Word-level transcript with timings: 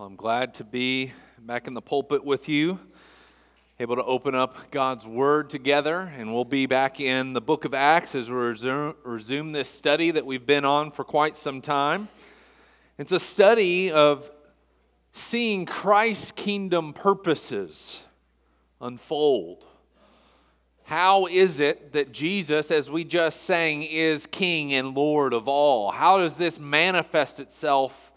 Well, 0.00 0.06
I'm 0.06 0.16
glad 0.16 0.54
to 0.54 0.64
be 0.64 1.12
back 1.38 1.66
in 1.66 1.74
the 1.74 1.82
pulpit 1.82 2.24
with 2.24 2.48
you, 2.48 2.80
able 3.78 3.96
to 3.96 4.02
open 4.04 4.34
up 4.34 4.70
God's 4.70 5.04
Word 5.04 5.50
together. 5.50 6.10
And 6.16 6.32
we'll 6.32 6.46
be 6.46 6.64
back 6.64 7.00
in 7.00 7.34
the 7.34 7.40
book 7.42 7.66
of 7.66 7.74
Acts 7.74 8.14
as 8.14 8.30
we 8.30 8.36
resume, 8.36 8.96
resume 9.04 9.52
this 9.52 9.68
study 9.68 10.10
that 10.12 10.24
we've 10.24 10.46
been 10.46 10.64
on 10.64 10.90
for 10.90 11.04
quite 11.04 11.36
some 11.36 11.60
time. 11.60 12.08
It's 12.96 13.12
a 13.12 13.20
study 13.20 13.92
of 13.92 14.30
seeing 15.12 15.66
Christ's 15.66 16.32
kingdom 16.32 16.94
purposes 16.94 18.00
unfold. 18.80 19.66
How 20.84 21.26
is 21.26 21.60
it 21.60 21.92
that 21.92 22.10
Jesus, 22.10 22.70
as 22.70 22.90
we 22.90 23.04
just 23.04 23.42
sang, 23.42 23.82
is 23.82 24.24
King 24.24 24.72
and 24.72 24.94
Lord 24.94 25.34
of 25.34 25.46
all? 25.46 25.90
How 25.90 26.16
does 26.22 26.36
this 26.36 26.58
manifest 26.58 27.38
itself 27.38 28.14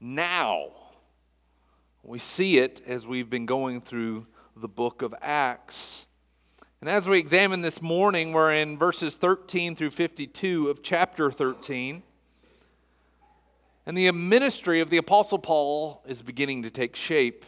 now? 0.00 0.70
We 2.04 2.18
see 2.18 2.58
it 2.58 2.82
as 2.84 3.06
we've 3.06 3.30
been 3.30 3.46
going 3.46 3.80
through 3.80 4.26
the 4.56 4.66
book 4.66 5.02
of 5.02 5.14
Acts. 5.22 6.06
And 6.80 6.90
as 6.90 7.08
we 7.08 7.20
examine 7.20 7.60
this 7.60 7.80
morning, 7.80 8.32
we're 8.32 8.52
in 8.52 8.76
verses 8.76 9.16
13 9.16 9.76
through 9.76 9.92
52 9.92 10.68
of 10.68 10.82
chapter 10.82 11.30
13. 11.30 12.02
And 13.86 13.96
the 13.96 14.10
ministry 14.10 14.80
of 14.80 14.90
the 14.90 14.96
Apostle 14.96 15.38
Paul 15.38 16.02
is 16.04 16.22
beginning 16.22 16.64
to 16.64 16.70
take 16.70 16.96
shape. 16.96 17.44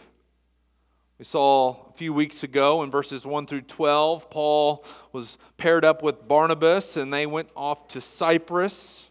We 1.18 1.24
saw 1.24 1.88
a 1.90 1.92
few 1.94 2.12
weeks 2.12 2.44
ago 2.44 2.84
in 2.84 2.92
verses 2.92 3.26
1 3.26 3.46
through 3.46 3.62
12, 3.62 4.30
Paul 4.30 4.84
was 5.10 5.36
paired 5.56 5.84
up 5.84 6.00
with 6.00 6.28
Barnabas 6.28 6.96
and 6.96 7.12
they 7.12 7.26
went 7.26 7.48
off 7.56 7.88
to 7.88 8.00
Cyprus. 8.00 9.10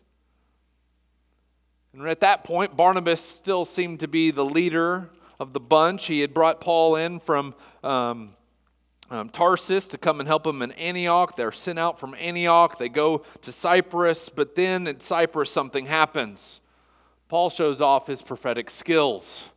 And 1.92 2.08
at 2.08 2.22
that 2.22 2.46
point, 2.46 2.78
Barnabas 2.78 3.20
still 3.20 3.66
seemed 3.66 4.00
to 4.00 4.08
be 4.08 4.32
the 4.32 4.46
leader 4.46 5.10
of 5.40 5.54
the 5.54 5.60
bunch. 5.60 6.06
He 6.06 6.22
had 6.22 6.34
brought 6.34 6.62
Paul 6.62 6.96
in 6.96 7.20
from 7.20 7.56
um, 7.84 8.36
um, 9.10 9.30
Tarsus 9.30 9.88
to 9.90 9.98
come 9.98 10.20
and 10.20 10.28
help 10.28 10.46
him 10.46 10.62
in 10.62 10.72
Antioch. 10.74 11.36
They're 11.36 11.52
sent 11.52 11.80
out 11.80 12.00
from 12.00 12.16
Antioch. 12.20 12.78
They 12.78 12.90
go 12.90 13.24
to 13.42 13.52
Cyprus, 13.52 14.30
but 14.30 14.56
then 14.56 14.88
at 14.88 15.02
Cyprus, 15.02 15.52
something 15.52 15.86
happens. 15.86 16.62
Paul 17.30 17.50
shows 17.50 17.82
off 17.82 18.08
his 18.08 18.22
prophetic 18.22 18.70
skills. 18.70 19.48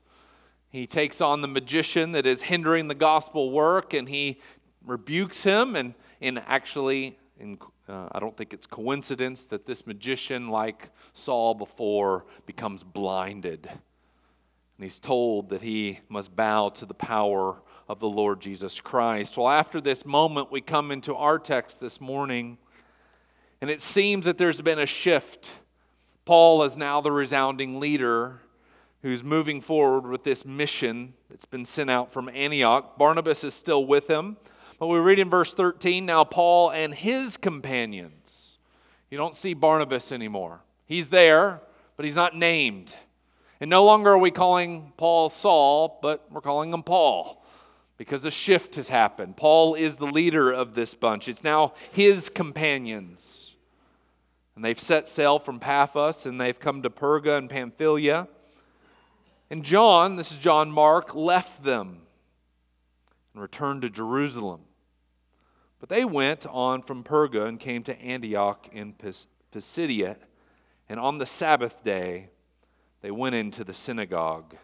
He 0.68 0.86
takes 0.86 1.20
on 1.20 1.42
the 1.42 1.48
magician 1.48 2.12
that 2.12 2.26
is 2.26 2.42
hindering 2.42 2.88
the 2.88 2.94
gospel 2.94 3.50
work 3.50 3.94
and 3.94 4.08
he 4.08 4.40
rebukes 4.84 5.42
him. 5.42 5.76
And, 5.76 5.94
and 6.20 6.42
actually, 6.46 7.18
in, 7.38 7.58
uh, 7.88 8.08
I 8.12 8.18
don't 8.18 8.36
think 8.36 8.52
it's 8.52 8.66
coincidence 8.66 9.44
that 9.46 9.66
this 9.66 9.86
magician, 9.86 10.48
like 10.48 10.90
Saul 11.12 11.54
before, 11.54 12.26
becomes 12.46 12.82
blinded 12.82 13.70
and 14.76 14.84
he's 14.84 14.98
told 14.98 15.50
that 15.50 15.62
he 15.62 16.00
must 16.08 16.36
bow 16.36 16.68
to 16.70 16.86
the 16.86 16.94
power 16.94 17.56
of 17.88 17.98
the 17.98 18.08
Lord 18.08 18.40
Jesus 18.40 18.80
Christ. 18.80 19.36
Well, 19.36 19.48
after 19.48 19.80
this 19.80 20.04
moment, 20.04 20.50
we 20.50 20.60
come 20.60 20.90
into 20.90 21.14
our 21.14 21.38
text 21.38 21.80
this 21.80 22.00
morning, 22.00 22.58
and 23.60 23.70
it 23.70 23.80
seems 23.80 24.26
that 24.26 24.38
there's 24.38 24.60
been 24.60 24.78
a 24.78 24.86
shift. 24.86 25.52
Paul 26.24 26.62
is 26.64 26.76
now 26.76 27.00
the 27.00 27.12
resounding 27.12 27.80
leader 27.80 28.40
who's 29.02 29.22
moving 29.22 29.60
forward 29.60 30.06
with 30.06 30.24
this 30.24 30.44
mission 30.44 31.14
that's 31.30 31.44
been 31.44 31.64
sent 31.64 31.88
out 31.88 32.10
from 32.10 32.28
Antioch. 32.28 32.98
Barnabas 32.98 33.44
is 33.44 33.54
still 33.54 33.86
with 33.86 34.08
him. 34.08 34.36
But 34.78 34.88
we 34.88 34.98
read 34.98 35.18
in 35.18 35.30
verse 35.30 35.54
13 35.54 36.04
now 36.04 36.24
Paul 36.24 36.70
and 36.70 36.92
his 36.92 37.36
companions. 37.36 38.58
You 39.10 39.16
don't 39.16 39.34
see 39.34 39.54
Barnabas 39.54 40.12
anymore. 40.12 40.60
He's 40.84 41.08
there, 41.08 41.62
but 41.96 42.04
he's 42.04 42.16
not 42.16 42.36
named. 42.36 42.94
And 43.60 43.70
no 43.70 43.84
longer 43.84 44.12
are 44.12 44.18
we 44.18 44.30
calling 44.30 44.92
Paul 44.96 45.30
Saul, 45.30 45.98
but 46.02 46.26
we're 46.30 46.40
calling 46.40 46.72
him 46.72 46.82
Paul 46.82 47.42
because 47.96 48.24
a 48.24 48.30
shift 48.30 48.76
has 48.76 48.88
happened. 48.88 49.36
Paul 49.36 49.74
is 49.74 49.96
the 49.96 50.06
leader 50.06 50.52
of 50.52 50.74
this 50.74 50.94
bunch, 50.94 51.28
it's 51.28 51.44
now 51.44 51.72
his 51.92 52.28
companions. 52.28 53.56
And 54.54 54.64
they've 54.64 54.80
set 54.80 55.08
sail 55.08 55.38
from 55.38 55.58
Paphos 55.58 56.24
and 56.24 56.40
they've 56.40 56.58
come 56.58 56.82
to 56.82 56.90
Perga 56.90 57.36
and 57.36 57.50
Pamphylia. 57.50 58.26
And 59.50 59.62
John, 59.62 60.16
this 60.16 60.32
is 60.32 60.38
John 60.38 60.70
Mark, 60.70 61.14
left 61.14 61.62
them 61.62 62.02
and 63.32 63.42
returned 63.42 63.82
to 63.82 63.90
Jerusalem. 63.90 64.62
But 65.78 65.90
they 65.90 66.06
went 66.06 66.46
on 66.46 66.82
from 66.82 67.04
Perga 67.04 67.46
and 67.46 67.60
came 67.60 67.82
to 67.82 68.00
Antioch 68.00 68.68
in 68.72 68.94
Pisidia. 69.52 70.16
And 70.88 70.98
on 70.98 71.18
the 71.18 71.26
Sabbath 71.26 71.84
day, 71.84 72.30
they 73.06 73.12
went 73.12 73.36
into 73.36 73.62
the 73.62 73.72
synagogue 73.72 74.56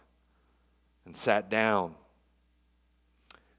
and 1.06 1.16
sat 1.16 1.48
down. 1.48 1.94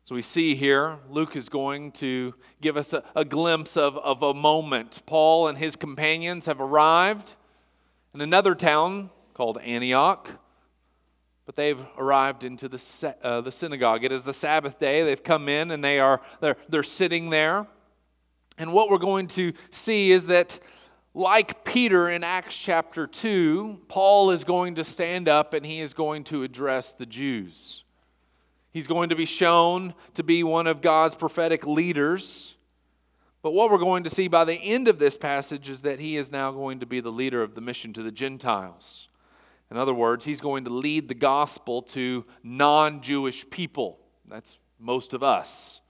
So 0.03 0.13
we 0.13 0.21
see 0.21 0.55
here, 0.55 0.99
Luke 1.09 1.37
is 1.37 1.47
going 1.47 1.93
to 1.93 2.33
give 2.59 2.75
us 2.75 2.91
a, 2.91 3.01
a, 3.15 3.23
glimpse 3.23 3.77
of, 3.77 3.97
of 3.99 4.21
a 4.23 4.33
moment. 4.33 5.01
Paul 5.05 5.47
and 5.47 5.57
his 5.57 5.77
companions 5.77 6.47
have 6.47 6.59
arrived 6.59 7.35
in 8.13 8.19
another 8.19 8.55
town 8.55 9.09
called 9.33 9.57
Antioch, 9.59 10.29
but 11.45 11.55
they've 11.55 11.81
arrived 11.97 12.43
into 12.43 12.67
the, 12.67 13.15
uh, 13.23 13.39
the 13.39 13.53
synagogue. 13.53 14.03
It 14.03 14.11
is 14.11 14.25
the 14.25 14.33
Sabbath 14.33 14.79
day. 14.79 15.03
They've 15.03 15.23
come 15.23 15.47
in 15.47 15.71
and 15.71 15.81
they 15.81 16.01
are, 16.01 16.19
they're, 16.41 16.57
they're 16.67 16.83
sitting 16.83 17.29
there. 17.29 17.67
And 18.57 18.73
what 18.73 18.89
we're 18.89 18.97
going 18.97 19.27
to 19.27 19.53
see 19.71 20.11
is 20.11 20.25
that 20.25 20.59
like 21.13 21.63
Peter 21.63 22.09
in 22.09 22.23
Acts 22.23 22.57
chapter 22.57 23.05
2, 23.05 23.81
Paul 23.87 24.31
is 24.31 24.43
going 24.43 24.75
to 24.75 24.83
stand 24.83 25.29
up 25.29 25.53
and 25.53 25.65
he 25.65 25.79
is 25.79 25.93
going 25.93 26.23
to 26.25 26.43
address 26.43 26.93
the 26.93 27.05
Jews. 27.05 27.83
He's 28.71 28.87
going 28.87 29.09
to 29.09 29.15
be 29.15 29.25
shown 29.25 29.93
to 30.15 30.23
be 30.23 30.43
one 30.43 30.65
of 30.65 30.81
God's 30.81 31.13
prophetic 31.13 31.67
leaders. 31.67 32.55
But 33.43 33.51
what 33.51 33.69
we're 33.69 33.77
going 33.77 34.03
to 34.05 34.09
see 34.09 34.27
by 34.27 34.45
the 34.45 34.55
end 34.55 34.87
of 34.87 34.97
this 34.97 35.15
passage 35.15 35.69
is 35.69 35.83
that 35.83 35.99
he 35.99 36.17
is 36.17 36.31
now 36.31 36.51
going 36.51 36.79
to 36.79 36.87
be 36.87 36.99
the 36.99 37.11
leader 37.11 37.43
of 37.43 37.53
the 37.53 37.61
mission 37.61 37.93
to 37.93 38.01
the 38.01 38.11
Gentiles. 38.11 39.09
In 39.69 39.77
other 39.77 39.93
words, 39.93 40.25
he's 40.25 40.41
going 40.41 40.63
to 40.63 40.71
lead 40.71 41.07
the 41.07 41.13
gospel 41.13 41.83
to 41.83 42.25
non 42.41 43.01
Jewish 43.01 43.47
people. 43.49 43.99
That's 44.27 44.57
most 44.79 45.13
of 45.13 45.21
us. 45.21 45.81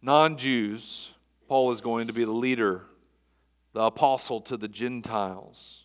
Non 0.00 0.38
Jews, 0.38 1.10
Paul 1.48 1.72
is 1.72 1.82
going 1.82 2.06
to 2.06 2.12
be 2.14 2.24
the 2.24 2.30
leader 2.30 2.86
the 3.72 3.82
apostle 3.82 4.40
to 4.42 4.56
the 4.56 4.68
Gentiles. 4.68 5.84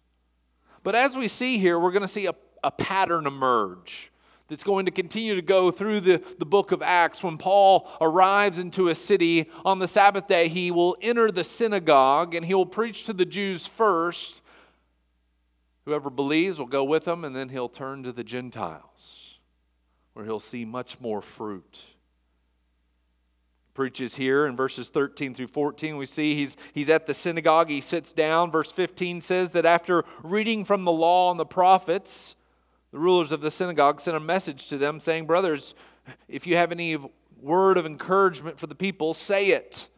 But 0.83 0.95
as 0.95 1.15
we 1.15 1.27
see 1.27 1.57
here, 1.57 1.79
we're 1.79 1.91
going 1.91 2.01
to 2.01 2.07
see 2.07 2.25
a, 2.25 2.35
a 2.63 2.71
pattern 2.71 3.27
emerge 3.27 4.11
that's 4.47 4.63
going 4.63 4.85
to 4.85 4.91
continue 4.91 5.35
to 5.35 5.41
go 5.41 5.71
through 5.71 5.99
the, 6.01 6.21
the 6.37 6.45
book 6.45 6.71
of 6.71 6.81
Acts. 6.81 7.23
When 7.23 7.37
Paul 7.37 7.89
arrives 7.99 8.59
into 8.59 8.89
a 8.89 8.95
city 8.95 9.49
on 9.63 9.79
the 9.79 9.87
Sabbath 9.87 10.27
day, 10.27 10.47
he 10.47 10.69
will 10.69 10.95
enter 11.01 11.31
the 11.31 11.43
synagogue 11.43 12.35
and 12.35 12.45
he 12.45 12.53
will 12.53 12.65
preach 12.65 13.05
to 13.05 13.13
the 13.13 13.25
Jews 13.25 13.65
first. 13.65 14.41
Whoever 15.85 16.09
believes 16.09 16.59
will 16.59 16.65
go 16.65 16.83
with 16.83 17.07
him, 17.07 17.23
and 17.23 17.35
then 17.35 17.49
he'll 17.49 17.69
turn 17.69 18.01
to 18.03 18.11
the 18.11 18.23
Gentiles, 18.23 19.37
where 20.13 20.25
he'll 20.25 20.39
see 20.39 20.65
much 20.65 20.99
more 20.99 21.21
fruit 21.21 21.83
preaches 23.75 24.15
here 24.15 24.47
in 24.47 24.55
verses 24.55 24.89
13 24.89 25.35
through 25.35 25.47
14. 25.47 25.97
We 25.97 26.07
see 26.07 26.33
he's, 26.33 26.57
he's 26.73 26.89
at 26.89 27.05
the 27.05 27.13
synagogue, 27.13 27.69
he 27.69 27.81
sits 27.81 28.13
down. 28.13 28.49
Verse 28.49 28.71
15 28.71 29.21
says 29.21 29.51
that 29.51 29.65
after 29.65 30.03
reading 30.23 30.65
from 30.65 30.85
the 30.85 30.91
law 30.91 31.29
and 31.29 31.39
the 31.39 31.45
prophets, 31.45 32.35
the 32.91 32.97
rulers 32.97 33.31
of 33.31 33.41
the 33.41 33.51
synagogue 33.51 33.99
sent 33.99 34.17
a 34.17 34.21
message 34.21 34.69
to 34.69 34.77
them 34.77 34.99
saying, 34.99 35.25
Brothers, 35.25 35.75
if 36.27 36.47
you 36.47 36.55
have 36.55 36.71
any 36.71 36.97
word 37.41 37.77
of 37.77 37.85
encouragement 37.85 38.57
for 38.57 38.67
the 38.67 38.75
people, 38.75 39.13
say 39.13 39.47
it. 39.47 39.89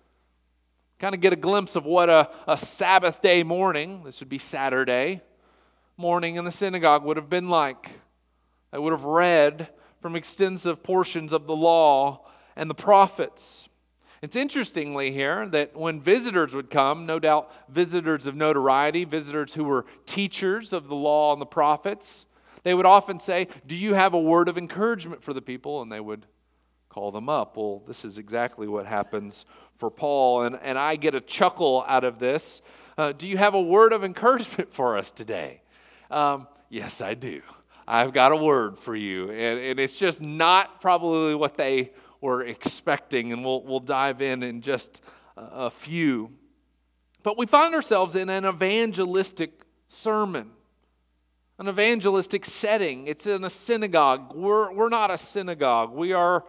Kind 1.00 1.14
of 1.14 1.22
get 1.22 1.32
a 1.32 1.38
glimpse 1.38 1.76
of 1.76 1.86
what 1.86 2.10
a, 2.10 2.30
a 2.48 2.58
Sabbath 2.58 3.22
day 3.22 3.44
morning, 3.44 4.04
this 4.04 4.20
would 4.20 4.30
be 4.30 4.40
Saturday, 4.40 5.22
morning 5.96 6.36
in 6.36 6.46
the 6.46 6.52
synagogue 6.52 7.04
would 7.04 7.18
have 7.18 7.30
been 7.30 7.50
like. 7.50 8.00
They 8.72 8.80
would 8.80 8.92
have 8.92 9.06
read 9.06 9.70
from 10.02 10.16
extensive 10.16 10.82
portions 10.82 11.32
of 11.32 11.46
the 11.46 11.56
law 11.56 12.27
and 12.58 12.70
the 12.70 12.76
prophets. 12.76 13.70
It's 14.22 14.36
interestingly 14.36 15.12
here 15.12 15.48
that 15.50 15.76
when 15.76 16.02
visitors 16.02 16.56
would 16.56 16.72
come, 16.72 17.06
no 17.06 17.20
doubt 17.20 17.52
visitors 17.70 18.26
of 18.26 18.36
notoriety, 18.36 19.06
visitors 19.06 19.54
who 19.54 19.64
were 19.64 19.86
teachers 20.08 20.74
of 20.74 20.90
the 20.90 20.96
law 20.96 21.32
and 21.32 21.40
the 21.40 21.46
prophets, 21.46 22.26
they 22.64 22.74
would 22.74 22.88
often 22.88 23.20
say, 23.20 23.48
Do 23.66 23.76
you 23.76 23.94
have 23.94 24.16
a 24.16 24.20
word 24.20 24.50
of 24.50 24.58
encouragement 24.58 25.24
for 25.24 25.34
the 25.34 25.42
people? 25.42 25.84
And 25.84 25.92
they 25.92 26.00
would 26.00 26.26
call 26.90 27.12
them 27.12 27.30
up. 27.30 27.56
Well, 27.56 27.84
this 27.88 28.04
is 28.04 28.18
exactly 28.18 28.68
what 28.68 28.88
happens 28.88 29.46
for 29.78 29.92
Paul, 29.92 30.42
and, 30.42 30.58
and 30.64 30.80
I 30.80 30.96
get 30.96 31.14
a 31.14 31.22
chuckle 31.22 31.86
out 31.88 32.04
of 32.04 32.18
this. 32.18 32.64
Uh, 32.98 33.12
do 33.12 33.28
you 33.28 33.38
have 33.38 33.54
a 33.54 33.62
word 33.62 33.94
of 33.94 34.04
encouragement 34.04 34.74
for 34.74 34.98
us 34.98 35.12
today? 35.12 35.62
Um, 36.10 36.48
yes, 36.70 37.00
I 37.00 37.14
do. 37.14 37.44
I've 37.88 38.12
got 38.12 38.32
a 38.32 38.36
word 38.36 38.80
for 38.80 38.96
you. 38.96 39.30
And, 39.30 39.60
and 39.60 39.80
it's 39.80 39.98
just 39.98 40.22
not 40.22 40.82
probably 40.82 41.36
what 41.36 41.56
they 41.56 41.92
were 42.22 42.44
expecting, 42.44 43.32
and 43.32 43.44
we'll, 43.44 43.62
we'll 43.64 43.80
dive 43.80 44.22
in 44.22 44.44
in 44.44 44.62
just 44.62 45.02
a 45.36 45.70
few. 45.70 46.32
But 47.24 47.38
we 47.38 47.46
find 47.46 47.76
ourselves 47.76 48.16
in 48.16 48.30
an 48.30 48.46
evangelistic 48.46 49.62
sermon. 49.88 50.52
an 51.60 51.68
evangelistic 51.68 52.46
setting. 52.46 53.08
It's 53.08 53.28
in 53.28 53.44
a 53.44 53.50
synagogue. 53.50 54.36
We're, 54.36 54.72
we're 54.74 54.90
not 54.90 55.12
a 55.12 55.18
synagogue, 55.18 55.92
we 55.92 56.14
are 56.14 56.46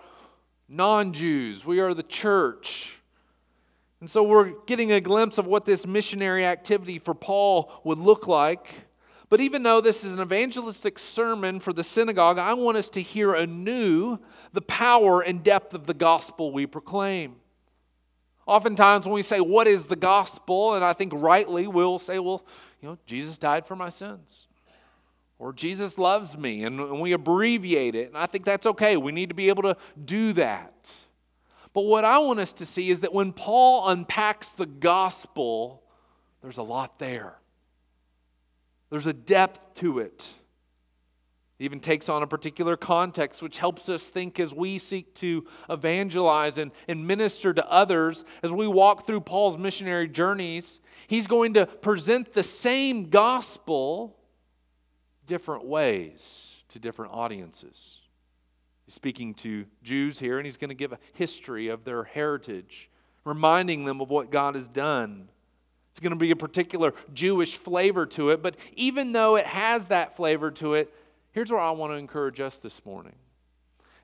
non 0.69 1.12
Jews, 1.12 1.65
we 1.65 1.81
are 1.81 1.94
the 1.94 2.03
church. 2.03 2.94
And 4.00 4.09
so 4.09 4.23
we're 4.23 4.53
getting 4.67 4.93
a 4.93 5.00
glimpse 5.00 5.38
of 5.38 5.47
what 5.47 5.65
this 5.65 5.87
missionary 5.87 6.44
activity 6.44 6.99
for 6.99 7.15
Paul 7.15 7.73
would 7.82 7.99
look 7.99 8.29
like. 8.29 8.88
But 9.28 9.40
even 9.40 9.62
though 9.62 9.80
this 9.80 10.04
is 10.04 10.14
an 10.14 10.20
evangelistic 10.20 10.98
sermon 10.98 11.60
for 11.60 11.72
the 11.72 11.84
synagogue, 11.84 12.38
I 12.38 12.54
want 12.54 12.78
us 12.78 12.88
to 12.90 13.00
hear 13.00 13.34
anew 13.34 14.19
the 14.52 14.62
power 14.62 15.20
and 15.20 15.44
depth 15.44 15.75
of 15.75 15.86
the 15.86 15.94
gospel 15.94 16.50
we 16.50 16.66
proclaim. 16.66 17.36
Oftentimes, 18.46 19.04
when 19.04 19.14
we 19.14 19.22
say, 19.22 19.40
What 19.40 19.69
is 19.69 19.86
the 19.86 19.96
gospel? 19.96 20.75
and 20.75 20.82
I 20.82 20.94
think 20.94 21.12
rightly 21.14 21.66
we'll 21.66 21.98
say, 21.98 22.19
Well, 22.19 22.46
you 22.80 22.88
know, 22.88 22.98
Jesus 23.04 23.36
died 23.36 23.66
for 23.66 23.76
my 23.76 23.90
sins. 23.90 24.46
Or 25.38 25.52
Jesus 25.52 25.98
loves 25.98 26.36
me, 26.36 26.64
and 26.64 27.00
we 27.00 27.12
abbreviate 27.12 27.94
it. 27.94 28.08
And 28.08 28.16
I 28.16 28.26
think 28.26 28.44
that's 28.44 28.66
okay. 28.66 28.96
We 28.96 29.12
need 29.12 29.28
to 29.28 29.36
be 29.36 29.48
able 29.48 29.62
to 29.62 29.76
do 30.04 30.32
that. 30.32 30.90
But 31.72 31.82
what 31.82 32.04
I 32.04 32.19
want 32.19 32.40
us 32.40 32.52
to 32.54 32.66
see 32.66 32.90
is 32.90 33.02
that 33.02 33.14
when 33.14 33.32
Paul 33.32 33.88
unpacks 33.88 34.50
the 34.50 34.66
gospel, 34.66 35.84
there's 36.42 36.58
a 36.58 36.62
lot 36.62 36.98
there. 36.98 37.38
There's 38.90 39.06
a 39.06 39.12
depth 39.12 39.75
to 39.76 39.99
it. 39.99 40.29
It 41.58 41.64
even 41.64 41.81
takes 41.81 42.08
on 42.08 42.23
a 42.23 42.26
particular 42.26 42.76
context, 42.76 43.43
which 43.43 43.58
helps 43.58 43.88
us 43.88 44.08
think 44.08 44.38
as 44.38 44.55
we 44.55 44.79
seek 44.79 45.12
to 45.17 45.44
evangelize 45.69 46.56
and, 46.56 46.70
and 46.87 47.06
minister 47.06 47.52
to 47.52 47.69
others. 47.70 48.25
As 48.43 48.52
we 48.52 48.69
walk 48.69 49.06
through 49.06 49.23
Paul's 49.23 49.58
missionary 49.58 50.08
journeys, 50.08 50.79
he's 51.08 51.26
going 51.26 51.55
to 51.55 51.67
present 51.67 52.32
the 52.32 52.44
same 52.44 53.11
gospel 53.11 54.17
different 55.26 55.64
ways 55.64 56.56
to 56.69 56.79
different 56.79 57.12
audiences. 57.12 58.00
He's 58.87 58.94
speaking 58.94 59.34
to 59.34 59.67
Jews 59.82 60.19
here, 60.19 60.38
and 60.38 60.46
he's 60.46 60.56
going 60.56 60.70
to 60.70 60.75
give 60.75 60.93
a 60.93 60.99
history 61.12 61.69
of 61.69 61.84
their 61.84 62.05
heritage, 62.05 62.88
reminding 63.25 63.84
them 63.84 64.00
of 64.00 64.08
what 64.11 64.31
God 64.31 64.55
has 64.55 64.69
done. 64.69 65.29
It's 65.98 66.04
going 66.04 66.12
to 66.12 66.16
be 66.16 66.30
a 66.30 66.36
particular 66.36 66.94
Jewish 67.12 67.56
flavor 67.56 68.06
to 68.06 68.30
it, 68.30 68.40
but 68.40 68.56
even 68.76 69.10
though 69.10 69.34
it 69.34 69.46
has 69.46 69.88
that 69.88 70.14
flavor 70.14 70.52
to 70.52 70.74
it, 70.74 70.94
here's 71.32 71.50
where 71.50 71.58
I 71.58 71.72
want 71.72 71.92
to 71.92 71.96
encourage 71.96 72.38
us 72.38 72.60
this 72.60 72.86
morning. 72.86 73.16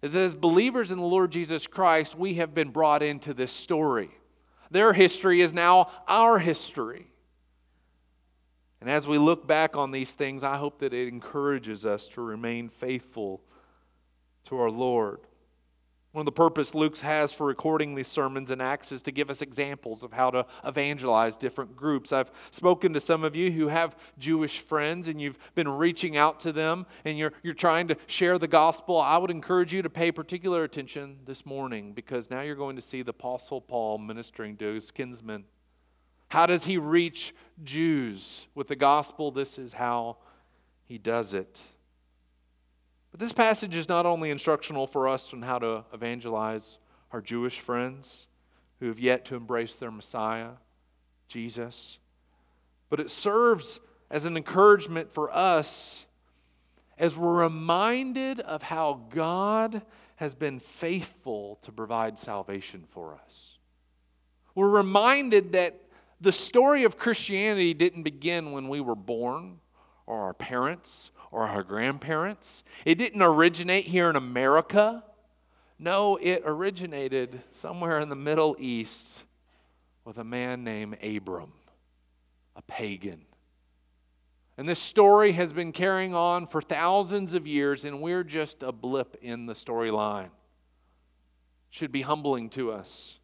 Is 0.02 0.14
that 0.14 0.22
as 0.22 0.34
believers 0.34 0.90
in 0.90 0.98
the 0.98 1.04
Lord 1.04 1.30
Jesus 1.30 1.68
Christ, 1.68 2.18
we 2.18 2.34
have 2.34 2.52
been 2.52 2.70
brought 2.70 3.04
into 3.04 3.32
this 3.32 3.52
story. 3.52 4.10
Their 4.72 4.92
history 4.92 5.40
is 5.40 5.52
now 5.52 5.88
our 6.08 6.40
history. 6.40 7.06
And 8.80 8.90
as 8.90 9.06
we 9.06 9.16
look 9.16 9.46
back 9.46 9.76
on 9.76 9.92
these 9.92 10.14
things, 10.14 10.42
I 10.42 10.56
hope 10.56 10.80
that 10.80 10.92
it 10.92 11.06
encourages 11.06 11.86
us 11.86 12.08
to 12.08 12.22
remain 12.22 12.70
faithful 12.70 13.40
to 14.46 14.58
our 14.58 14.68
Lord. 14.68 15.20
One 16.14 16.20
of 16.20 16.26
the 16.26 16.30
purpose 16.30 16.76
Luke 16.76 16.96
has 16.98 17.32
for 17.32 17.44
recording 17.44 17.96
these 17.96 18.06
sermons 18.06 18.52
in 18.52 18.60
Acts 18.60 18.92
is 18.92 19.02
to 19.02 19.10
give 19.10 19.30
us 19.30 19.42
examples 19.42 20.04
of 20.04 20.12
how 20.12 20.30
to 20.30 20.46
evangelize 20.64 21.36
different 21.36 21.74
groups. 21.74 22.12
I've 22.12 22.30
spoken 22.52 22.94
to 22.94 23.00
some 23.00 23.24
of 23.24 23.34
you 23.34 23.50
who 23.50 23.66
have 23.66 23.96
Jewish 24.16 24.60
friends 24.60 25.08
and 25.08 25.20
you've 25.20 25.40
been 25.56 25.68
reaching 25.68 26.16
out 26.16 26.38
to 26.40 26.52
them 26.52 26.86
and 27.04 27.18
you're, 27.18 27.32
you're 27.42 27.52
trying 27.52 27.88
to 27.88 27.96
share 28.06 28.38
the 28.38 28.46
gospel. 28.46 29.00
I 29.00 29.16
would 29.16 29.32
encourage 29.32 29.74
you 29.74 29.82
to 29.82 29.90
pay 29.90 30.12
particular 30.12 30.62
attention 30.62 31.18
this 31.24 31.44
morning 31.44 31.92
because 31.94 32.30
now 32.30 32.42
you're 32.42 32.54
going 32.54 32.76
to 32.76 32.82
see 32.82 33.02
the 33.02 33.10
Apostle 33.10 33.60
Paul 33.60 33.98
ministering 33.98 34.56
to 34.58 34.72
his 34.72 34.92
kinsmen. 34.92 35.42
How 36.28 36.46
does 36.46 36.62
he 36.62 36.78
reach 36.78 37.34
Jews 37.64 38.46
with 38.54 38.68
the 38.68 38.76
gospel? 38.76 39.32
This 39.32 39.58
is 39.58 39.72
how 39.72 40.18
he 40.84 40.96
does 40.96 41.34
it. 41.34 41.60
But 43.14 43.20
this 43.20 43.32
passage 43.32 43.76
is 43.76 43.88
not 43.88 44.06
only 44.06 44.30
instructional 44.30 44.88
for 44.88 45.06
us 45.06 45.32
on 45.32 45.42
how 45.42 45.60
to 45.60 45.84
evangelize 45.94 46.80
our 47.12 47.20
Jewish 47.20 47.60
friends 47.60 48.26
who 48.80 48.88
have 48.88 48.98
yet 48.98 49.24
to 49.26 49.36
embrace 49.36 49.76
their 49.76 49.92
Messiah, 49.92 50.54
Jesus, 51.28 52.00
but 52.90 52.98
it 52.98 53.12
serves 53.12 53.78
as 54.10 54.24
an 54.24 54.36
encouragement 54.36 55.12
for 55.12 55.32
us 55.32 56.06
as 56.98 57.16
we're 57.16 57.44
reminded 57.44 58.40
of 58.40 58.62
how 58.62 59.02
God 59.10 59.82
has 60.16 60.34
been 60.34 60.58
faithful 60.58 61.60
to 61.62 61.70
provide 61.70 62.18
salvation 62.18 62.82
for 62.90 63.14
us. 63.24 63.58
We're 64.56 64.70
reminded 64.70 65.52
that 65.52 65.78
the 66.20 66.32
story 66.32 66.82
of 66.82 66.98
Christianity 66.98 67.74
didn't 67.74 68.02
begin 68.02 68.50
when 68.50 68.68
we 68.68 68.80
were 68.80 68.96
born 68.96 69.60
or 70.04 70.22
our 70.22 70.34
parents 70.34 71.12
or 71.34 71.48
our 71.48 71.64
grandparents. 71.64 72.62
It 72.84 72.94
didn't 72.94 73.20
originate 73.20 73.86
here 73.86 74.08
in 74.08 74.14
America. 74.14 75.02
No, 75.80 76.16
it 76.16 76.42
originated 76.44 77.42
somewhere 77.50 77.98
in 77.98 78.08
the 78.08 78.14
Middle 78.14 78.54
East 78.60 79.24
with 80.04 80.16
a 80.18 80.22
man 80.22 80.62
named 80.62 80.96
Abram, 81.02 81.52
a 82.54 82.62
pagan. 82.62 83.22
And 84.56 84.68
this 84.68 84.78
story 84.78 85.32
has 85.32 85.52
been 85.52 85.72
carrying 85.72 86.14
on 86.14 86.46
for 86.46 86.62
thousands 86.62 87.34
of 87.34 87.48
years, 87.48 87.84
and 87.84 88.00
we're 88.00 88.22
just 88.22 88.62
a 88.62 88.70
blip 88.70 89.16
in 89.20 89.46
the 89.46 89.54
storyline. 89.54 90.30
Should 91.70 91.90
be 91.90 92.02
humbling 92.02 92.48
to 92.50 92.70
us. 92.70 93.18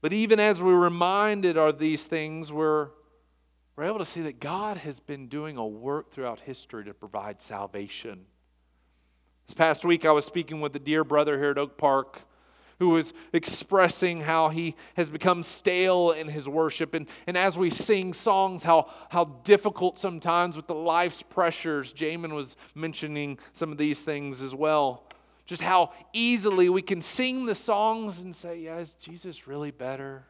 But 0.00 0.12
even 0.12 0.38
as 0.38 0.62
we're 0.62 0.78
reminded 0.78 1.58
of 1.58 1.80
these 1.80 2.06
things, 2.06 2.52
we're 2.52 2.90
we're 3.78 3.84
able 3.84 4.00
to 4.00 4.04
see 4.04 4.22
that 4.22 4.40
God 4.40 4.76
has 4.78 4.98
been 4.98 5.28
doing 5.28 5.56
a 5.56 5.64
work 5.64 6.10
throughout 6.10 6.40
history 6.40 6.84
to 6.86 6.92
provide 6.92 7.40
salvation. 7.40 8.26
This 9.46 9.54
past 9.54 9.84
week, 9.84 10.04
I 10.04 10.10
was 10.10 10.24
speaking 10.24 10.60
with 10.60 10.74
a 10.74 10.80
dear 10.80 11.04
brother 11.04 11.38
here 11.38 11.50
at 11.50 11.58
Oak 11.58 11.78
Park 11.78 12.22
who 12.80 12.88
was 12.88 13.12
expressing 13.32 14.22
how 14.22 14.48
he 14.48 14.74
has 14.96 15.08
become 15.08 15.44
stale 15.44 16.10
in 16.10 16.26
his 16.26 16.48
worship. 16.48 16.92
And, 16.92 17.06
and 17.28 17.38
as 17.38 17.56
we 17.56 17.70
sing 17.70 18.12
songs, 18.14 18.64
how, 18.64 18.90
how 19.10 19.26
difficult 19.44 19.96
sometimes 19.96 20.56
with 20.56 20.66
the 20.66 20.74
life's 20.74 21.22
pressures, 21.22 21.92
Jamin 21.92 22.32
was 22.32 22.56
mentioning 22.74 23.38
some 23.52 23.70
of 23.70 23.78
these 23.78 24.02
things 24.02 24.42
as 24.42 24.56
well. 24.56 25.04
Just 25.46 25.62
how 25.62 25.92
easily 26.12 26.68
we 26.68 26.82
can 26.82 27.00
sing 27.00 27.46
the 27.46 27.54
songs 27.54 28.18
and 28.18 28.34
say, 28.34 28.58
Yeah, 28.58 28.78
is 28.78 28.94
Jesus 28.94 29.46
really 29.46 29.70
better? 29.70 30.24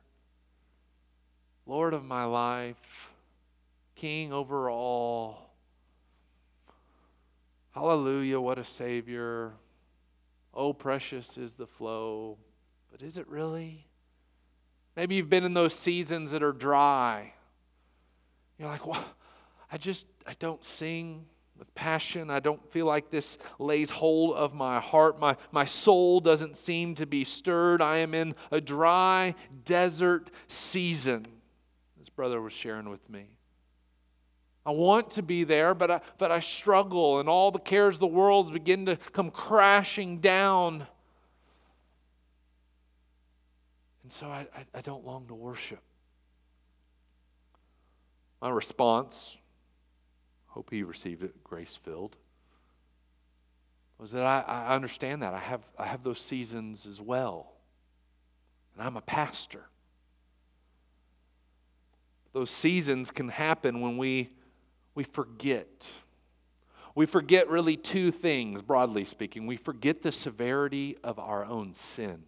Lord 1.64 1.94
of 1.94 2.04
my 2.04 2.24
life. 2.24 3.07
King 3.98 4.32
over 4.32 4.70
all. 4.70 5.50
Hallelujah, 7.73 8.40
what 8.40 8.56
a 8.56 8.64
Savior. 8.64 9.54
Oh, 10.54 10.73
precious 10.73 11.37
is 11.37 11.54
the 11.54 11.66
flow. 11.66 12.38
But 12.92 13.02
is 13.02 13.18
it 13.18 13.26
really? 13.26 13.87
Maybe 14.94 15.16
you've 15.16 15.28
been 15.28 15.42
in 15.42 15.52
those 15.52 15.75
seasons 15.75 16.30
that 16.30 16.44
are 16.44 16.52
dry. 16.52 17.32
You're 18.56 18.68
like, 18.68 18.87
well, 18.87 19.04
I 19.70 19.78
just, 19.78 20.06
I 20.25 20.34
don't 20.38 20.64
sing 20.64 21.26
with 21.56 21.75
passion. 21.75 22.30
I 22.30 22.38
don't 22.38 22.64
feel 22.70 22.87
like 22.87 23.11
this 23.11 23.37
lays 23.58 23.90
hold 23.90 24.37
of 24.37 24.54
my 24.54 24.78
heart. 24.78 25.18
My, 25.18 25.37
my 25.50 25.64
soul 25.64 26.20
doesn't 26.20 26.56
seem 26.56 26.94
to 26.94 27.06
be 27.06 27.25
stirred. 27.25 27.82
I 27.82 27.96
am 27.96 28.14
in 28.14 28.37
a 28.52 28.61
dry 28.61 29.34
desert 29.64 30.30
season. 30.46 31.26
This 31.99 32.08
brother 32.08 32.40
was 32.40 32.52
sharing 32.52 32.88
with 32.88 33.11
me. 33.11 33.38
I 34.68 34.70
want 34.72 35.12
to 35.12 35.22
be 35.22 35.44
there, 35.44 35.75
but 35.75 35.90
I, 35.90 36.00
but 36.18 36.30
I 36.30 36.40
struggle, 36.40 37.20
and 37.20 37.28
all 37.28 37.50
the 37.50 37.58
cares 37.58 37.96
of 37.96 38.00
the 38.00 38.06
world 38.06 38.52
begin 38.52 38.84
to 38.84 38.96
come 39.12 39.30
crashing 39.30 40.18
down. 40.18 40.87
And 44.02 44.12
so 44.12 44.26
I, 44.26 44.46
I, 44.54 44.66
I 44.75 44.80
don't 44.82 45.06
long 45.06 45.26
to 45.28 45.34
worship. 45.34 45.78
My 48.42 48.50
response, 48.50 49.38
hope 50.48 50.68
he 50.70 50.82
received 50.82 51.22
it 51.22 51.42
grace 51.42 51.75
filled, 51.75 52.18
was 53.96 54.12
that 54.12 54.22
I, 54.22 54.40
I 54.46 54.75
understand 54.75 55.22
that. 55.22 55.32
I 55.32 55.38
have, 55.38 55.62
I 55.78 55.87
have 55.87 56.02
those 56.02 56.20
seasons 56.20 56.87
as 56.87 57.00
well. 57.00 57.54
And 58.75 58.87
I'm 58.87 58.98
a 58.98 59.00
pastor. 59.00 59.64
Those 62.34 62.50
seasons 62.50 63.10
can 63.10 63.30
happen 63.30 63.80
when 63.80 63.96
we 63.96 64.28
we 64.99 65.05
forget. 65.05 65.87
We 66.97 67.07
forget 67.07 67.49
really 67.49 67.76
two 67.76 68.11
things, 68.11 68.62
broadly 68.62 69.05
speaking. 69.05 69.47
We 69.47 69.57
forget 69.57 70.02
the 70.02 70.11
severity 70.11 70.97
of 71.05 71.21
our 71.21 71.45
own 71.45 71.73
sin. 71.75 72.25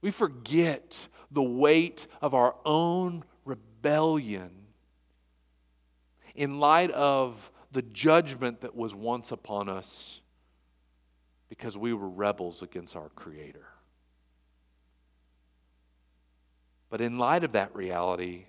We 0.00 0.10
forget 0.10 1.06
the 1.30 1.42
weight 1.42 2.06
of 2.22 2.32
our 2.32 2.56
own 2.64 3.22
rebellion 3.44 4.50
in 6.34 6.58
light 6.58 6.90
of 6.92 7.52
the 7.70 7.82
judgment 7.82 8.62
that 8.62 8.74
was 8.74 8.94
once 8.94 9.30
upon 9.30 9.68
us 9.68 10.22
because 11.50 11.76
we 11.76 11.92
were 11.92 12.08
rebels 12.08 12.62
against 12.62 12.96
our 12.96 13.10
Creator. 13.10 13.66
But 16.88 17.02
in 17.02 17.18
light 17.18 17.44
of 17.44 17.52
that 17.52 17.76
reality, 17.76 18.46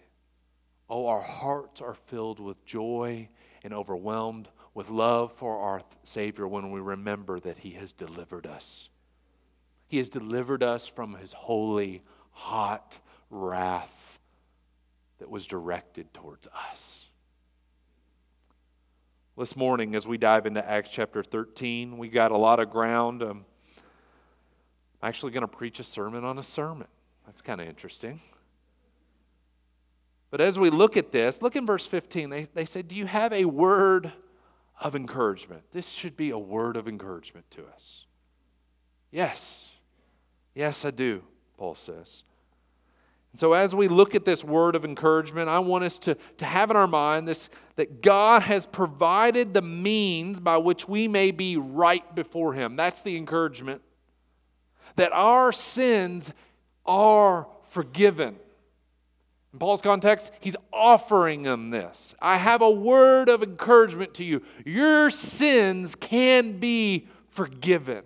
Oh, 0.90 1.08
our 1.08 1.22
hearts 1.22 1.82
are 1.82 1.96
filled 1.96 2.40
with 2.40 2.64
joy 2.66 3.30
and 3.64 3.74
overwhelmed 3.74 4.50
with 4.74 4.90
love 4.90 5.34
for 5.34 5.58
our 5.60 5.82
Savior 6.04 6.48
when 6.48 6.70
we 6.70 6.80
remember 6.80 7.40
that 7.40 7.58
He 7.58 7.72
has 7.72 7.92
delivered 7.92 8.46
us. 8.46 8.90
He 9.88 9.98
has 9.98 10.10
delivered 10.10 10.62
us 10.62 10.88
from 10.88 11.16
His 11.16 11.34
holy, 11.34 12.04
hot 12.32 13.00
wrath 13.30 14.20
that 15.20 15.30
was 15.30 15.48
directed 15.48 16.14
towards 16.14 16.48
us. 16.70 17.10
This 19.38 19.56
morning, 19.56 19.96
as 19.96 20.08
we 20.08 20.18
dive 20.18 20.46
into 20.46 20.66
Acts 20.66 20.90
chapter 20.92 21.24
13, 21.24 21.98
we 21.98 22.10
got 22.10 22.32
a 22.32 22.38
lot 22.38 22.60
of 22.60 22.70
ground. 22.70 23.24
Um, 23.24 23.46
I'm 25.02 25.10
actually 25.10 25.32
going 25.32 25.42
to 25.42 25.48
preach 25.48 25.80
a 25.80 25.84
sermon 25.84 26.24
on 26.24 26.38
a 26.38 26.44
sermon. 26.44 26.88
That's 27.26 27.42
kind 27.42 27.60
of 27.60 27.68
interesting. 27.68 28.22
But 30.36 30.42
as 30.42 30.60
we 30.60 30.70
look 30.70 30.98
at 30.98 31.14
this, 31.14 31.42
look 31.42 31.56
in 31.56 31.66
verse 31.66 31.86
15. 31.86 32.30
They, 32.30 32.48
they 32.54 32.66
said, 32.66 32.90
Do 32.90 32.96
you 32.98 33.06
have 33.06 33.32
a 33.32 33.46
word 33.46 34.12
of 34.82 34.94
encouragement? 34.94 35.64
This 35.72 35.88
should 35.88 36.18
be 36.18 36.32
a 36.32 36.38
word 36.38 36.76
of 36.76 36.90
encouragement 36.90 37.50
to 37.52 37.66
us. 37.68 38.06
Yes. 39.12 39.72
Yes, 40.54 40.84
I 40.84 40.92
do, 40.92 41.24
Paul 41.58 41.74
says. 41.74 42.26
And 43.32 43.40
so, 43.40 43.54
as 43.54 43.74
we 43.74 43.88
look 43.88 44.14
at 44.14 44.26
this 44.26 44.44
word 44.44 44.76
of 44.76 44.84
encouragement, 44.84 45.48
I 45.48 45.60
want 45.60 45.86
us 45.86 45.98
to, 46.00 46.16
to 46.36 46.46
have 46.46 46.70
in 46.70 46.76
our 46.76 46.86
mind 46.86 47.30
this 47.30 47.48
that 47.78 48.02
God 48.02 48.42
has 48.42 48.68
provided 48.68 49.54
the 49.54 49.62
means 49.62 50.42
by 50.42 50.58
which 50.58 50.86
we 50.86 51.08
may 51.08 51.32
be 51.32 51.56
right 51.56 52.14
before 52.14 52.54
Him. 52.54 52.76
That's 52.76 53.02
the 53.02 53.16
encouragement. 53.16 53.82
That 54.98 55.14
our 55.14 55.54
sins 55.54 56.34
are 56.86 57.48
forgiven. 57.70 58.36
In 59.56 59.60
Paul's 59.60 59.82
context, 59.82 60.34
he's 60.42 60.58
offering 60.74 61.44
them 61.44 61.70
this. 61.70 62.14
I 62.22 62.36
have 62.36 62.62
a 62.62 62.70
word 62.70 63.30
of 63.30 63.42
encouragement 63.42 64.14
to 64.16 64.26
you. 64.26 64.42
Your 64.66 65.10
sins 65.10 65.96
can 65.96 66.60
be 66.60 67.08
forgiven. 67.30 68.04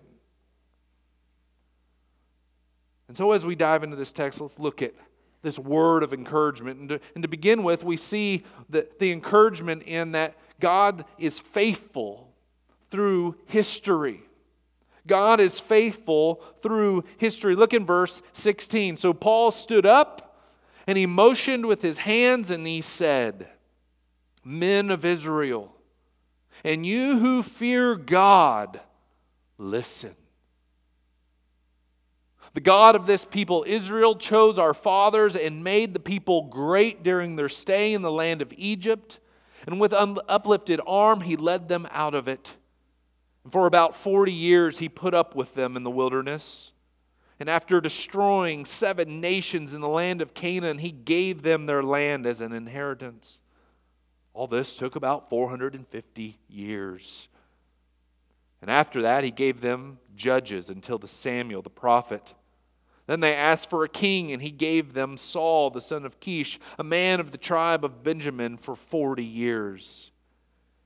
And 3.08 3.18
so, 3.18 3.32
as 3.32 3.48
we 3.48 3.56
dive 3.56 3.82
into 3.82 3.96
this 3.96 4.14
text, 4.14 4.40
let's 4.40 4.60
look 4.60 4.84
at 4.84 4.94
this 5.42 5.58
word 5.58 6.04
of 6.04 6.14
encouragement. 6.14 6.82
And 6.82 6.90
to, 6.90 7.00
and 7.16 7.24
to 7.24 7.28
begin 7.28 7.64
with, 7.64 7.84
we 7.84 7.98
see 7.98 8.44
the, 8.70 8.88
the 9.00 9.12
encouragement 9.12 9.82
in 9.88 10.12
that 10.12 10.38
God 10.60 11.04
is 11.18 11.40
faithful 11.40 12.32
through 12.92 13.38
history. 13.48 14.22
God 15.08 15.40
is 15.40 15.60
faithful 15.60 16.44
through 16.62 17.06
history. 17.18 17.56
Look 17.56 17.74
in 17.74 17.88
verse 17.88 18.22
16. 18.34 18.98
So 18.98 19.14
Paul 19.14 19.50
stood 19.50 19.88
up 19.88 20.29
and 20.90 20.98
he 20.98 21.06
motioned 21.06 21.68
with 21.68 21.84
his 21.84 22.00
hands 22.00 22.50
and 22.50 22.66
he 22.66 22.82
said, 22.82 23.48
Men 24.44 24.90
of 24.90 25.06
Israel, 25.06 25.72
and 26.64 26.84
you 26.84 27.20
who 27.20 27.44
fear 27.44 27.94
God, 27.94 28.82
listen. 29.60 30.16
The 32.54 32.62
God 32.62 32.96
of 32.96 33.06
this 33.06 33.24
people, 33.24 33.64
Israel, 33.68 34.16
chose 34.16 34.58
our 34.58 34.74
fathers 34.74 35.36
and 35.36 35.64
made 35.64 35.94
the 35.94 36.00
people 36.00 36.46
great 36.46 37.04
during 37.04 37.36
their 37.36 37.50
stay 37.50 37.94
in 37.94 38.02
the 38.02 38.12
land 38.12 38.42
of 38.42 38.52
Egypt. 38.58 39.20
And 39.68 39.80
with 39.80 39.94
uplifted 39.94 40.82
arm, 40.88 41.22
he 41.22 41.36
led 41.36 41.68
them 41.68 41.88
out 41.92 42.16
of 42.16 42.28
it. 42.28 42.56
For 43.48 43.68
about 43.68 43.96
40 43.96 44.34
years, 44.34 44.80
he 44.80 44.90
put 44.90 45.14
up 45.14 45.36
with 45.36 45.54
them 45.54 45.78
in 45.78 45.84
the 45.84 45.92
wilderness. 45.92 46.72
And 47.40 47.50
after 47.50 47.80
destroying 47.80 48.66
seven 48.66 49.22
nations 49.22 49.74
in 49.74 49.82
the 49.82 49.88
land 49.88 50.22
of 50.22 50.34
Canaan, 50.34 50.80
he 50.80 50.92
gave 50.92 51.42
them 51.42 51.66
their 51.66 51.84
land 51.84 52.28
as 52.28 52.42
an 52.42 52.52
inheritance. 52.52 53.40
All 54.34 54.48
this 54.48 54.76
took 54.76 54.96
about 54.96 55.30
450 55.30 56.38
years. 56.50 57.30
And 58.62 58.70
after 58.70 59.02
that, 59.04 59.24
he 59.24 59.32
gave 59.32 59.62
them 59.62 60.00
judges 60.16 60.70
until 60.70 60.98
the 60.98 61.08
Samuel 61.08 61.62
the 61.62 61.70
prophet. 61.70 62.34
Then 63.08 63.22
they 63.22 63.34
asked 63.34 63.70
for 63.70 63.84
a 63.84 63.90
king, 63.90 64.32
and 64.32 64.42
he 64.42 64.52
gave 64.52 64.94
them 64.94 65.18
Saul, 65.18 65.72
the 65.72 65.82
son 65.82 66.06
of 66.06 66.20
Kish, 66.20 66.60
a 66.78 66.84
man 66.84 67.20
of 67.20 67.32
the 67.32 67.38
tribe 67.38 67.84
of 67.84 68.04
Benjamin, 68.04 68.58
for 68.58 68.76
40 68.76 69.24
years. 69.24 70.12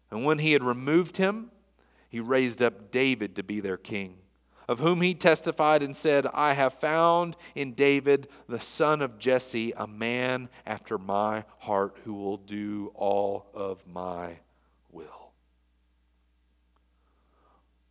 And 0.10 0.24
when 0.24 0.39
he 0.39 0.53
had 0.53 0.63
removed 0.63 1.17
him, 1.17 1.51
he 2.10 2.19
raised 2.19 2.62
up 2.62 2.91
David 2.91 3.36
to 3.36 3.43
be 3.43 3.60
their 3.60 3.75
king, 3.75 4.19
of 4.67 4.79
whom 4.79 5.01
he 5.01 5.13
testified 5.13 5.84
and 5.84 5.96
said, 5.96 6.25
I 6.34 6.53
have 6.53 6.74
found 6.74 7.36
in 7.55 7.74
David, 7.74 8.27
the 8.48 8.62
son 8.62 9.01
of 9.01 9.20
Jesse, 9.20 9.74
a 9.75 9.88
man 9.88 10.50
after 10.65 10.98
my 10.98 11.43
heart 11.60 11.98
who 12.03 12.13
will 12.13 12.38
do 12.38 12.91
all 12.96 13.48
of 13.53 13.86
my 13.88 14.38
will. 14.91 15.24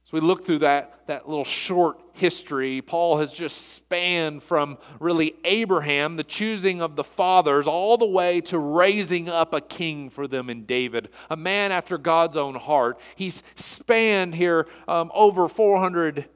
So 0.05 0.19
we 0.19 0.21
look 0.21 0.45
through 0.45 0.59
that, 0.59 1.07
that 1.07 1.27
little 1.27 1.45
short 1.45 1.99
history. 2.13 2.83
Paul 2.83 3.17
has 3.17 3.33
just 3.33 3.73
spanned 3.73 4.43
from 4.43 4.77
really 5.01 5.35
Abraham, 5.45 6.17
the 6.17 6.25
choosing 6.25 6.83
of 6.83 6.97
the 6.97 7.05
fathers, 7.05 7.67
all 7.67 7.97
the 7.97 8.07
way 8.07 8.43
to 8.43 8.59
raising 8.59 9.31
up 9.31 9.55
a 9.55 9.61
king 9.63 10.11
for 10.11 10.27
them 10.27 10.51
in 10.51 10.67
David, 10.67 11.09
a 11.31 11.37
man 11.37 11.73
after 11.73 11.97
God's 11.97 12.37
own 12.37 12.55
heart. 12.55 13.01
He's 13.17 13.43
spanned 13.55 14.35
here 14.35 14.67
um, 14.87 15.11
over 15.15 15.49
400, 15.49 16.29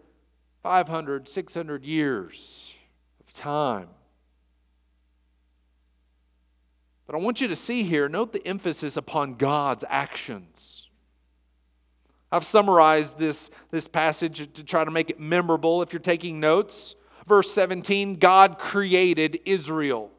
500, 0.67 1.29
600 1.29 1.85
years 1.85 2.75
of 3.21 3.33
time. 3.33 3.87
But 7.07 7.15
I 7.15 7.21
want 7.21 7.41
you 7.41 7.47
to 7.47 7.55
see 7.55 7.85
here, 7.85 8.09
note 8.09 8.33
the 8.33 8.45
emphasis 8.45 8.97
upon 8.97 9.35
God's 9.35 9.85
actions. 9.89 10.89
I've 12.33 12.45
summarized 12.45 13.17
this, 13.17 13.49
this 13.71 13.87
passage 13.87 14.53
to 14.55 14.65
try 14.65 14.85
to 14.85 14.91
make 14.91 15.09
it 15.09 15.21
memorable 15.21 15.83
if 15.83 15.93
you're 15.93 16.01
taking 16.01 16.41
notes. 16.41 16.97
Verse 17.29 17.53
17 17.53 18.17
God 18.17 18.59
created 18.59 19.39
Israel. 19.45 20.11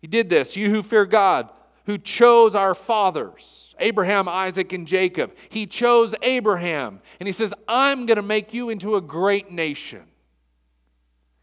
He 0.00 0.06
did 0.06 0.30
this. 0.30 0.56
You 0.56 0.70
who 0.70 0.82
fear 0.82 1.04
God, 1.04 1.50
who 1.86 1.98
chose 1.98 2.54
our 2.54 2.74
fathers, 2.74 3.74
Abraham, 3.78 4.28
Isaac, 4.28 4.72
and 4.72 4.86
Jacob. 4.86 5.34
He 5.48 5.66
chose 5.66 6.14
Abraham. 6.22 7.00
And 7.20 7.26
he 7.26 7.32
says, 7.32 7.52
I'm 7.66 8.06
going 8.06 8.16
to 8.16 8.22
make 8.22 8.54
you 8.54 8.70
into 8.70 8.96
a 8.96 9.00
great 9.00 9.50
nation. 9.50 10.04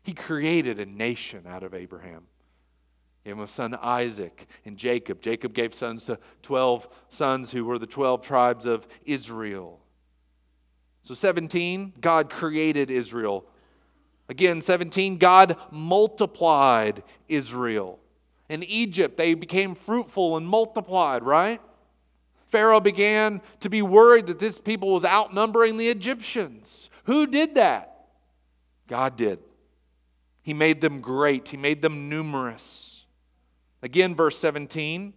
He 0.04 0.14
created 0.14 0.80
a 0.80 0.86
nation 0.86 1.46
out 1.48 1.64
of 1.64 1.74
Abraham 1.74 2.24
gave 3.30 3.38
him 3.38 3.44
a 3.44 3.48
son 3.48 3.78
Isaac 3.82 4.48
and 4.66 4.76
Jacob. 4.76 5.22
Jacob 5.22 5.54
gave 5.54 5.74
sons 5.74 6.06
to 6.06 6.18
12 6.42 6.88
sons 7.10 7.52
who 7.52 7.64
were 7.64 7.78
the 7.78 7.86
12 7.86 8.22
tribes 8.22 8.66
of 8.66 8.88
Israel. 9.06 9.80
So, 11.04 11.14
17, 11.14 11.94
God 12.02 12.30
created 12.30 12.90
Israel. 12.90 13.46
Again, 14.30 14.62
17, 14.62 15.18
God 15.18 15.58
multiplied 15.72 17.04
Israel. 17.28 18.00
In 18.50 18.64
Egypt, 18.64 19.18
they 19.18 19.36
became 19.36 19.76
fruitful 19.76 20.36
and 20.36 20.48
multiplied, 20.48 21.24
right? 21.24 21.62
Pharaoh 22.50 22.80
began 22.80 23.42
to 23.60 23.70
be 23.70 23.82
worried 23.82 24.26
that 24.26 24.40
this 24.40 24.58
people 24.58 24.92
was 24.92 25.06
outnumbering 25.06 25.78
the 25.78 25.90
Egyptians. 25.90 26.90
Who 27.06 27.28
did 27.28 27.56
that? 27.56 28.08
God 28.88 29.16
did. 29.16 29.40
He 30.42 30.54
made 30.54 30.82
them 30.82 31.00
great, 31.00 31.50
He 31.50 31.58
made 31.58 31.82
them 31.82 32.10
numerous. 32.10 33.06
Again, 33.82 34.16
verse 34.16 34.38
17. 34.40 35.14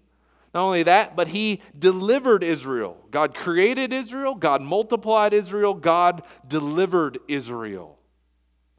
Not 0.55 0.65
only 0.65 0.83
that, 0.83 1.17
but 1.17 1.29
he 1.29 1.62
delivered 1.79 2.45
Israel. 2.45 2.99
God 3.11 3.35
created 3.35 3.93
Israel, 3.93 4.35
God 4.35 4.61
multiplied 4.61 5.33
Israel, 5.33 5.73
God 5.73 6.23
delivered 6.47 7.19
Israel. 7.27 7.99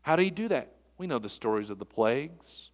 How 0.01 0.15
did 0.15 0.23
he 0.23 0.29
do 0.29 0.47
that? 0.49 0.75
We 0.97 1.07
know 1.07 1.17
the 1.17 1.29
stories 1.29 1.69
of 1.71 1.79
the 1.79 1.85
plagues. 1.85 2.69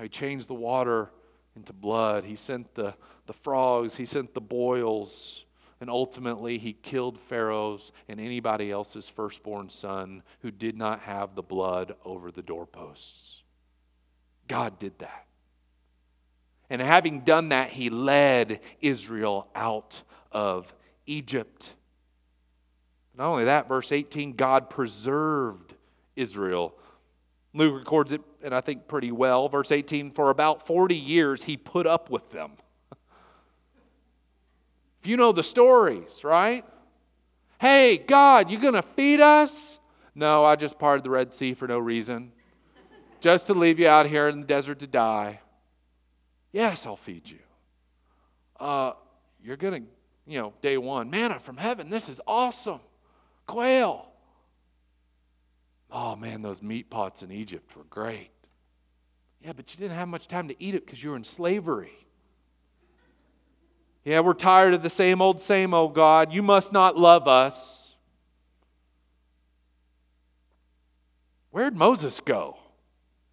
He 0.00 0.08
changed 0.08 0.48
the 0.48 0.54
water 0.54 1.10
into 1.54 1.72
blood, 1.72 2.24
he 2.24 2.34
sent 2.34 2.74
the, 2.74 2.94
the 3.26 3.32
frogs, 3.32 3.96
he 3.96 4.04
sent 4.04 4.34
the 4.34 4.42
boils, 4.42 5.46
and 5.80 5.88
ultimately 5.88 6.58
he 6.58 6.74
killed 6.74 7.18
Pharaoh's 7.18 7.92
and 8.08 8.20
anybody 8.20 8.70
else's 8.70 9.08
firstborn 9.08 9.70
son 9.70 10.22
who 10.40 10.50
did 10.50 10.76
not 10.76 11.00
have 11.00 11.34
the 11.34 11.42
blood 11.42 11.94
over 12.04 12.30
the 12.30 12.42
doorposts. 12.42 13.42
God 14.48 14.78
did 14.78 14.98
that. 14.98 15.26
And 16.68 16.82
having 16.82 17.20
done 17.20 17.50
that, 17.50 17.70
he 17.70 17.90
led 17.90 18.60
Israel 18.80 19.48
out 19.54 20.02
of 20.32 20.74
Egypt. 21.06 21.74
Not 23.16 23.28
only 23.28 23.44
that, 23.44 23.68
verse 23.68 23.92
18, 23.92 24.32
God 24.32 24.68
preserved 24.68 25.74
Israel. 26.16 26.74
Luke 27.56 27.74
records 27.74 28.12
it, 28.12 28.20
and 28.42 28.54
I 28.54 28.60
think 28.60 28.86
pretty 28.86 29.10
well. 29.10 29.48
Verse 29.48 29.72
18, 29.72 30.10
for 30.10 30.30
about 30.30 30.66
40 30.66 30.94
years, 30.94 31.42
he 31.42 31.56
put 31.56 31.86
up 31.86 32.10
with 32.10 32.30
them. 32.30 32.52
If 35.00 35.10
you 35.10 35.16
know 35.16 35.30
the 35.30 35.44
stories, 35.44 36.24
right? 36.24 36.64
Hey, 37.60 37.96
God, 37.96 38.50
you 38.50 38.58
going 38.58 38.74
to 38.74 38.82
feed 38.82 39.20
us? 39.20 39.78
No, 40.16 40.44
I 40.44 40.56
just 40.56 40.80
parted 40.80 41.04
the 41.04 41.10
Red 41.10 41.32
Sea 41.32 41.54
for 41.54 41.68
no 41.68 41.78
reason, 41.78 42.32
just 43.20 43.46
to 43.46 43.54
leave 43.54 43.78
you 43.78 43.86
out 43.86 44.08
here 44.08 44.28
in 44.28 44.40
the 44.40 44.46
desert 44.46 44.80
to 44.80 44.88
die. 44.88 45.38
Yes, 46.50 46.86
I'll 46.86 46.96
feed 46.96 47.30
you. 47.30 47.38
Uh, 48.58 48.94
you're 49.40 49.56
going 49.56 49.84
to, 49.84 49.88
you 50.26 50.40
know, 50.40 50.54
day 50.60 50.76
one, 50.76 51.08
manna 51.08 51.38
from 51.38 51.56
heaven. 51.56 51.88
This 51.88 52.08
is 52.08 52.20
awesome. 52.26 52.80
Quail. 53.46 54.08
Oh, 55.90 56.16
man, 56.16 56.42
those 56.42 56.62
meat 56.62 56.90
pots 56.90 57.22
in 57.22 57.30
Egypt 57.30 57.76
were 57.76 57.84
great. 57.84 58.30
Yeah, 59.40 59.52
but 59.52 59.72
you 59.72 59.78
didn't 59.78 59.96
have 59.96 60.08
much 60.08 60.28
time 60.28 60.48
to 60.48 60.62
eat 60.62 60.74
it 60.74 60.84
because 60.84 61.02
you 61.02 61.10
were 61.10 61.16
in 61.16 61.24
slavery. 61.24 61.92
Yeah, 64.04 64.20
we're 64.20 64.34
tired 64.34 64.74
of 64.74 64.82
the 64.82 64.90
same 64.90 65.20
old, 65.20 65.40
same 65.40 65.74
old 65.74 65.94
God. 65.94 66.32
You 66.32 66.42
must 66.42 66.72
not 66.72 66.96
love 66.96 67.26
us. 67.28 67.94
Where'd 71.50 71.76
Moses 71.76 72.20
go? 72.20 72.58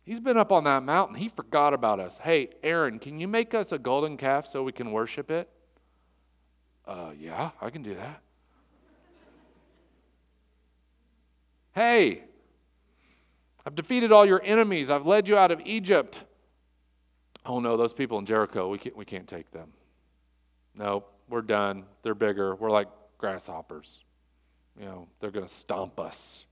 He's 0.03 0.19
been 0.19 0.37
up 0.37 0.51
on 0.51 0.63
that 0.65 0.83
mountain. 0.83 1.15
He 1.15 1.29
forgot 1.29 1.73
about 1.73 1.99
us. 1.99 2.17
Hey, 2.17 2.49
Aaron, 2.61 2.99
can 2.99 3.19
you 3.19 3.27
make 3.27 3.53
us 3.53 3.71
a 3.71 3.79
golden 3.79 4.17
calf 4.17 4.45
so 4.45 4.63
we 4.63 4.71
can 4.71 4.91
worship 4.91 5.31
it? 5.31 5.49
Uh, 6.85 7.11
yeah, 7.19 7.51
I 7.61 7.69
can 7.69 7.83
do 7.83 7.95
that. 7.95 8.21
hey, 11.73 12.23
I've 13.65 13.75
defeated 13.75 14.11
all 14.11 14.25
your 14.25 14.41
enemies. 14.43 14.89
I've 14.89 15.05
led 15.05 15.27
you 15.27 15.37
out 15.37 15.51
of 15.51 15.61
Egypt. 15.65 16.23
Oh 17.45 17.59
no, 17.59 17.77
those 17.77 17.93
people 17.93 18.19
in 18.19 18.25
Jericho, 18.25 18.69
we 18.69 18.77
can't, 18.77 18.95
we 18.95 19.05
can't 19.05 19.27
take 19.27 19.51
them. 19.51 19.71
No, 20.75 21.05
we're 21.29 21.41
done. 21.41 21.85
They're 22.01 22.15
bigger. 22.15 22.55
We're 22.55 22.69
like 22.69 22.87
grasshoppers. 23.17 24.03
You 24.79 24.85
know, 24.85 25.07
they're 25.19 25.31
going 25.31 25.45
to 25.45 25.53
stomp 25.53 25.99
us. 25.99 26.45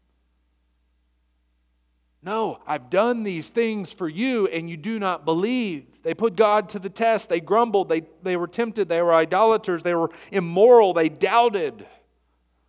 No, 2.24 2.60
I've 2.68 2.92
done 2.92 3.24
these 3.24 3.50
things 3.50 3.94
for 3.94 4.08
you 4.08 4.46
and 4.48 4.70
you 4.70 4.78
do 4.78 5.00
not 5.00 5.26
believe. 5.26 5.88
They 6.04 6.14
put 6.14 6.36
God 6.36 6.70
to 6.70 6.80
the 6.80 6.90
test. 6.90 7.30
They 7.30 7.40
grumbled. 7.40 7.90
They, 7.90 8.04
they 8.22 8.38
were 8.38 8.48
tempted. 8.48 8.90
They 8.90 9.02
were 9.02 9.14
idolaters. 9.14 9.82
They 9.82 9.96
were 9.96 10.12
immoral. 10.32 10.94
They 10.94 11.10
doubted. 11.10 11.86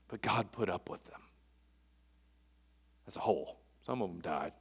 But 0.09 0.23
God 0.23 0.53
put 0.53 0.71
up 0.71 0.89
with 0.89 1.05
them 1.05 1.21
as 3.07 3.17
a 3.17 3.21
whole. 3.21 3.59
Some 3.87 4.03
of 4.03 4.11
them 4.11 4.21
died. 4.21 4.53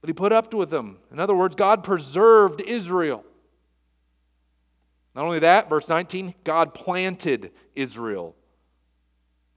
But 0.00 0.08
He 0.08 0.14
put 0.14 0.32
up 0.32 0.52
with 0.52 0.70
them. 0.70 0.98
In 1.10 1.20
other 1.20 1.34
words, 1.34 1.54
God 1.54 1.84
preserved 1.84 2.60
Israel. 2.60 3.24
Not 5.14 5.24
only 5.24 5.40
that, 5.40 5.68
verse 5.68 5.88
19, 5.88 6.34
God 6.44 6.74
planted 6.74 7.52
Israel. 7.74 8.34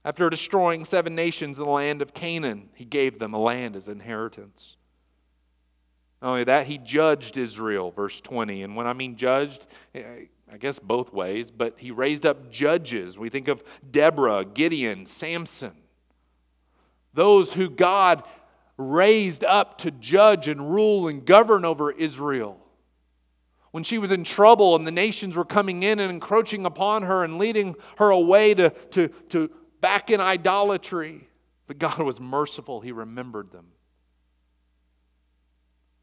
After 0.04 0.30
destroying 0.30 0.84
seven 0.84 1.14
nations 1.14 1.58
in 1.58 1.64
the 1.64 1.70
land 1.70 2.00
of 2.00 2.14
Canaan, 2.14 2.68
he 2.74 2.84
gave 2.84 3.18
them 3.18 3.34
a 3.34 3.38
land 3.38 3.74
as 3.74 3.88
inheritance. 3.88 4.76
Not 6.22 6.28
only 6.28 6.44
that, 6.44 6.66
he 6.66 6.78
judged 6.78 7.36
Israel, 7.36 7.90
verse 7.90 8.20
20. 8.20 8.62
And 8.62 8.76
when 8.76 8.86
I 8.86 8.92
mean 8.92 9.16
judged, 9.16 9.66
eh, 9.94 10.26
I 10.50 10.58
guess 10.58 10.78
both 10.78 11.12
ways, 11.12 11.50
but 11.50 11.74
he 11.78 11.90
raised 11.90 12.24
up 12.24 12.50
judges. 12.50 13.18
We 13.18 13.30
think 13.30 13.48
of 13.48 13.64
Deborah, 13.90 14.44
Gideon, 14.44 15.06
Samson. 15.06 15.74
Those 17.16 17.54
who 17.54 17.70
God 17.70 18.22
raised 18.76 19.42
up 19.42 19.78
to 19.78 19.90
judge 19.90 20.48
and 20.48 20.70
rule 20.70 21.08
and 21.08 21.24
govern 21.24 21.64
over 21.64 21.90
Israel. 21.90 22.60
When 23.70 23.82
she 23.84 23.96
was 23.96 24.12
in 24.12 24.22
trouble 24.22 24.76
and 24.76 24.86
the 24.86 24.92
nations 24.92 25.34
were 25.34 25.44
coming 25.44 25.82
in 25.82 25.98
and 25.98 26.10
encroaching 26.10 26.66
upon 26.66 27.04
her 27.04 27.24
and 27.24 27.38
leading 27.38 27.74
her 27.96 28.10
away 28.10 28.52
to, 28.54 28.68
to, 28.68 29.08
to 29.30 29.50
back 29.80 30.10
in 30.10 30.20
idolatry. 30.20 31.26
But 31.66 31.78
God 31.78 31.98
was 32.00 32.20
merciful, 32.20 32.82
He 32.82 32.92
remembered 32.92 33.50
them. 33.50 33.66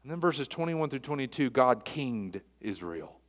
And 0.02 0.10
then 0.10 0.20
verses 0.20 0.48
21 0.48 0.90
through 0.90 0.98
22, 0.98 1.50
God 1.50 1.84
kinged 1.84 2.40
Israel. 2.60 3.20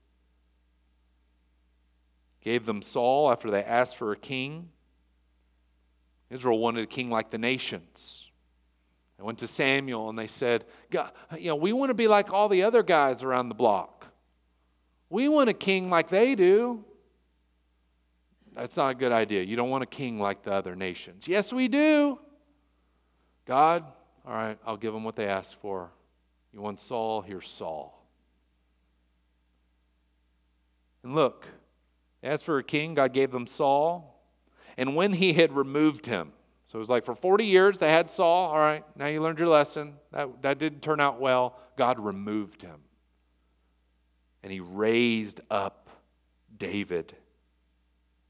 Gave 2.42 2.66
them 2.66 2.82
Saul 2.82 3.32
after 3.32 3.52
they 3.52 3.64
asked 3.64 3.96
for 3.96 4.12
a 4.12 4.18
king. 4.18 4.70
Israel 6.30 6.60
wanted 6.60 6.84
a 6.84 6.88
king 6.88 7.10
like 7.10 7.30
the 7.30 7.38
nations. 7.38 8.30
They 9.18 9.24
went 9.24 9.40
to 9.40 9.48
Samuel 9.48 10.10
and 10.10 10.20
they 10.20 10.28
said, 10.28 10.66
God, 10.90 11.12
you 11.38 11.50
know, 11.50 11.56
we 11.56 11.72
want 11.72 11.90
to 11.90 11.94
be 11.94 12.08
like 12.08 12.34
all 12.34 12.50
the 12.50 12.64
other 12.64 12.84
guys 12.84 13.24
around 13.24 13.50
the 13.50 13.56
block. 13.56 14.08
We 15.10 15.30
want 15.30 15.50
a 15.50 15.54
king 15.54 15.90
like 15.90 16.10
they 16.10 16.36
do. 16.36 16.84
That's 18.54 18.78
not 18.78 18.90
a 18.90 18.96
good 18.96 19.12
idea. 19.12 19.44
You 19.44 19.56
don't 19.56 19.70
want 19.70 19.84
a 19.84 19.88
king 19.88 20.20
like 20.20 20.44
the 20.44 20.54
other 20.54 20.76
nations. 20.76 21.28
Yes, 21.28 21.54
we 21.54 21.68
do. 21.68 22.20
God, 23.46 23.84
all 24.26 24.34
right, 24.34 24.58
I'll 24.66 24.78
give 24.78 24.94
them 24.94 25.04
what 25.04 25.16
they 25.16 25.28
asked 25.28 25.56
for. 25.62 25.92
You 26.52 26.62
want 26.62 26.80
Saul? 26.80 27.22
Here's 27.22 27.50
Saul. 27.50 27.92
And 31.04 31.14
look, 31.14 31.46
as 32.24 32.42
for 32.42 32.58
a 32.58 32.64
king, 32.64 32.96
God 32.96 33.14
gave 33.14 33.30
them 33.32 33.46
Saul. 33.46 34.15
And 34.78 34.96
when 34.96 35.14
he 35.14 35.34
had 35.34 35.56
removed 35.56 36.06
him, 36.06 36.34
so 36.68 36.78
it 36.78 36.80
was 36.80 36.90
like 36.90 37.06
for 37.06 37.16
40 37.16 37.46
years 37.46 37.80
they 37.80 37.92
had 37.92 38.10
Saul. 38.10 38.52
All 38.52 38.58
right, 38.58 38.84
now 38.98 39.08
you 39.08 39.22
learned 39.22 39.40
your 39.40 39.48
lesson. 39.48 39.96
That, 40.12 40.42
that 40.42 40.58
didn't 40.58 40.82
turn 40.82 41.00
out 41.00 41.20
well. 41.20 41.58
God 41.78 42.00
removed 42.00 42.62
him. 42.62 42.82
And 44.44 44.52
he 44.52 44.60
raised 44.60 45.42
up 45.50 45.90
David 46.58 47.16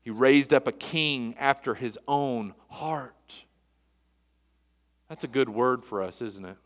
he 0.05 0.11
raised 0.11 0.53
up 0.53 0.67
a 0.67 0.71
king 0.71 1.33
after 1.39 1.73
his 1.73 1.97
own 2.07 2.53
heart. 2.69 3.43
That's 5.09 5.23
a 5.23 5.27
good 5.27 5.49
word 5.49 5.83
for 5.83 6.03
us, 6.03 6.21
isn't 6.21 6.45
it? 6.45 6.57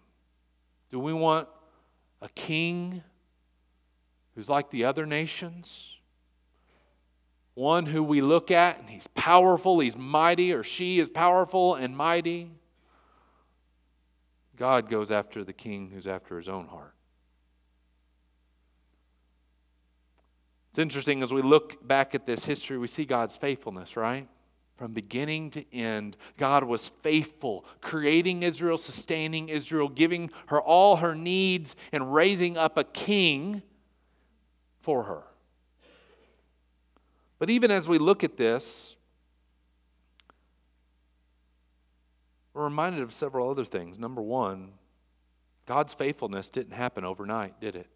Do 0.92 1.00
we 1.00 1.14
want 1.14 1.48
a 2.22 2.28
king 2.28 3.02
who's 4.36 4.50
like 4.50 4.72
the 4.72 4.84
other 4.84 5.06
nations? 5.06 5.96
One 7.60 7.88
who 7.88 8.02
we 8.04 8.22
look 8.22 8.52
at 8.52 8.80
and 8.80 8.90
he's 8.90 9.08
powerful, 9.08 9.82
he's 9.82 9.98
mighty, 9.98 10.54
or 10.54 10.64
she 10.64 10.98
is 11.02 11.10
powerful 11.10 11.76
and 11.76 11.96
mighty. 11.96 12.52
God 14.56 14.90
goes 14.90 15.12
after 15.12 15.44
the 15.44 15.52
king 15.52 15.92
who's 15.94 16.08
after 16.08 16.38
his 16.38 16.48
own 16.48 16.68
heart. 16.68 16.94
It's 20.70 20.80
interesting 20.80 21.22
as 21.22 21.34
we 21.34 21.42
look 21.42 21.86
back 21.86 22.16
at 22.16 22.26
this 22.26 22.46
history, 22.46 22.78
we 22.78 22.88
see 22.88 23.04
God's 23.04 23.36
faithfulness, 23.36 23.98
right? 23.98 24.30
From 24.78 24.94
beginning 24.94 25.50
to 25.52 25.76
end, 25.76 26.16
God 26.38 26.64
was 26.64 26.88
faithful, 26.88 27.66
creating 27.82 28.42
Israel, 28.42 28.78
sustaining 28.78 29.50
Israel, 29.50 29.90
giving 29.90 30.32
her 30.46 30.62
all 30.62 30.96
her 30.96 31.14
needs, 31.14 31.76
and 31.92 32.14
raising 32.14 32.58
up 32.58 32.78
a 32.78 32.86
king 32.86 33.64
for 34.80 35.04
her. 35.04 35.24
But 37.40 37.50
even 37.50 37.72
as 37.72 37.88
we 37.88 37.98
look 37.98 38.24
at 38.24 38.38
this, 38.38 38.98
we're 42.54 42.66
reminded 42.66 43.02
of 43.02 43.14
several 43.14 43.50
other 43.50 43.66
things. 43.66 43.98
Number 43.98 44.22
one, 44.22 44.74
God's 45.66 45.94
faithfulness 45.94 46.50
didn't 46.50 46.74
happen 46.74 47.06
overnight, 47.06 47.60
did 47.62 47.76
it? 47.76 47.88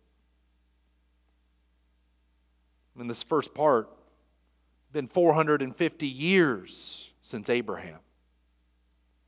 in 3.00 3.08
this 3.08 3.24
first 3.24 3.54
part, 3.54 3.90
been 4.92 5.08
450 5.08 6.08
years 6.08 7.10
since 7.24 7.50
Abraham. 7.50 8.00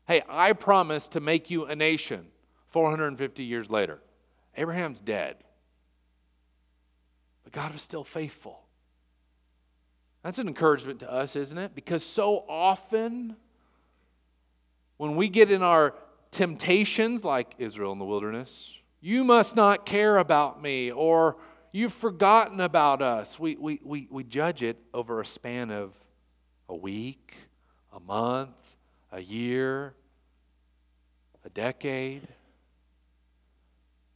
Hey, 0.07 0.21
I 0.29 0.53
promise 0.53 1.07
to 1.09 1.19
make 1.19 1.49
you 1.49 1.65
a 1.65 1.75
nation 1.75 2.27
450 2.67 3.43
years 3.43 3.71
later. 3.71 3.99
Abraham's 4.55 4.99
dead. 4.99 5.37
But 7.43 7.53
God 7.53 7.73
was 7.73 7.81
still 7.81 8.03
faithful. 8.03 8.64
That's 10.25 10.39
an 10.39 10.49
encouragement 10.49 10.99
to 10.99 11.09
us, 11.09 11.37
isn't 11.37 11.57
it? 11.57 11.73
Because 11.73 12.03
so 12.03 12.43
often, 12.49 13.37
when 14.97 15.15
we 15.15 15.29
get 15.29 15.49
in 15.49 15.61
our 15.61 15.95
temptations, 16.31 17.23
like 17.23 17.55
Israel 17.57 17.93
in 17.93 17.99
the 17.99 18.05
wilderness, 18.05 18.73
you 18.99 19.23
must 19.23 19.55
not 19.55 19.85
care 19.85 20.17
about 20.17 20.61
me, 20.61 20.91
or 20.91 21.37
You've 21.75 21.91
forgotten 21.91 22.61
about 22.61 23.01
us. 23.01 23.37
We, 23.37 23.57
we, 23.57 23.81
we, 23.83 24.07
we 24.09 24.23
judge 24.23 24.63
it 24.63 24.77
over 24.93 25.19
a 25.19 25.25
span 25.25 25.71
of 25.71 25.91
a 26.69 26.75
week, 26.75 27.35
a 27.91 27.99
month, 27.99 28.77
a 29.11 29.19
year, 29.19 29.93
a 31.43 31.49
decade. 31.49 32.29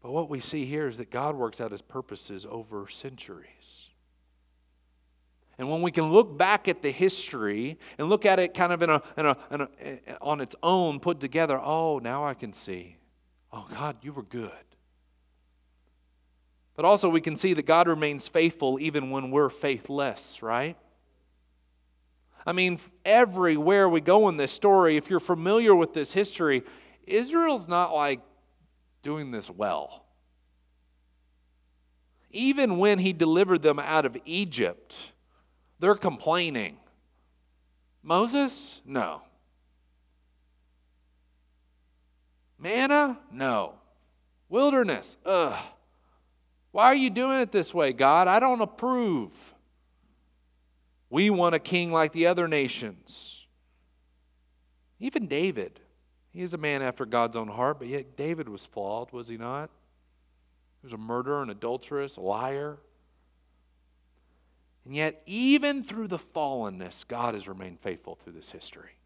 But 0.01 0.13
what 0.13 0.29
we 0.29 0.39
see 0.39 0.63
here 0.63 0.87
is 0.87 0.99
that 0.99 1.11
God 1.11 1.35
works 1.35 1.59
out 1.59 1.71
his 1.71 1.81
purposes 1.81 2.47
over 2.49 2.87
centuries. 2.87 3.88
And 5.59 5.69
when 5.69 5.81
we 5.81 5.91
can 5.91 6.05
look 6.05 6.37
back 6.37 6.69
at 6.69 6.81
the 6.81 6.89
history 6.89 7.77
and 7.97 8.07
look 8.07 8.25
at 8.25 8.39
it 8.39 8.53
kind 8.53 8.71
of 8.71 8.81
in 8.81 8.89
a, 8.89 9.01
in 9.17 9.25
a, 9.25 9.37
in 9.51 9.61
a, 9.61 9.69
on 10.21 10.39
its 10.39 10.55
own, 10.63 11.01
put 11.01 11.19
together, 11.19 11.59
oh, 11.61 11.99
now 11.99 12.25
I 12.25 12.33
can 12.33 12.53
see. 12.53 12.95
Oh, 13.51 13.67
God, 13.69 13.97
you 14.01 14.13
were 14.13 14.23
good. 14.23 14.51
But 16.75 16.85
also, 16.85 17.09
we 17.09 17.19
can 17.19 17.35
see 17.35 17.53
that 17.53 17.65
God 17.65 17.89
remains 17.89 18.25
faithful 18.29 18.79
even 18.79 19.11
when 19.11 19.31
we're 19.31 19.49
faithless, 19.49 20.41
right? 20.41 20.77
I 22.45 22.53
mean, 22.53 22.79
everywhere 23.03 23.89
we 23.89 23.99
go 23.99 24.29
in 24.29 24.37
this 24.37 24.53
story, 24.53 24.95
if 24.95 25.09
you're 25.09 25.19
familiar 25.19 25.75
with 25.75 25.93
this 25.93 26.13
history, 26.13 26.63
Israel's 27.05 27.67
not 27.67 27.93
like 27.93 28.21
doing 29.01 29.31
this 29.31 29.49
well. 29.49 30.05
Even 32.31 32.77
when 32.77 32.97
he 32.97 33.11
delivered 33.11 33.61
them 33.61 33.77
out 33.77 34.05
of 34.05 34.15
Egypt, 34.23 35.11
they're 35.79 35.95
complaining. 35.95 36.77
Moses? 38.03 38.81
No. 38.85 39.21
Manna? 42.57 43.17
No. 43.31 43.75
Wilderness? 44.49 45.17
Ugh. 45.25 45.57
Why 46.71 46.85
are 46.85 46.95
you 46.95 47.09
doing 47.09 47.39
it 47.39 47.51
this 47.51 47.73
way, 47.73 47.93
God? 47.93 48.27
I 48.27 48.39
don't 48.39 48.61
approve. 48.61 49.53
We 51.09 51.29
want 51.29 51.55
a 51.55 51.59
king 51.59 51.91
like 51.91 52.11
the 52.11 52.27
other 52.27 52.47
nations. 52.47 53.47
Even 54.99 55.27
David. 55.27 55.79
He 56.31 56.41
is 56.41 56.53
a 56.53 56.57
man 56.57 56.81
after 56.81 57.05
God's 57.05 57.35
own 57.35 57.47
heart, 57.47 57.79
but 57.79 57.87
yet 57.87 58.15
David 58.15 58.47
was 58.47 58.65
flawed, 58.65 59.11
was 59.11 59.27
he 59.27 59.37
not? 59.37 59.71
He 60.81 60.85
was 60.85 60.93
a 60.93 60.97
murderer, 60.97 61.41
an 61.41 61.49
adulteress, 61.49 62.17
a 62.17 62.21
liar. 62.21 62.77
And 64.85 64.95
yet, 64.95 65.21
even 65.25 65.83
through 65.83 66.07
the 66.07 66.17
fallenness, 66.17 67.07
God 67.07 67.33
has 67.33 67.47
remained 67.47 67.79
faithful 67.79 68.15
through 68.15 68.33
this 68.33 68.51
history. 68.51 68.97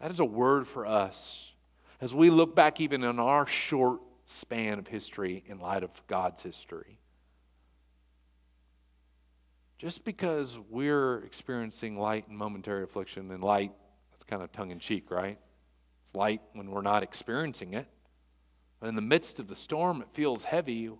That 0.00 0.10
is 0.10 0.20
a 0.20 0.24
word 0.24 0.66
for 0.66 0.86
us 0.86 1.52
as 2.00 2.14
we 2.14 2.30
look 2.30 2.54
back 2.54 2.80
even 2.80 3.04
in 3.04 3.18
our 3.18 3.46
short 3.46 4.00
span 4.26 4.78
of 4.78 4.86
history 4.86 5.44
in 5.46 5.58
light 5.58 5.82
of 5.82 5.90
God's 6.06 6.42
history. 6.42 6.98
Just 9.78 10.04
because 10.04 10.58
we're 10.70 11.18
experiencing 11.18 11.98
light 11.98 12.28
and 12.28 12.38
momentary 12.38 12.84
affliction, 12.84 13.30
and 13.30 13.42
light, 13.42 13.72
that's 14.10 14.24
kind 14.24 14.42
of 14.42 14.52
tongue 14.52 14.70
in 14.70 14.78
cheek, 14.78 15.10
right? 15.10 15.38
It's 16.02 16.14
light 16.14 16.40
when 16.52 16.70
we're 16.70 16.82
not 16.82 17.02
experiencing 17.02 17.74
it. 17.74 17.86
But 18.80 18.88
in 18.88 18.94
the 18.94 19.02
midst 19.02 19.40
of 19.40 19.48
the 19.48 19.56
storm, 19.56 20.00
it 20.00 20.08
feels 20.12 20.44
heavy. 20.44 20.90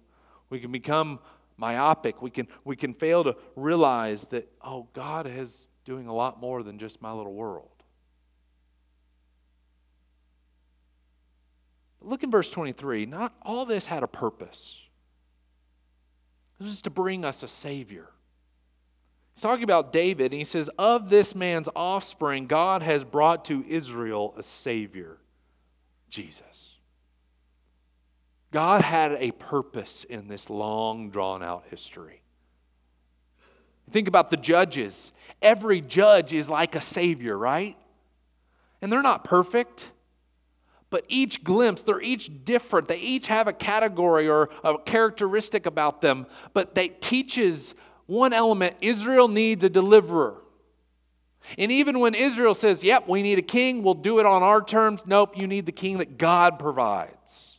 We 0.51 0.61
can 0.61 0.73
become 0.73 1.21
myopic. 1.57 2.23
We 2.23 2.31
can, 2.31 2.49
we 2.65 2.77
can 2.77 2.95
fail 2.95 3.25
to 3.25 3.37
realize 3.57 4.29
that, 4.29 4.51
oh, 4.63 4.89
God 4.93 5.27
is 5.27 5.67
doing 5.85 6.07
a 6.07 6.15
lot 6.15 6.41
more 6.41 6.63
than 6.63 6.79
just 6.79 7.03
my 7.03 7.13
little 7.13 7.35
world. 7.35 7.69
Look 12.01 12.23
in 12.23 12.31
verse 12.31 12.51
23. 12.51 13.07
Not 13.07 13.35
all 13.43 13.65
this 13.65 13.87
had 13.87 14.03
a 14.03 14.07
purpose. 14.09 14.83
This 16.59 16.69
was 16.69 16.83
to 16.83 16.91
bring 16.91 17.25
us 17.25 17.43
a 17.43 17.49
Savior. 17.49 18.09
He's 19.35 19.43
talking 19.43 19.65
about 19.65 19.93
David, 19.93 20.27
and 20.27 20.35
he 20.35 20.45
says, 20.45 20.69
Of 20.79 21.09
this 21.09 21.35
man's 21.35 21.69
offspring, 21.75 22.47
God 22.47 22.83
has 22.83 23.03
brought 23.03 23.47
to 23.47 23.65
Israel 23.67 24.35
a 24.37 24.43
Savior, 24.43 25.19
Jesus. 26.09 26.74
God 28.55 28.83
had 28.83 29.13
a 29.19 29.33
purpose 29.33 30.05
in 30.05 30.29
this 30.29 30.49
long, 30.49 31.11
drawn 31.11 31.43
out 31.43 31.65
history. 31.69 32.23
Think 33.91 34.09
about 34.09 34.31
the 34.31 34.37
judges. 34.37 35.13
Every 35.43 35.81
judge 35.83 36.33
is 36.33 36.49
like 36.49 36.75
a 36.75 36.81
Savior, 36.81 37.37
right? 37.37 37.77
And 38.81 38.91
they're 38.91 39.03
not 39.03 39.25
perfect 39.25 39.91
but 40.95 41.05
each 41.09 41.43
glimpse, 41.43 41.83
they're 41.83 42.01
each 42.01 42.45
different. 42.45 42.87
They 42.87 43.01
each 43.01 43.27
have 43.27 43.49
a 43.49 43.53
category 43.53 44.29
or 44.29 44.49
a 44.63 44.79
characteristic 44.79 45.67
about 45.67 46.01
them, 46.01 46.25
but 46.53 46.77
they 46.77 46.87
teaches 46.87 47.75
one 48.07 48.33
element 48.33 48.77
Israel 48.81 49.27
needs 49.27 49.65
a 49.65 49.69
deliverer. 49.69 50.41
And 51.59 51.73
even 51.73 51.99
when 51.99 52.15
Israel 52.15 52.55
says, 52.55 52.85
Yep, 52.85 53.09
we 53.09 53.23
need 53.23 53.41
a 53.41 53.43
king, 53.43 53.83
we'll 53.83 53.95
do 53.95 54.21
it 54.21 54.27
on 54.27 54.45
our 54.45 54.63
terms, 54.63 55.05
nope, 55.05 55.37
you 55.37 55.49
need 55.49 55.67
the 55.67 55.73
king 55.73 55.99
that 55.99 56.17
God 56.17 56.61
provides. 56.61 57.54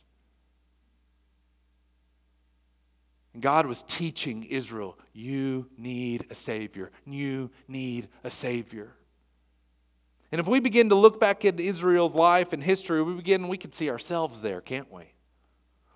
And 3.36 3.42
God 3.42 3.66
was 3.66 3.82
teaching 3.82 4.44
Israel, 4.44 4.98
You 5.12 5.68
need 5.76 6.24
a 6.30 6.34
Savior. 6.34 6.90
You 7.04 7.50
need 7.68 8.08
a 8.24 8.30
Savior. 8.30 8.94
And 10.32 10.40
if 10.40 10.48
we 10.48 10.58
begin 10.58 10.88
to 10.88 10.94
look 10.94 11.20
back 11.20 11.44
at 11.44 11.60
Israel's 11.60 12.14
life 12.14 12.54
and 12.54 12.62
history, 12.62 13.02
we 13.02 13.12
begin, 13.12 13.48
we 13.48 13.58
can 13.58 13.72
see 13.72 13.90
ourselves 13.90 14.40
there, 14.40 14.62
can't 14.62 14.90
we? 14.90 15.12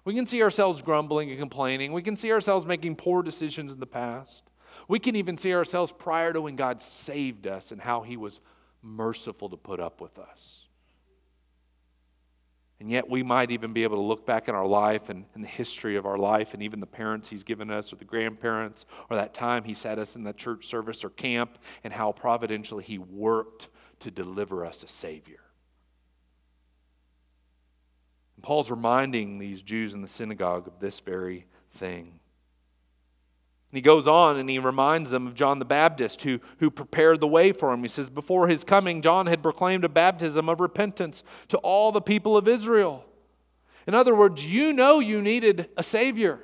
We 0.04 0.14
can 0.14 0.26
see 0.26 0.42
ourselves 0.42 0.82
grumbling 0.82 1.30
and 1.30 1.38
complaining. 1.38 1.94
We 1.94 2.02
can 2.02 2.14
see 2.14 2.30
ourselves 2.30 2.66
making 2.66 2.96
poor 2.96 3.22
decisions 3.22 3.72
in 3.72 3.80
the 3.80 3.86
past. 3.86 4.50
We 4.86 4.98
can 4.98 5.16
even 5.16 5.38
see 5.38 5.54
ourselves 5.54 5.92
prior 5.92 6.34
to 6.34 6.42
when 6.42 6.56
God 6.56 6.82
saved 6.82 7.46
us 7.46 7.72
and 7.72 7.80
how 7.80 8.02
He 8.02 8.18
was 8.18 8.40
merciful 8.82 9.48
to 9.48 9.56
put 9.56 9.80
up 9.80 10.02
with 10.02 10.18
us. 10.18 10.66
And 12.80 12.90
yet, 12.90 13.10
we 13.10 13.22
might 13.22 13.50
even 13.50 13.74
be 13.74 13.82
able 13.82 13.98
to 13.98 14.02
look 14.02 14.24
back 14.24 14.48
in 14.48 14.54
our 14.54 14.66
life 14.66 15.10
and 15.10 15.26
in 15.34 15.42
the 15.42 15.48
history 15.48 15.96
of 15.96 16.06
our 16.06 16.16
life, 16.16 16.54
and 16.54 16.62
even 16.62 16.80
the 16.80 16.86
parents 16.86 17.28
He's 17.28 17.44
given 17.44 17.70
us, 17.70 17.92
or 17.92 17.96
the 17.96 18.06
grandparents, 18.06 18.86
or 19.10 19.16
that 19.16 19.34
time 19.34 19.64
He 19.64 19.74
sat 19.74 19.98
us 19.98 20.16
in 20.16 20.24
that 20.24 20.38
church 20.38 20.66
service 20.66 21.04
or 21.04 21.10
camp, 21.10 21.58
and 21.84 21.92
how 21.92 22.12
providentially 22.12 22.82
He 22.82 22.96
worked 22.96 23.68
to 23.98 24.10
deliver 24.10 24.64
us 24.64 24.82
a 24.82 24.88
Savior. 24.88 25.42
And 28.36 28.42
Paul's 28.42 28.70
reminding 28.70 29.38
these 29.38 29.60
Jews 29.60 29.92
in 29.92 30.00
the 30.00 30.08
synagogue 30.08 30.66
of 30.66 30.80
this 30.80 31.00
very 31.00 31.44
thing. 31.72 32.19
And 33.70 33.76
he 33.76 33.82
goes 33.82 34.08
on 34.08 34.36
and 34.36 34.50
he 34.50 34.58
reminds 34.58 35.10
them 35.10 35.28
of 35.28 35.34
John 35.34 35.60
the 35.60 35.64
Baptist 35.64 36.22
who, 36.22 36.40
who 36.58 36.70
prepared 36.70 37.20
the 37.20 37.28
way 37.28 37.52
for 37.52 37.72
him. 37.72 37.82
He 37.82 37.88
says, 37.88 38.10
Before 38.10 38.48
his 38.48 38.64
coming, 38.64 39.00
John 39.00 39.26
had 39.26 39.42
proclaimed 39.42 39.84
a 39.84 39.88
baptism 39.88 40.48
of 40.48 40.60
repentance 40.60 41.22
to 41.48 41.58
all 41.58 41.92
the 41.92 42.00
people 42.00 42.36
of 42.36 42.48
Israel. 42.48 43.04
In 43.86 43.94
other 43.94 44.14
words, 44.14 44.44
you 44.44 44.72
know 44.72 44.98
you 44.98 45.22
needed 45.22 45.68
a 45.76 45.84
Savior. 45.84 46.40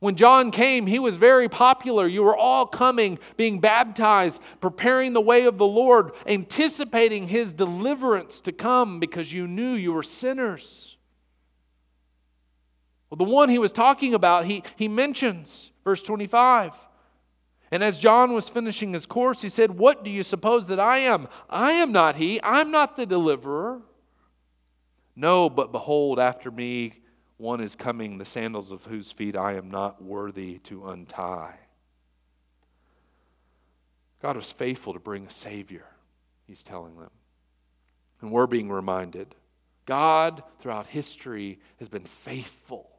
When 0.00 0.14
John 0.14 0.50
came, 0.50 0.86
he 0.86 0.98
was 0.98 1.16
very 1.16 1.48
popular. 1.48 2.06
You 2.06 2.22
were 2.22 2.36
all 2.36 2.66
coming, 2.66 3.18
being 3.36 3.60
baptized, 3.60 4.40
preparing 4.60 5.12
the 5.12 5.20
way 5.20 5.44
of 5.44 5.58
the 5.58 5.66
Lord, 5.66 6.12
anticipating 6.26 7.28
his 7.28 7.52
deliverance 7.52 8.40
to 8.42 8.52
come 8.52 9.00
because 9.00 9.32
you 9.32 9.46
knew 9.46 9.72
you 9.72 9.92
were 9.92 10.04
sinners. 10.04 10.96
Well, 13.10 13.16
the 13.16 13.24
one 13.24 13.48
he 13.48 13.58
was 13.58 13.72
talking 13.72 14.14
about, 14.14 14.44
he, 14.44 14.62
he 14.76 14.86
mentions, 14.86 15.72
verse 15.88 16.02
25. 16.02 16.74
And 17.70 17.82
as 17.82 17.98
John 17.98 18.34
was 18.34 18.50
finishing 18.50 18.92
his 18.92 19.06
course, 19.06 19.40
he 19.40 19.48
said, 19.48 19.78
What 19.78 20.04
do 20.04 20.10
you 20.10 20.22
suppose 20.22 20.66
that 20.66 20.78
I 20.78 20.98
am? 20.98 21.28
I 21.48 21.72
am 21.72 21.92
not 21.92 22.16
he. 22.16 22.38
I'm 22.42 22.70
not 22.70 22.98
the 22.98 23.06
deliverer. 23.06 23.80
No, 25.16 25.48
but 25.48 25.72
behold, 25.72 26.20
after 26.20 26.50
me 26.50 26.92
one 27.38 27.62
is 27.62 27.74
coming, 27.74 28.18
the 28.18 28.26
sandals 28.26 28.70
of 28.70 28.84
whose 28.84 29.12
feet 29.12 29.34
I 29.34 29.54
am 29.54 29.70
not 29.70 30.02
worthy 30.02 30.58
to 30.64 30.88
untie. 30.88 31.56
God 34.20 34.36
was 34.36 34.52
faithful 34.52 34.92
to 34.92 35.00
bring 35.00 35.24
a 35.24 35.30
Savior, 35.30 35.86
he's 36.46 36.62
telling 36.62 36.98
them. 36.98 37.10
And 38.20 38.30
we're 38.30 38.46
being 38.46 38.70
reminded 38.70 39.34
God, 39.86 40.42
throughout 40.58 40.86
history, 40.86 41.60
has 41.78 41.88
been 41.88 42.04
faithful. 42.04 42.97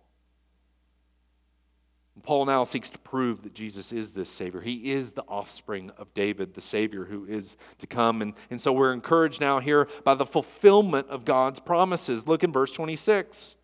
Paul 2.24 2.46
now 2.46 2.64
seeks 2.64 2.90
to 2.90 3.00
prove 3.00 3.44
that 3.44 3.54
Jesus 3.54 3.92
is 3.92 4.12
this 4.12 4.30
Savior. 4.30 4.62
He 4.62 4.92
is 4.92 5.14
the 5.14 5.24
offspring 5.24 5.92
of 5.98 6.14
David, 6.14 6.54
the 6.54 6.62
Savior 6.62 7.06
who 7.06 7.26
is 7.26 7.58
to 7.80 7.88
come. 7.88 8.22
And, 8.22 8.34
and 8.50 8.60
so 8.60 8.74
we're 8.74 8.94
encouraged 8.94 9.42
now 9.42 9.60
here 9.60 9.88
by 10.04 10.16
the 10.16 10.26
fulfillment 10.26 11.08
of 11.10 11.26
God's 11.26 11.60
promises. 11.60 12.28
Look 12.28 12.44
in 12.44 12.52
verse 12.52 12.72
26 12.72 13.56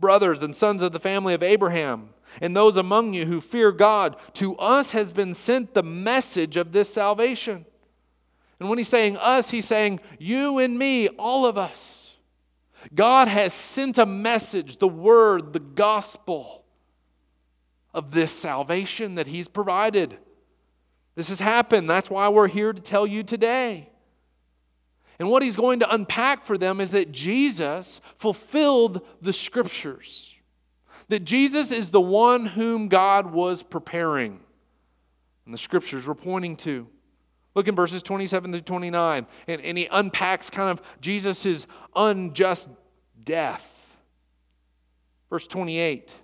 brothers 0.00 0.42
and 0.42 0.54
sons 0.54 0.82
of 0.82 0.92
the 0.92 1.00
family 1.00 1.34
of 1.34 1.42
Abraham, 1.42 2.10
and 2.40 2.54
those 2.54 2.76
among 2.76 3.14
you 3.14 3.26
who 3.26 3.40
fear 3.40 3.72
God, 3.72 4.16
to 4.34 4.56
us 4.56 4.92
has 4.92 5.12
been 5.12 5.34
sent 5.34 5.74
the 5.74 5.82
message 5.82 6.56
of 6.56 6.72
this 6.72 6.92
salvation. 6.92 7.64
And 8.60 8.68
when 8.68 8.78
he's 8.78 8.88
saying 8.88 9.16
us, 9.16 9.50
he's 9.50 9.66
saying 9.66 10.00
you 10.18 10.58
and 10.58 10.78
me, 10.78 11.08
all 11.08 11.46
of 11.46 11.56
us. 11.58 12.14
God 12.94 13.28
has 13.28 13.52
sent 13.52 13.98
a 13.98 14.06
message, 14.06 14.78
the 14.78 14.88
word, 14.88 15.52
the 15.52 15.60
gospel 15.60 16.57
of 17.98 18.12
this 18.12 18.30
salvation 18.30 19.16
that 19.16 19.26
he's 19.26 19.48
provided. 19.48 20.16
This 21.16 21.30
has 21.30 21.40
happened. 21.40 21.90
That's 21.90 22.08
why 22.08 22.28
we're 22.28 22.46
here 22.46 22.72
to 22.72 22.80
tell 22.80 23.04
you 23.04 23.24
today. 23.24 23.90
And 25.18 25.28
what 25.28 25.42
he's 25.42 25.56
going 25.56 25.80
to 25.80 25.92
unpack 25.92 26.44
for 26.44 26.56
them 26.56 26.80
is 26.80 26.92
that 26.92 27.10
Jesus 27.10 28.00
fulfilled 28.16 29.04
the 29.20 29.32
scriptures. 29.32 30.36
That 31.08 31.24
Jesus 31.24 31.72
is 31.72 31.90
the 31.90 32.00
one 32.00 32.46
whom 32.46 32.86
God 32.86 33.32
was 33.32 33.64
preparing. 33.64 34.38
And 35.44 35.52
the 35.52 35.58
scriptures 35.58 36.06
were 36.06 36.14
pointing 36.14 36.54
to. 36.58 36.86
Look 37.56 37.66
in 37.66 37.74
verses 37.74 38.00
27 38.04 38.52
to 38.52 38.60
29. 38.60 39.26
And, 39.48 39.60
and 39.62 39.76
he 39.76 39.88
unpacks 39.90 40.50
kind 40.50 40.70
of 40.70 40.80
Jesus' 41.00 41.66
unjust 41.96 42.68
death. 43.24 43.96
Verse 45.30 45.48
28. 45.48 46.14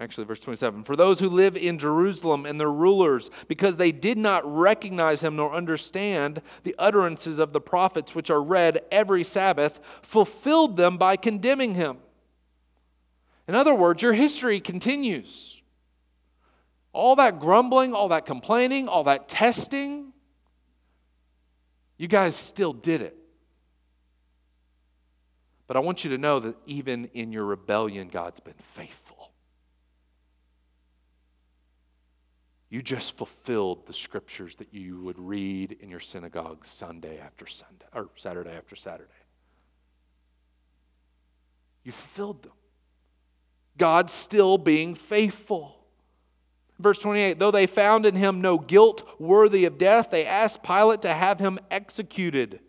Actually, 0.00 0.24
verse 0.24 0.40
27 0.40 0.82
For 0.82 0.96
those 0.96 1.20
who 1.20 1.28
live 1.28 1.56
in 1.56 1.78
Jerusalem 1.78 2.46
and 2.46 2.58
their 2.58 2.72
rulers, 2.72 3.30
because 3.48 3.76
they 3.76 3.92
did 3.92 4.16
not 4.16 4.50
recognize 4.50 5.22
him 5.22 5.36
nor 5.36 5.52
understand 5.52 6.40
the 6.64 6.74
utterances 6.78 7.38
of 7.38 7.52
the 7.52 7.60
prophets 7.60 8.14
which 8.14 8.30
are 8.30 8.42
read 8.42 8.78
every 8.90 9.22
Sabbath, 9.22 9.78
fulfilled 10.00 10.78
them 10.78 10.96
by 10.96 11.16
condemning 11.16 11.74
him. 11.74 11.98
In 13.46 13.54
other 13.54 13.74
words, 13.74 14.02
your 14.02 14.14
history 14.14 14.58
continues. 14.58 15.60
All 16.94 17.16
that 17.16 17.38
grumbling, 17.38 17.92
all 17.92 18.08
that 18.08 18.24
complaining, 18.24 18.88
all 18.88 19.04
that 19.04 19.28
testing, 19.28 20.14
you 21.98 22.08
guys 22.08 22.34
still 22.34 22.72
did 22.72 23.02
it. 23.02 23.16
But 25.66 25.76
I 25.76 25.80
want 25.80 26.04
you 26.04 26.10
to 26.12 26.18
know 26.18 26.38
that 26.38 26.56
even 26.64 27.10
in 27.12 27.32
your 27.32 27.44
rebellion, 27.44 28.08
God's 28.08 28.40
been 28.40 28.54
faithful. 28.54 29.09
You 32.70 32.82
just 32.82 33.16
fulfilled 33.16 33.86
the 33.86 33.92
scriptures 33.92 34.54
that 34.56 34.72
you 34.72 35.00
would 35.02 35.18
read 35.18 35.76
in 35.80 35.90
your 35.90 36.00
synagogue 36.00 36.64
Sunday 36.64 37.18
after 37.18 37.46
Sunday, 37.46 37.84
or 37.92 38.08
Saturday 38.14 38.52
after 38.52 38.76
Saturday. 38.76 39.10
You 41.82 41.90
fulfilled 41.90 42.44
them. 42.44 42.52
God's 43.76 44.12
still 44.12 44.56
being 44.56 44.94
faithful. 44.94 45.80
Verse 46.78 47.00
28 47.00 47.40
Though 47.40 47.50
they 47.50 47.66
found 47.66 48.06
in 48.06 48.14
him 48.14 48.40
no 48.40 48.56
guilt 48.56 49.16
worthy 49.18 49.64
of 49.64 49.76
death, 49.76 50.10
they 50.12 50.24
asked 50.24 50.62
Pilate 50.62 51.02
to 51.02 51.12
have 51.12 51.40
him 51.40 51.58
executed. 51.72 52.60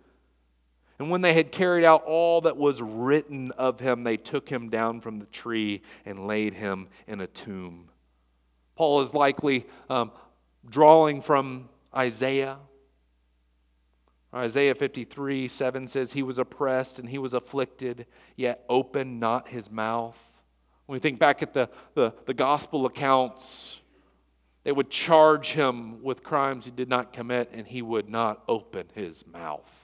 And 0.98 1.12
when 1.12 1.22
they 1.22 1.34
had 1.34 1.52
carried 1.52 1.84
out 1.84 2.04
all 2.06 2.42
that 2.42 2.58
was 2.58 2.82
written 2.82 3.52
of 3.52 3.80
him, 3.80 4.04
they 4.04 4.18
took 4.18 4.50
him 4.50 4.70
down 4.70 5.00
from 5.00 5.20
the 5.20 5.26
tree 5.28 5.84
and 6.06 6.28
laid 6.28 6.56
him 6.56 6.88
in 7.08 7.22
a 7.22 7.28
tomb. 7.28 7.90
Paul 8.82 9.02
is 9.02 9.13
likely 9.13 9.67
um, 9.91 10.12
drawing 10.67 11.22
from 11.22 11.70
Isaiah. 11.96 12.58
Isaiah 14.34 14.74
53 14.74 15.48
7 15.48 15.86
says, 15.86 16.13
He 16.13 16.24
was 16.24 16.39
oppressed 16.39 16.98
and 16.98 17.08
he 17.08 17.20
was 17.20 17.36
afflicted, 17.36 18.08
yet 18.36 18.65
opened 18.67 19.20
not 19.20 19.50
his 19.50 19.70
mouth. 19.70 20.20
When 20.88 20.96
we 20.96 21.00
think 21.00 21.20
back 21.20 21.44
at 21.44 21.54
the, 21.54 21.70
the, 21.94 22.15
the 22.26 22.34
gospel 22.34 22.88
accounts, 22.88 23.80
they 24.63 24.72
would 24.72 24.89
charge 24.89 25.52
him 25.52 26.02
with 26.02 26.24
crimes 26.24 26.65
he 26.65 26.72
did 26.72 26.89
not 26.89 27.13
commit, 27.13 27.52
and 27.54 27.67
he 27.67 27.84
would 27.84 28.10
not 28.10 28.41
open 28.48 28.88
his 28.96 29.28
mouth. 29.28 29.81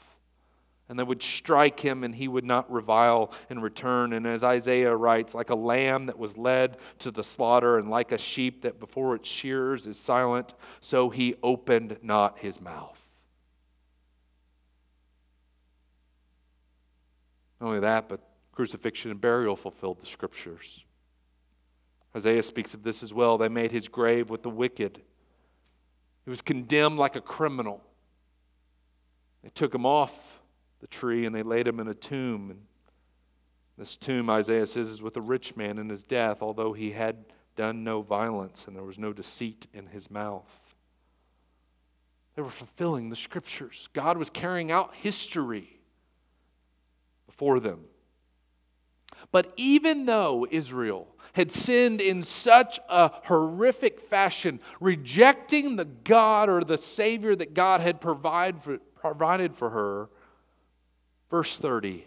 And 0.90 0.98
they 0.98 1.04
would 1.04 1.22
strike 1.22 1.82
him, 1.82 2.04
and 2.04 2.16
he 2.16 2.30
would 2.30 2.46
not 2.46 2.72
revile 2.72 3.34
in 3.50 3.60
return. 3.60 4.14
And 4.14 4.26
as 4.26 4.44
Isaiah 4.44 4.96
writes, 4.96 5.36
like 5.36 5.50
a 5.50 5.56
lamb 5.56 6.06
that 6.06 6.18
was 6.18 6.38
led 6.38 6.78
to 7.00 7.12
the 7.12 7.24
slaughter, 7.24 7.78
and 7.78 7.90
like 7.90 8.14
a 8.14 8.18
sheep 8.18 8.62
that 8.62 8.80
before 8.80 9.16
its 9.16 9.28
shears 9.28 9.86
is 9.86 10.00
silent, 10.00 10.54
so 10.80 11.10
he 11.10 11.36
opened 11.44 11.98
not 12.02 12.40
his 12.40 12.62
mouth. 12.62 13.00
Not 17.60 17.68
only 17.68 17.80
that, 17.82 18.08
but 18.08 18.22
crucifixion 18.54 19.12
and 19.12 19.20
burial 19.20 19.56
fulfilled 19.56 20.00
the 20.00 20.06
scriptures. 20.06 20.84
Isaiah 22.16 22.44
speaks 22.44 22.74
of 22.74 22.84
this 22.84 23.04
as 23.04 23.14
well. 23.14 23.38
They 23.38 23.50
made 23.50 23.72
his 23.72 23.88
grave 23.88 24.30
with 24.30 24.42
the 24.42 24.50
wicked. 24.50 25.02
He 26.24 26.30
was 26.30 26.42
condemned 26.42 26.98
like 26.98 27.16
a 27.16 27.22
criminal. 27.22 27.84
They 29.44 29.50
took 29.50 29.76
him 29.76 29.86
off 29.86 30.37
the 30.80 30.88
tree 30.88 31.26
and 31.26 31.36
they 31.36 31.44
laid 31.44 31.68
him 31.68 31.80
in 31.80 31.88
a 31.88 31.94
tomb. 31.94 32.52
And 32.52 32.62
this 33.78 33.98
tomb, 33.98 34.30
Isaiah 34.30 34.66
says, 34.66 34.90
is 34.90 35.02
with 35.02 35.18
a 35.18 35.22
rich 35.22 35.56
man 35.56 35.78
in 35.78 35.90
his 35.90 36.04
death, 36.04 36.42
although 36.42 36.74
he 36.74 36.92
had 36.92 37.26
done 37.56 37.84
no 37.84 38.02
violence 38.02 38.66
and 38.68 38.76
there 38.76 38.84
was 38.84 39.00
no 39.00 39.14
deceit 39.14 39.68
in 39.74 39.88
his 39.88 40.12
mouth. 40.12 40.76
They 42.36 42.42
were 42.42 42.50
fulfilling 42.50 43.10
the 43.10 43.16
scriptures. 43.16 43.90
God 43.94 44.18
was 44.18 44.30
carrying 44.30 44.72
out 44.72 44.94
history 44.94 45.80
before 47.26 47.60
them. 47.60 47.86
But 49.32 49.54
even 49.58 50.06
though 50.06 50.46
Israel 50.50 51.08
had 51.34 51.52
sinned 51.52 52.02
in 52.02 52.22
such 52.22 52.80
a 52.90 53.10
horrific 53.26 54.00
fashion, 54.00 54.60
rejecting 54.80 55.76
the 55.76 55.86
God 55.86 56.50
or 56.50 56.64
the 56.64 56.78
Savior 56.78 57.36
that 57.36 57.54
God 57.54 57.80
had 57.80 58.02
provide 58.02 58.62
for, 58.62 58.78
provided 58.96 59.56
for 59.56 59.70
her. 59.70 60.10
Verse 61.30 61.58
30 61.58 62.06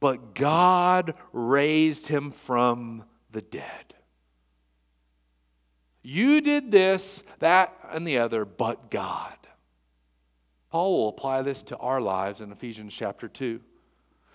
But 0.00 0.34
God 0.34 1.14
raised 1.32 2.06
him 2.08 2.30
from 2.30 3.04
the 3.30 3.42
dead. 3.42 3.94
You 6.02 6.40
did 6.40 6.70
this, 6.70 7.22
that, 7.40 7.76
and 7.90 8.06
the 8.06 8.18
other, 8.18 8.44
but 8.44 8.90
God. 8.90 9.36
Paul 10.70 10.98
will 10.98 11.08
apply 11.08 11.42
this 11.42 11.62
to 11.64 11.76
our 11.78 12.00
lives 12.00 12.40
in 12.40 12.52
Ephesians 12.52 12.94
chapter 12.94 13.28
2. 13.28 13.60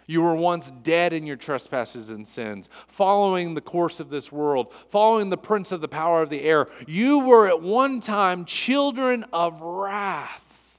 You 0.08 0.22
were 0.22 0.36
once 0.36 0.70
dead 0.84 1.14
in 1.14 1.26
your 1.26 1.38
trespasses 1.38 2.12
and 2.12 2.28
sins, 2.28 2.70
following 2.88 3.54
the 3.56 3.62
course 3.62 4.00
of 4.00 4.10
this 4.10 4.32
world, 4.32 4.72
following 4.90 5.30
the 5.30 5.38
prince 5.38 5.72
of 5.72 5.82
the 5.82 5.88
power 5.88 6.22
of 6.22 6.30
the 6.30 6.44
air. 6.44 6.68
You 6.88 7.20
were 7.20 7.48
at 7.48 7.62
one 7.62 8.02
time 8.02 8.46
children 8.46 9.26
of 9.34 9.62
wrath, 9.62 10.78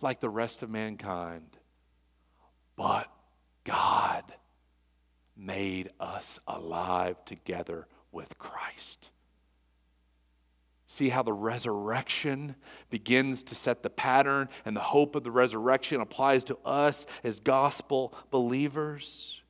like 0.00 0.18
the 0.18 0.28
rest 0.28 0.62
of 0.62 0.70
mankind. 0.70 1.57
But 2.78 3.12
God 3.64 4.22
made 5.36 5.90
us 5.98 6.38
alive 6.46 7.16
together 7.24 7.88
with 8.12 8.38
Christ. 8.38 9.10
See 10.86 11.08
how 11.08 11.24
the 11.24 11.32
resurrection 11.32 12.54
begins 12.88 13.42
to 13.42 13.56
set 13.56 13.82
the 13.82 13.90
pattern, 13.90 14.48
and 14.64 14.76
the 14.76 14.80
hope 14.80 15.16
of 15.16 15.24
the 15.24 15.30
resurrection 15.32 16.00
applies 16.00 16.44
to 16.44 16.56
us 16.64 17.04
as 17.24 17.40
gospel 17.40 18.14
believers. 18.30 19.42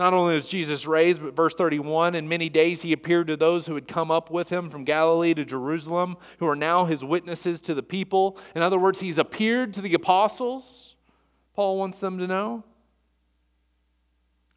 Not 0.00 0.14
only 0.14 0.34
was 0.34 0.48
Jesus 0.48 0.84
raised, 0.84 1.22
but 1.22 1.36
verse 1.36 1.54
31 1.54 2.16
in 2.16 2.28
many 2.28 2.48
days 2.48 2.82
he 2.82 2.92
appeared 2.92 3.28
to 3.28 3.36
those 3.36 3.66
who 3.66 3.76
had 3.76 3.86
come 3.86 4.10
up 4.10 4.32
with 4.32 4.50
him 4.50 4.68
from 4.68 4.82
Galilee 4.82 5.32
to 5.34 5.44
Jerusalem, 5.44 6.16
who 6.38 6.48
are 6.48 6.56
now 6.56 6.86
his 6.86 7.04
witnesses 7.04 7.60
to 7.62 7.74
the 7.74 7.82
people. 7.84 8.36
In 8.56 8.62
other 8.62 8.78
words, 8.78 8.98
he's 8.98 9.18
appeared 9.18 9.72
to 9.74 9.80
the 9.80 9.94
apostles, 9.94 10.96
Paul 11.58 11.76
wants 11.76 11.98
them 11.98 12.18
to 12.18 12.28
know. 12.28 12.62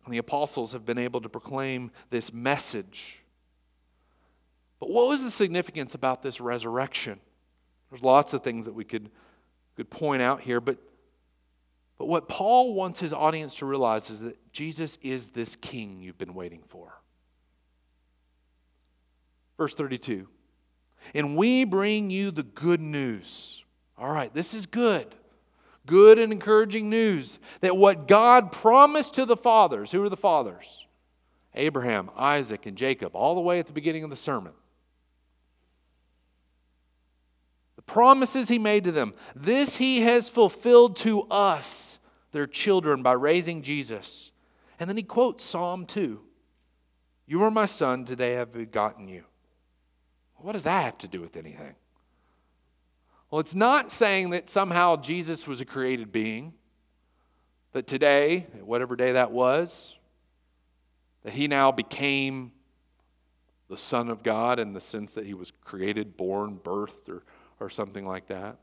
And 0.05 0.13
the 0.13 0.19
apostles 0.19 0.71
have 0.73 0.85
been 0.85 0.99
able 0.99 1.19
to 1.21 1.29
proclaim 1.29 1.89
this 2.11 2.31
message 2.31 3.21
but 4.81 4.89
what 4.89 5.07
was 5.07 5.23
the 5.23 5.29
significance 5.29 5.93
about 5.93 6.23
this 6.23 6.41
resurrection? 6.41 7.19
There's 7.89 8.01
lots 8.01 8.33
of 8.33 8.43
things 8.43 8.65
that 8.65 8.73
we 8.73 8.83
could, 8.83 9.11
could 9.77 9.91
point 9.91 10.23
out 10.23 10.41
here, 10.41 10.59
but, 10.59 10.79
but 11.99 12.07
what 12.07 12.27
Paul 12.27 12.73
wants 12.73 12.99
his 12.99 13.13
audience 13.13 13.53
to 13.57 13.67
realize 13.67 14.09
is 14.09 14.21
that 14.21 14.51
Jesus 14.51 14.97
is 15.03 15.29
this 15.29 15.55
king 15.55 16.01
you've 16.01 16.17
been 16.17 16.33
waiting 16.33 16.63
for. 16.67 16.99
Verse 19.55 19.75
32 19.75 20.27
And 21.13 21.37
we 21.37 21.63
bring 21.63 22.09
you 22.09 22.31
the 22.31 22.41
good 22.41 22.81
news. 22.81 23.63
All 23.99 24.11
right, 24.11 24.33
this 24.33 24.55
is 24.55 24.65
good. 24.65 25.13
Good 25.85 26.19
and 26.19 26.31
encouraging 26.31 26.89
news 26.89 27.39
that 27.61 27.75
what 27.75 28.07
God 28.07 28.51
promised 28.51 29.15
to 29.15 29.25
the 29.25 29.37
fathers, 29.37 29.91
who 29.91 30.03
are 30.03 30.09
the 30.09 30.17
fathers? 30.17 30.85
Abraham, 31.55 32.09
Isaac, 32.15 32.65
and 32.65 32.77
Jacob, 32.77 33.15
all 33.15 33.35
the 33.35 33.41
way 33.41 33.59
at 33.59 33.67
the 33.67 33.73
beginning 33.73 34.03
of 34.03 34.09
the 34.09 34.15
sermon. 34.15 34.53
the 37.81 37.93
promises 37.93 38.47
he 38.47 38.59
made 38.59 38.83
to 38.83 38.91
them. 38.91 39.13
This 39.35 39.77
he 39.77 40.01
has 40.01 40.29
fulfilled 40.29 40.95
to 40.97 41.23
us, 41.23 41.97
their 42.31 42.45
children, 42.45 43.01
by 43.01 43.13
raising 43.13 43.63
Jesus. 43.63 44.31
And 44.79 44.87
then 44.87 44.97
he 44.97 45.03
quotes 45.03 45.43
Psalm 45.43 45.87
2 45.87 46.21
You 47.25 47.43
are 47.43 47.51
my 47.51 47.65
son, 47.65 48.05
today 48.05 48.35
I 48.35 48.39
have 48.39 48.53
begotten 48.53 49.07
you. 49.07 49.23
What 50.35 50.53
does 50.53 50.63
that 50.63 50.83
have 50.83 50.97
to 50.99 51.07
do 51.07 51.21
with 51.21 51.35
anything? 51.35 51.75
Well, 53.31 53.39
it's 53.39 53.55
not 53.55 53.91
saying 53.91 54.29
that 54.31 54.49
somehow 54.49 54.97
Jesus 54.97 55.47
was 55.47 55.61
a 55.61 55.65
created 55.65 56.11
being, 56.11 56.53
that 57.71 57.87
today, 57.87 58.45
whatever 58.63 58.95
day 58.95 59.13
that 59.13 59.31
was, 59.31 59.97
that 61.23 61.33
he 61.33 61.47
now 61.47 61.71
became 61.71 62.51
the 63.69 63.77
Son 63.77 64.09
of 64.09 64.21
God 64.21 64.59
in 64.59 64.73
the 64.73 64.81
sense 64.81 65.13
that 65.13 65.25
he 65.25 65.33
was 65.33 65.51
created, 65.63 66.17
born, 66.17 66.59
birthed, 66.61 67.09
or 67.09 67.23
or 67.61 67.69
something 67.69 68.05
like 68.05 68.27
that. 68.27 68.57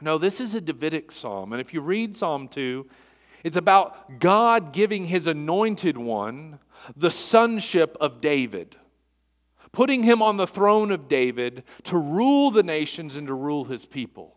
No, 0.00 0.16
this 0.16 0.40
is 0.40 0.54
a 0.54 0.60
Davidic 0.60 1.12
psalm. 1.12 1.52
And 1.52 1.60
if 1.60 1.74
you 1.74 1.80
read 1.80 2.16
Psalm 2.16 2.48
2, 2.48 2.86
it's 3.42 3.56
about 3.56 4.20
God 4.20 4.72
giving 4.72 5.04
his 5.04 5.26
anointed 5.26 5.98
one 5.98 6.60
the 6.96 7.10
sonship 7.10 7.96
of 8.00 8.20
David, 8.20 8.76
putting 9.74 10.04
him 10.04 10.22
on 10.22 10.38
the 10.38 10.46
throne 10.46 10.90
of 10.90 11.08
David 11.08 11.64
to 11.82 11.98
rule 11.98 12.50
the 12.50 12.62
nations 12.62 13.16
and 13.16 13.26
to 13.26 13.34
rule 13.34 13.64
his 13.64 13.84
people. 13.84 14.36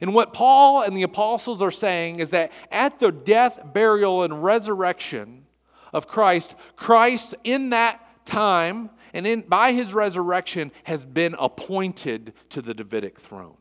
And 0.00 0.14
what 0.14 0.32
Paul 0.32 0.82
and 0.82 0.96
the 0.96 1.02
apostles 1.02 1.60
are 1.62 1.70
saying 1.70 2.18
is 2.18 2.30
that 2.30 2.50
at 2.70 2.98
the 2.98 3.12
death, 3.12 3.60
burial, 3.72 4.22
and 4.22 4.42
resurrection 4.42 5.44
of 5.92 6.08
Christ, 6.08 6.56
Christ 6.74 7.34
in 7.44 7.70
that 7.70 8.00
time 8.24 8.90
and 9.12 9.26
in, 9.26 9.42
by 9.42 9.72
his 9.72 9.92
resurrection 9.92 10.72
has 10.84 11.04
been 11.04 11.36
appointed 11.38 12.32
to 12.48 12.62
the 12.62 12.72
Davidic 12.72 13.20
throne. 13.20 13.58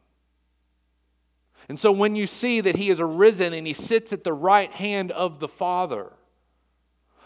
And 1.68 1.78
so 1.78 1.92
when 1.92 2.16
you 2.16 2.28
see 2.28 2.62
that 2.62 2.78
he 2.78 2.90
is 2.90 3.02
arisen 3.02 3.52
and 3.54 3.68
he 3.68 3.74
sits 3.74 4.14
at 4.14 4.24
the 4.24 4.34
right 4.34 4.72
hand 4.72 5.12
of 5.12 5.40
the 5.40 5.50
Father, 5.50 6.14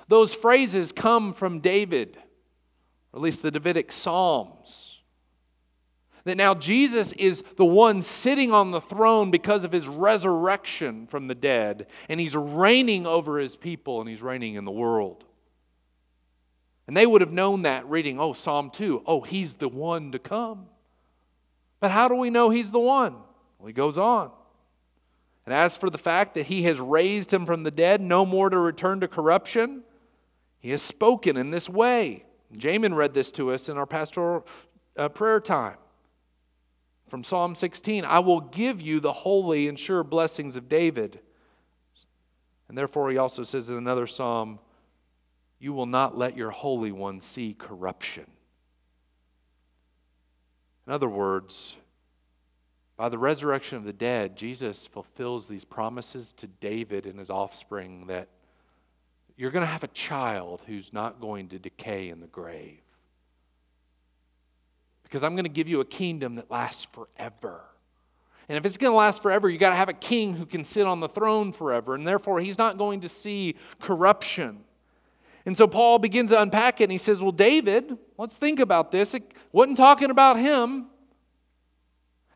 Those 0.07 0.35
phrases 0.35 0.91
come 0.91 1.33
from 1.33 1.59
David, 1.59 2.17
or 3.15 3.19
at 3.19 3.21
least 3.21 3.41
the 3.41 3.49
Davidic 3.49 3.93
Psalms. 3.93 4.99
That 6.25 6.35
now 6.35 6.53
Jesus 6.53 7.13
is 7.13 7.43
the 7.55 7.65
one 7.65 8.01
sitting 8.01 8.51
on 8.51 8.71
the 8.71 8.81
throne 8.81 9.31
because 9.31 9.63
of 9.63 9.71
his 9.71 9.87
resurrection 9.87 11.07
from 11.07 11.27
the 11.27 11.35
dead, 11.35 11.87
and 12.09 12.19
he's 12.19 12.35
reigning 12.35 13.07
over 13.07 13.39
his 13.39 13.55
people 13.55 14.01
and 14.01 14.09
he's 14.09 14.21
reigning 14.21 14.55
in 14.55 14.65
the 14.65 14.71
world. 14.71 15.23
And 16.87 16.97
they 16.97 17.05
would 17.05 17.21
have 17.21 17.31
known 17.31 17.61
that 17.61 17.89
reading, 17.89 18.19
oh, 18.19 18.33
Psalm 18.33 18.69
2, 18.69 19.03
oh, 19.05 19.21
he's 19.21 19.55
the 19.55 19.69
one 19.69 20.11
to 20.11 20.19
come. 20.19 20.65
But 21.79 21.91
how 21.91 22.09
do 22.09 22.15
we 22.15 22.29
know 22.29 22.49
he's 22.49 22.71
the 22.71 22.79
one? 22.79 23.15
Well, 23.59 23.67
he 23.67 23.73
goes 23.73 23.97
on. 23.97 24.31
And 25.45 25.53
as 25.53 25.77
for 25.77 25.89
the 25.89 25.97
fact 25.97 26.33
that 26.33 26.47
he 26.47 26.63
has 26.63 26.81
raised 26.81 27.31
him 27.31 27.45
from 27.45 27.63
the 27.63 27.71
dead, 27.71 28.01
no 28.01 28.25
more 28.25 28.49
to 28.49 28.57
return 28.57 28.99
to 28.99 29.07
corruption, 29.07 29.83
he 30.59 30.71
has 30.71 30.81
spoken 30.81 31.37
in 31.37 31.51
this 31.51 31.69
way. 31.69 32.25
Jamin 32.53 32.95
read 32.95 33.13
this 33.13 33.31
to 33.33 33.51
us 33.51 33.69
in 33.69 33.77
our 33.77 33.85
pastoral 33.85 34.45
uh, 34.97 35.09
prayer 35.09 35.39
time 35.39 35.77
from 37.07 37.23
Psalm 37.23 37.55
16 37.55 38.03
I 38.03 38.19
will 38.19 38.41
give 38.41 38.81
you 38.81 38.99
the 38.99 39.13
holy 39.13 39.67
and 39.67 39.79
sure 39.79 40.03
blessings 40.03 40.55
of 40.55 40.67
David. 40.67 41.19
And 42.67 42.77
therefore, 42.77 43.11
he 43.11 43.17
also 43.17 43.43
says 43.43 43.69
in 43.69 43.77
another 43.77 44.07
psalm, 44.07 44.59
You 45.59 45.73
will 45.73 45.85
not 45.85 46.17
let 46.17 46.35
your 46.35 46.49
Holy 46.49 46.91
One 46.91 47.19
see 47.19 47.53
corruption. 47.53 48.25
In 50.87 50.93
other 50.93 51.09
words, 51.09 51.77
by 52.97 53.09
the 53.09 53.17
resurrection 53.17 53.77
of 53.77 53.83
the 53.83 53.93
dead, 53.93 54.35
Jesus 54.35 54.87
fulfills 54.87 55.47
these 55.47 55.65
promises 55.65 56.33
to 56.33 56.47
David 56.47 57.05
and 57.05 57.19
his 57.19 57.29
offspring 57.29 58.07
that 58.07 58.29
you're 59.37 59.51
going 59.51 59.65
to 59.65 59.71
have 59.71 59.83
a 59.83 59.89
child 59.89 60.61
who's 60.65 60.93
not 60.93 61.19
going 61.19 61.49
to 61.49 61.59
decay 61.59 62.09
in 62.09 62.19
the 62.19 62.27
grave. 62.27 62.79
Because 65.03 65.23
I'm 65.23 65.35
going 65.35 65.45
to 65.45 65.51
give 65.51 65.67
you 65.67 65.81
a 65.81 65.85
kingdom 65.85 66.35
that 66.35 66.49
lasts 66.49 66.85
forever. 66.85 67.61
And 68.47 68.57
if 68.57 68.65
it's 68.65 68.77
going 68.77 68.91
to 68.91 68.97
last 68.97 69.21
forever, 69.21 69.49
you 69.49 69.57
got 69.57 69.71
to 69.71 69.75
have 69.75 69.89
a 69.89 69.93
king 69.93 70.35
who 70.35 70.45
can 70.45 70.63
sit 70.63 70.85
on 70.85 70.99
the 70.99 71.09
throne 71.09 71.51
forever. 71.51 71.95
And 71.95 72.07
therefore, 72.07 72.39
he's 72.39 72.57
not 72.57 72.77
going 72.77 73.01
to 73.01 73.09
see 73.09 73.55
corruption. 73.79 74.63
And 75.45 75.55
so 75.55 75.67
Paul 75.67 75.99
begins 75.99 76.31
to 76.31 76.41
unpack 76.41 76.81
it 76.81 76.85
and 76.85 76.91
he 76.91 76.97
says, 76.97 77.21
Well, 77.21 77.31
David, 77.31 77.97
let's 78.17 78.37
think 78.37 78.59
about 78.59 78.91
this. 78.91 79.13
It 79.13 79.31
wasn't 79.51 79.77
talking 79.77 80.09
about 80.09 80.39
him. 80.39 80.87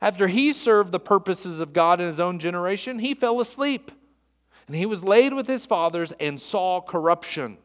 After 0.02 0.28
he 0.28 0.54
served 0.54 0.92
the 0.92 1.00
purposes 1.00 1.60
of 1.60 1.74
God 1.74 2.00
in 2.00 2.08
his 2.08 2.20
own 2.20 2.40
generation, 2.40 3.00
he 3.00 3.14
fell 3.14 3.42
asleep. 3.42 3.92
And 4.70 4.76
he 4.76 4.86
was 4.86 5.04
laid 5.04 5.34
with 5.34 5.48
his 5.48 5.66
fathers 5.66 6.12
and 6.20 6.40
saw 6.40 6.80
corruption. 6.80 7.58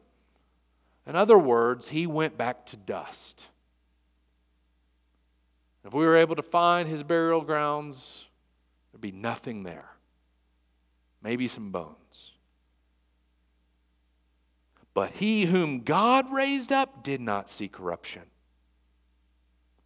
In 1.07 1.15
other 1.15 1.37
words, 1.37 1.89
he 1.89 2.07
went 2.07 2.39
back 2.39 2.65
to 2.69 2.79
dust. 2.79 3.49
If 5.85 5.93
we 5.93 6.07
were 6.07 6.17
able 6.17 6.35
to 6.37 6.43
find 6.43 6.89
his 6.89 7.03
burial 7.03 7.43
grounds, 7.43 8.25
there'd 8.91 9.03
be 9.03 9.13
nothing 9.13 9.65
there. 9.65 9.91
Maybe 11.23 11.47
some 11.47 11.71
bones. 11.71 12.33
But 14.95 15.11
he 15.11 15.45
whom 15.45 15.81
God 15.81 16.33
raised 16.33 16.73
up 16.73 17.05
did 17.05 17.21
not 17.21 17.51
see 17.51 17.69
corruption. 17.69 18.23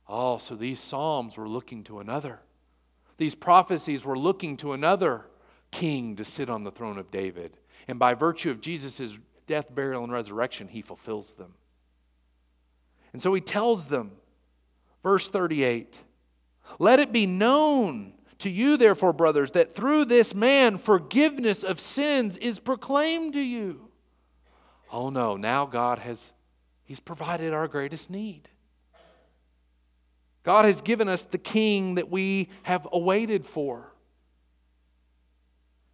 Oh, 0.08 0.38
so 0.38 0.54
these 0.54 0.78
Psalms 0.78 1.36
were 1.36 1.48
looking 1.48 1.82
to 1.82 1.98
another. 1.98 2.38
These 3.16 3.34
prophecies 3.34 4.04
were 4.04 4.16
looking 4.16 4.56
to 4.58 4.72
another 4.72 5.24
king 5.70 6.16
to 6.16 6.24
sit 6.24 6.50
on 6.50 6.64
the 6.64 6.70
throne 6.70 6.98
of 6.98 7.10
David. 7.10 7.56
And 7.86 7.98
by 7.98 8.14
virtue 8.14 8.50
of 8.50 8.60
Jesus' 8.60 9.18
death, 9.46 9.74
burial, 9.74 10.04
and 10.04 10.12
resurrection, 10.12 10.68
he 10.68 10.82
fulfills 10.82 11.34
them. 11.34 11.54
And 13.12 13.22
so 13.22 13.32
he 13.32 13.40
tells 13.40 13.86
them, 13.86 14.12
verse 15.02 15.28
38 15.28 15.98
Let 16.78 16.98
it 16.98 17.12
be 17.12 17.26
known 17.26 18.14
to 18.38 18.50
you, 18.50 18.76
therefore, 18.76 19.12
brothers, 19.12 19.52
that 19.52 19.74
through 19.74 20.04
this 20.04 20.34
man 20.34 20.78
forgiveness 20.78 21.64
of 21.64 21.80
sins 21.80 22.36
is 22.36 22.58
proclaimed 22.58 23.32
to 23.32 23.40
you. 23.40 23.88
Oh 24.92 25.10
no, 25.10 25.36
now 25.36 25.66
God 25.66 25.98
has 25.98 26.32
He's 26.88 27.00
provided 27.00 27.52
our 27.52 27.68
greatest 27.68 28.08
need. 28.08 28.48
God 30.42 30.64
has 30.64 30.80
given 30.80 31.06
us 31.06 31.24
the 31.24 31.36
king 31.36 31.96
that 31.96 32.10
we 32.10 32.48
have 32.62 32.88
awaited 32.90 33.44
for. 33.44 33.92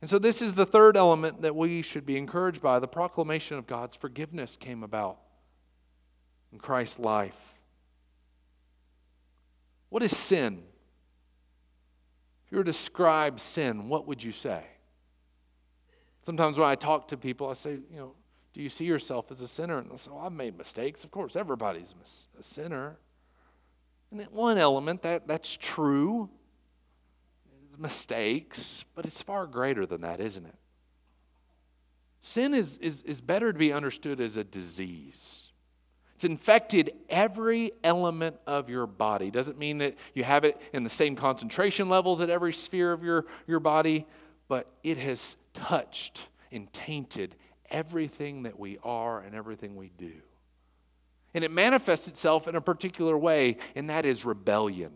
And 0.04 0.10
so, 0.10 0.18
this 0.18 0.42
is 0.42 0.54
the 0.54 0.66
third 0.66 0.98
element 0.98 1.40
that 1.40 1.56
we 1.56 1.80
should 1.80 2.04
be 2.04 2.18
encouraged 2.18 2.60
by. 2.60 2.78
The 2.78 2.86
proclamation 2.86 3.56
of 3.56 3.66
God's 3.66 3.96
forgiveness 3.96 4.54
came 4.54 4.82
about 4.82 5.16
in 6.52 6.58
Christ's 6.58 6.98
life. 6.98 7.54
What 9.88 10.02
is 10.02 10.14
sin? 10.14 10.62
If 12.44 12.52
you 12.52 12.58
were 12.58 12.64
to 12.64 12.70
describe 12.70 13.40
sin, 13.40 13.88
what 13.88 14.06
would 14.06 14.22
you 14.22 14.30
say? 14.30 14.66
Sometimes 16.20 16.58
when 16.58 16.68
I 16.68 16.74
talk 16.74 17.08
to 17.08 17.16
people, 17.16 17.48
I 17.48 17.54
say, 17.54 17.70
you 17.70 17.96
know, 17.96 18.12
do 18.52 18.60
you 18.60 18.68
see 18.68 18.84
yourself 18.84 19.30
as 19.30 19.40
a 19.40 19.48
sinner? 19.48 19.78
And 19.78 19.88
they'll 19.88 19.96
say, 19.96 20.10
well, 20.10 20.20
I've 20.26 20.32
made 20.32 20.58
mistakes. 20.58 21.02
Of 21.04 21.12
course, 21.12 21.34
everybody's 21.34 21.94
a 22.38 22.42
sinner. 22.42 22.98
And 24.10 24.20
that 24.20 24.32
one 24.32 24.58
element, 24.58 25.00
that, 25.00 25.26
that's 25.26 25.56
true. 25.56 26.28
Mistakes, 27.78 28.84
but 28.94 29.04
it's 29.04 29.22
far 29.22 29.46
greater 29.46 29.86
than 29.86 30.02
that, 30.02 30.20
isn't 30.20 30.44
it? 30.44 30.54
Sin 32.22 32.54
is, 32.54 32.78
is, 32.78 33.02
is 33.02 33.20
better 33.20 33.52
to 33.52 33.58
be 33.58 33.72
understood 33.72 34.20
as 34.20 34.36
a 34.36 34.44
disease. 34.44 35.50
It's 36.14 36.24
infected 36.24 36.92
every 37.10 37.72
element 37.82 38.36
of 38.46 38.70
your 38.70 38.86
body. 38.86 39.30
Doesn't 39.30 39.58
mean 39.58 39.78
that 39.78 39.96
you 40.14 40.24
have 40.24 40.44
it 40.44 40.60
in 40.72 40.84
the 40.84 40.90
same 40.90 41.16
concentration 41.16 41.88
levels 41.88 42.20
at 42.20 42.30
every 42.30 42.52
sphere 42.52 42.92
of 42.92 43.02
your, 43.02 43.26
your 43.46 43.60
body, 43.60 44.06
but 44.48 44.70
it 44.82 44.96
has 44.96 45.36
touched 45.52 46.28
and 46.52 46.72
tainted 46.72 47.34
everything 47.70 48.44
that 48.44 48.58
we 48.58 48.78
are 48.82 49.20
and 49.20 49.34
everything 49.34 49.76
we 49.76 49.90
do. 49.98 50.12
And 51.34 51.42
it 51.42 51.50
manifests 51.50 52.06
itself 52.06 52.46
in 52.46 52.54
a 52.54 52.60
particular 52.60 53.18
way, 53.18 53.56
and 53.74 53.90
that 53.90 54.06
is 54.06 54.24
rebellion. 54.24 54.92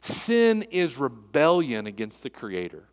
Sin 0.00 0.62
is 0.70 0.98
rebellion 0.98 1.86
against 1.86 2.22
the 2.22 2.30
Creator. 2.30 2.88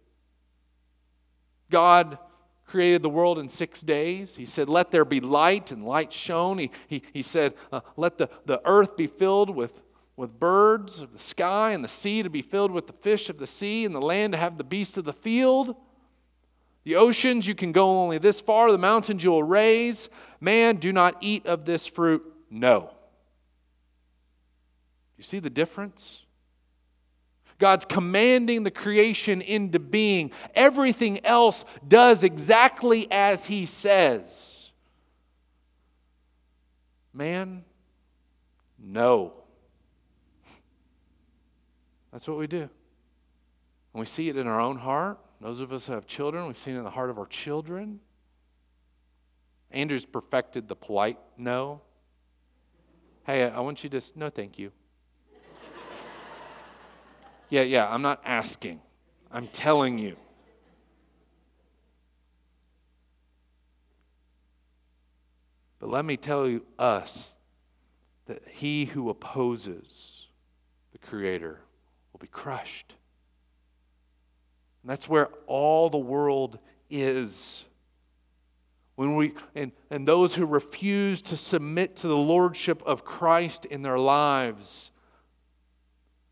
God 1.70 2.18
created 2.66 3.02
the 3.02 3.10
world 3.10 3.40
in 3.40 3.48
six 3.48 3.82
days. 3.82 4.36
He 4.36 4.46
said, 4.46 4.70
Let 4.70 4.92
there 4.92 5.06
be 5.06 5.20
light, 5.20 5.72
and 5.72 5.84
light 5.84 6.14
shone. 6.14 6.58
He, 6.58 6.72
he, 6.88 7.04
he 7.14 7.22
said, 7.22 7.56
uh, 7.72 7.82
Let 7.98 8.18
the, 8.18 8.30
the 8.46 8.62
earth 8.66 8.96
be 8.98 9.08
filled 9.08 9.50
with, 9.50 9.82
with 10.16 10.40
birds 10.40 11.02
of 11.02 11.14
the 11.14 11.20
sky, 11.20 11.72
and 11.72 11.84
the 11.84 11.90
sea 11.90 12.24
to 12.24 12.30
be 12.30 12.42
filled 12.42 12.72
with 12.72 12.88
the 12.88 12.94
fish 12.94 13.30
of 13.30 13.38
the 13.38 13.48
sea, 13.48 13.86
and 13.86 13.94
the 13.94 14.02
land 14.02 14.34
to 14.34 14.40
have 14.40 14.58
the 14.58 14.64
beasts 14.64 14.98
of 14.98 15.06
the 15.06 15.14
field. 15.14 15.76
The 16.84 16.96
oceans, 16.96 17.48
you 17.48 17.56
can 17.56 17.72
go 17.72 18.02
only 18.02 18.18
this 18.18 18.42
far. 18.42 18.72
The 18.72 18.78
mountains 18.78 19.24
you 19.24 19.32
will 19.32 19.44
raise. 19.44 20.10
Man, 20.42 20.78
do 20.78 20.92
not 20.92 21.16
eat 21.22 21.46
of 21.46 21.66
this 21.66 21.88
fruit. 21.88 22.24
No. 22.50 22.92
You 25.18 25.24
see 25.24 25.40
the 25.40 25.50
difference? 25.50 26.23
God's 27.64 27.86
commanding 27.86 28.64
the 28.64 28.72
creation 28.72 29.40
into 29.40 29.80
being. 29.80 30.32
Everything 30.54 31.26
else 31.26 31.64
does 31.88 32.26
exactly 32.26 33.10
as 33.10 33.46
He 33.46 33.66
says. 33.66 34.70
Man, 37.14 37.64
no. 38.78 39.32
That's 42.12 42.28
what 42.28 42.38
we 42.38 42.48
do. 42.48 42.64
And 42.64 42.70
we 43.94 44.06
see 44.08 44.28
it 44.28 44.36
in 44.36 44.46
our 44.46 44.60
own 44.60 44.78
heart. 44.78 45.18
Those 45.40 45.62
of 45.62 45.72
us 45.72 45.88
who 45.88 45.94
have 45.94 46.06
children, 46.06 46.46
we've 46.48 46.58
seen 46.58 46.76
it 46.76 46.80
in 46.80 46.84
the 46.84 46.90
heart 46.90 47.10
of 47.10 47.18
our 47.18 47.28
children. 47.28 48.02
Andrew's 49.72 50.04
perfected 50.04 50.68
the 50.68 50.76
polite 50.76 51.18
no. 51.38 51.80
Hey, 53.26 53.50
I 53.50 53.62
want 53.62 53.86
you 53.86 53.90
to, 53.92 54.02
no, 54.18 54.30
thank 54.30 54.60
you. 54.60 54.74
Yeah, 57.54 57.62
yeah, 57.62 57.88
I'm 57.88 58.02
not 58.02 58.20
asking, 58.26 58.82
I'm 59.32 59.46
telling 59.46 60.00
you. 60.00 60.16
But 65.80 65.92
let 65.92 66.04
me 66.04 66.18
tell 66.18 66.48
you, 66.48 66.66
us, 66.80 67.36
that 68.26 68.42
he 68.48 68.86
who 68.86 69.12
opposes 69.12 70.26
the 70.94 70.98
Creator 70.98 71.60
will 72.12 72.20
be 72.20 72.26
crushed. 72.26 72.96
And 74.82 74.90
that's 74.90 75.08
where 75.08 75.30
all 75.46 75.92
the 75.92 76.00
world 76.00 76.58
is. 76.90 77.66
When 78.96 79.16
we, 79.16 79.34
and, 79.54 79.74
and 79.92 80.08
those 80.08 80.34
who 80.34 80.48
refuse 80.48 81.22
to 81.22 81.38
submit 81.38 81.98
to 81.98 82.08
the 82.08 82.18
lordship 82.18 82.82
of 82.84 83.06
Christ 83.06 83.66
in 83.66 83.84
their 83.84 84.00
lives 84.00 84.90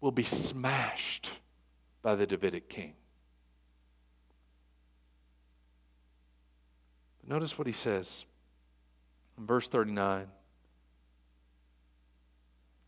will 0.02 0.12
be 0.12 0.24
smashed 0.24 1.40
by 2.02 2.16
the 2.16 2.26
Davidic 2.26 2.68
king. 2.68 2.94
But 7.22 7.30
notice 7.30 7.58
what 7.58 7.68
he 7.68 7.74
says 7.74 8.26
in 9.38 9.46
Verse 9.46 9.68
39. 9.68 10.28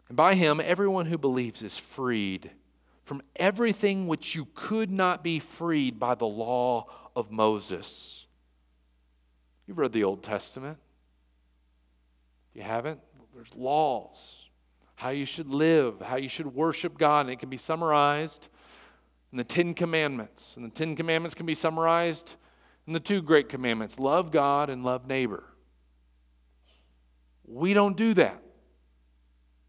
And 0.10 0.18
by 0.18 0.34
him, 0.34 0.60
everyone 0.64 1.06
who 1.06 1.18
believes 1.18 1.62
is 1.62 1.78
freed 1.80 2.52
from 3.04 3.22
everything 3.36 4.08
which 4.08 4.36
you 4.36 4.48
could 4.54 4.92
not 4.92 5.24
be 5.24 5.40
freed 5.40 6.00
by 6.00 6.16
the 6.16 6.28
law 6.28 6.88
of 7.16 7.32
Moses. 7.32 8.26
You've 9.68 9.78
read 9.78 9.92
the 9.92 10.04
Old 10.04 10.24
Testament. 10.24 10.78
You 12.54 12.62
haven't, 12.62 13.00
there's 13.34 13.54
laws, 13.56 14.43
how 15.04 15.10
you 15.10 15.26
should 15.26 15.50
live, 15.50 16.00
how 16.00 16.16
you 16.16 16.30
should 16.30 16.56
worship 16.56 16.98
God, 16.98 17.26
and 17.26 17.30
it 17.30 17.38
can 17.38 17.50
be 17.50 17.58
summarized 17.58 18.48
in 19.34 19.38
the 19.38 19.44
Ten 19.44 19.74
Commandments. 19.74 20.56
And 20.56 20.66
the 20.66 20.70
Ten 20.70 20.96
Commandments 20.96 21.36
can 21.36 21.46
be 21.46 21.56
summarized 21.56 22.36
in 22.88 22.94
the 22.94 23.02
two 23.02 23.22
great 23.22 23.50
commandments 23.50 24.00
love 24.00 24.32
God 24.32 24.70
and 24.70 24.86
love 24.86 25.06
neighbor. 25.06 25.44
We 27.46 27.74
don't 27.74 27.98
do 27.98 28.14
that. 28.14 28.42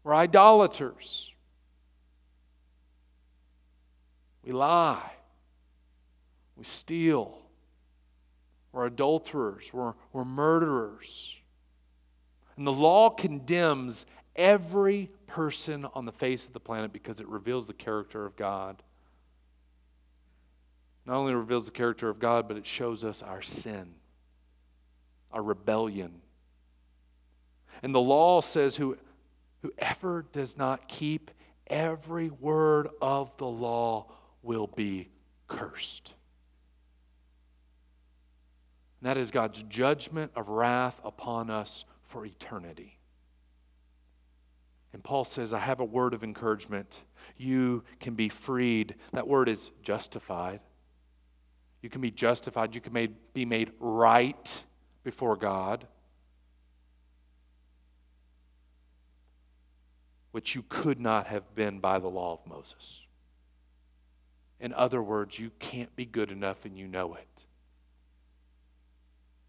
We're 0.05 0.15
idolaters. 0.15 1.33
We 4.45 4.53
lie. 4.53 5.11
We 6.55 6.63
steal. 6.63 7.37
We're 8.71 8.85
adulterers. 8.85 9.69
We're, 9.73 9.95
we're 10.13 10.23
murderers. 10.23 11.35
And 12.55 12.65
the 12.65 12.71
law 12.71 13.09
condemns 13.09 14.05
every 14.37 15.09
person 15.27 15.85
on 15.93 16.05
the 16.05 16.11
face 16.11 16.47
of 16.47 16.53
the 16.53 16.59
planet 16.59 16.93
because 16.93 17.19
it 17.19 17.27
reveals 17.27 17.67
the 17.67 17.73
character 17.73 18.25
of 18.25 18.35
God. 18.35 18.81
Not 21.05 21.17
only 21.17 21.35
reveals 21.35 21.65
the 21.65 21.71
character 21.71 22.09
of 22.09 22.19
God, 22.19 22.47
but 22.47 22.57
it 22.57 22.65
shows 22.65 23.03
us 23.03 23.21
our 23.21 23.41
sin, 23.41 23.93
our 25.31 25.43
rebellion. 25.43 26.21
And 27.83 27.93
the 27.93 28.01
law 28.01 28.41
says, 28.41 28.75
Who, 28.75 28.97
whoever 29.61 30.25
does 30.31 30.57
not 30.57 30.87
keep 30.87 31.31
every 31.67 32.29
word 32.29 32.87
of 33.01 33.35
the 33.37 33.47
law 33.47 34.11
will 34.41 34.67
be 34.67 35.09
cursed. 35.47 36.13
And 39.01 39.09
that 39.09 39.17
is 39.17 39.31
God's 39.31 39.63
judgment 39.63 40.31
of 40.35 40.49
wrath 40.49 40.99
upon 41.03 41.49
us 41.49 41.85
for 42.03 42.25
eternity. 42.25 42.94
And 44.95 45.03
Paul 45.03 45.25
says, 45.25 45.51
I 45.51 45.59
have 45.59 45.81
a 45.81 45.85
word 45.85 46.13
of 46.13 46.23
encouragement. 46.23 47.03
You 47.35 47.83
can 47.99 48.15
be 48.15 48.29
freed. 48.29 48.95
That 49.11 49.27
word 49.27 49.49
is 49.49 49.71
justified. 49.83 50.61
You 51.81 51.89
can 51.89 51.99
be 51.99 52.11
justified. 52.11 52.73
You 52.73 52.79
can 52.79 52.93
made, 52.93 53.13
be 53.33 53.43
made 53.43 53.73
right 53.81 54.63
before 55.03 55.35
God, 55.35 55.85
which 60.31 60.55
you 60.55 60.63
could 60.69 61.01
not 61.01 61.27
have 61.27 61.53
been 61.55 61.79
by 61.79 61.99
the 61.99 62.07
law 62.07 62.31
of 62.31 62.47
Moses. 62.49 63.01
In 64.61 64.71
other 64.71 65.03
words, 65.03 65.37
you 65.37 65.51
can't 65.59 65.93
be 65.97 66.05
good 66.05 66.31
enough 66.31 66.63
and 66.63 66.77
you 66.77 66.87
know 66.87 67.15
it. 67.15 67.45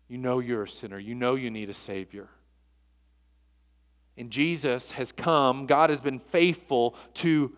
You 0.08 0.18
know 0.18 0.40
you're 0.40 0.64
a 0.64 0.68
sinner. 0.68 0.98
You 0.98 1.14
know 1.14 1.36
you 1.36 1.52
need 1.52 1.70
a 1.70 1.74
Savior. 1.74 2.30
And 4.16 4.30
Jesus 4.30 4.92
has 4.92 5.12
come, 5.12 5.66
God 5.66 5.90
has 5.90 6.00
been 6.00 6.18
faithful 6.18 6.96
to 7.14 7.54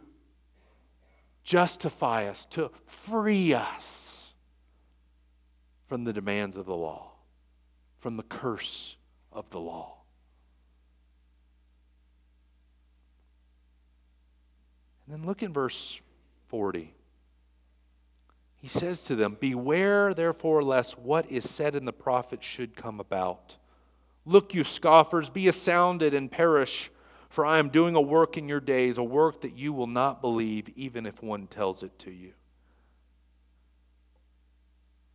justify 1.45 2.27
us, 2.27 2.45
to 2.47 2.71
free 2.87 3.55
us 3.55 4.35
from 5.87 6.05
the 6.05 6.13
demands 6.13 6.57
of 6.57 6.67
the 6.67 6.75
law, 6.75 7.13
from 8.01 8.17
the 8.17 8.23
curse 8.23 8.97
of 9.33 9.49
the 9.51 9.61
law. 9.61 9.99
And 15.07 15.17
then 15.17 15.27
look 15.27 15.43
in 15.43 15.53
verse 15.53 16.01
40. 16.49 16.93
He 18.61 18.69
says 18.69 19.03
to 19.03 19.15
them, 19.15 19.37
Beware 19.41 20.13
therefore 20.13 20.63
lest 20.63 20.99
what 20.99 21.31
is 21.31 21.49
said 21.49 21.75
in 21.77 21.85
the 21.85 21.93
prophets 21.93 22.45
should 22.45 22.77
come 22.77 22.99
about. 22.99 23.57
Look, 24.29 24.53
you 24.53 24.63
scoffers, 24.63 25.31
be 25.31 25.49
astounded 25.49 26.13
and 26.13 26.31
perish, 26.31 26.91
for 27.31 27.47
I 27.47 27.59
am 27.59 27.71
doing 27.71 27.97
a 27.97 28.01
work 28.01 28.37
in 28.37 28.47
your 28.47 28.61
days, 28.61 28.99
a 28.99 29.03
work 29.03 29.41
that 29.41 29.57
you 29.57 29.73
will 29.73 29.87
not 29.87 30.21
believe, 30.21 30.69
even 30.77 31.07
if 31.07 31.23
one 31.23 31.47
tells 31.47 31.83
it 31.83 31.99
to 32.01 32.11
you. 32.11 32.35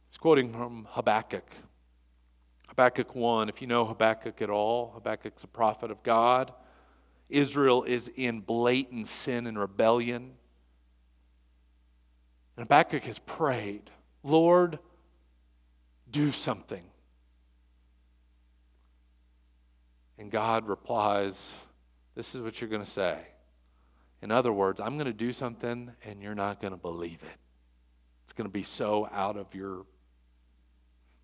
He's 0.10 0.18
quoting 0.18 0.52
from 0.52 0.88
Habakkuk. 0.90 1.46
Habakkuk 2.70 3.14
1, 3.14 3.50
if 3.50 3.62
you 3.62 3.68
know 3.68 3.86
Habakkuk 3.86 4.42
at 4.42 4.50
all, 4.50 4.94
Habakkuk's 4.96 5.44
a 5.44 5.48
prophet 5.48 5.92
of 5.92 6.02
God. 6.02 6.52
Israel 7.30 7.84
is 7.84 8.12
in 8.16 8.40
blatant 8.40 9.06
sin 9.06 9.46
and 9.46 9.60
rebellion. 9.60 10.32
And 12.58 12.64
Habakkuk 12.64 13.04
has 13.04 13.20
prayed, 13.20 13.92
Lord, 14.24 14.80
do 16.10 16.32
something. 16.32 16.84
And 20.24 20.32
God 20.32 20.70
replies, 20.70 21.54
This 22.16 22.34
is 22.34 22.40
what 22.40 22.62
you're 22.62 22.70
going 22.70 22.82
to 22.82 22.90
say. 22.90 23.18
In 24.22 24.32
other 24.32 24.54
words, 24.54 24.80
I'm 24.80 24.96
going 24.96 25.08
to 25.08 25.12
do 25.12 25.34
something 25.34 25.92
and 26.06 26.24
you're 26.24 26.34
not 26.34 26.62
going 26.62 26.72
to 26.72 26.78
believe 26.78 27.22
it. 27.24 27.40
It's 28.24 28.32
going 28.32 28.48
to 28.48 28.54
be 28.54 28.64
so 28.64 29.10
out 29.12 29.36
of 29.36 29.54
your 29.54 29.86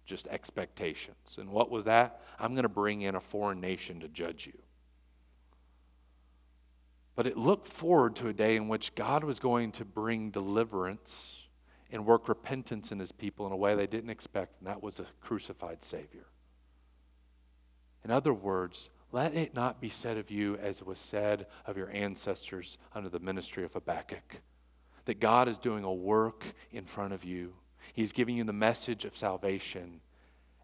just 0.05 0.27
expectations. 0.27 1.37
And 1.39 1.49
what 1.49 1.71
was 1.71 1.85
that? 1.85 2.19
I'm 2.37 2.55
going 2.55 2.63
to 2.63 2.67
bring 2.67 3.03
in 3.03 3.15
a 3.15 3.21
foreign 3.21 3.61
nation 3.61 4.01
to 4.01 4.09
judge 4.09 4.45
you. 4.45 4.59
But 7.15 7.25
it 7.25 7.37
looked 7.37 7.67
forward 7.67 8.17
to 8.17 8.27
a 8.27 8.33
day 8.33 8.57
in 8.57 8.67
which 8.67 8.95
God 8.95 9.23
was 9.23 9.39
going 9.39 9.71
to 9.71 9.85
bring 9.85 10.29
deliverance 10.29 11.43
and 11.89 12.05
work 12.05 12.27
repentance 12.27 12.91
in 12.91 12.99
his 12.99 13.13
people 13.13 13.47
in 13.47 13.53
a 13.53 13.57
way 13.57 13.75
they 13.75 13.87
didn't 13.87 14.09
expect, 14.09 14.59
and 14.59 14.67
that 14.67 14.83
was 14.83 14.99
a 14.99 15.05
crucified 15.21 15.85
Savior. 15.85 16.25
In 18.03 18.11
other 18.11 18.33
words, 18.33 18.89
let 19.11 19.35
it 19.35 19.53
not 19.53 19.81
be 19.81 19.89
said 19.89 20.17
of 20.17 20.29
you 20.29 20.55
as 20.57 20.79
it 20.79 20.87
was 20.87 20.99
said 20.99 21.47
of 21.65 21.77
your 21.77 21.89
ancestors 21.91 22.77
under 22.93 23.09
the 23.09 23.19
ministry 23.19 23.63
of 23.63 23.73
Habakkuk 23.73 24.41
that 25.05 25.19
God 25.19 25.47
is 25.47 25.57
doing 25.57 25.83
a 25.83 25.93
work 25.93 26.45
in 26.71 26.85
front 26.85 27.13
of 27.13 27.23
you. 27.23 27.53
He's 27.93 28.11
giving 28.11 28.37
you 28.37 28.43
the 28.43 28.53
message 28.53 29.05
of 29.05 29.17
salvation, 29.17 30.01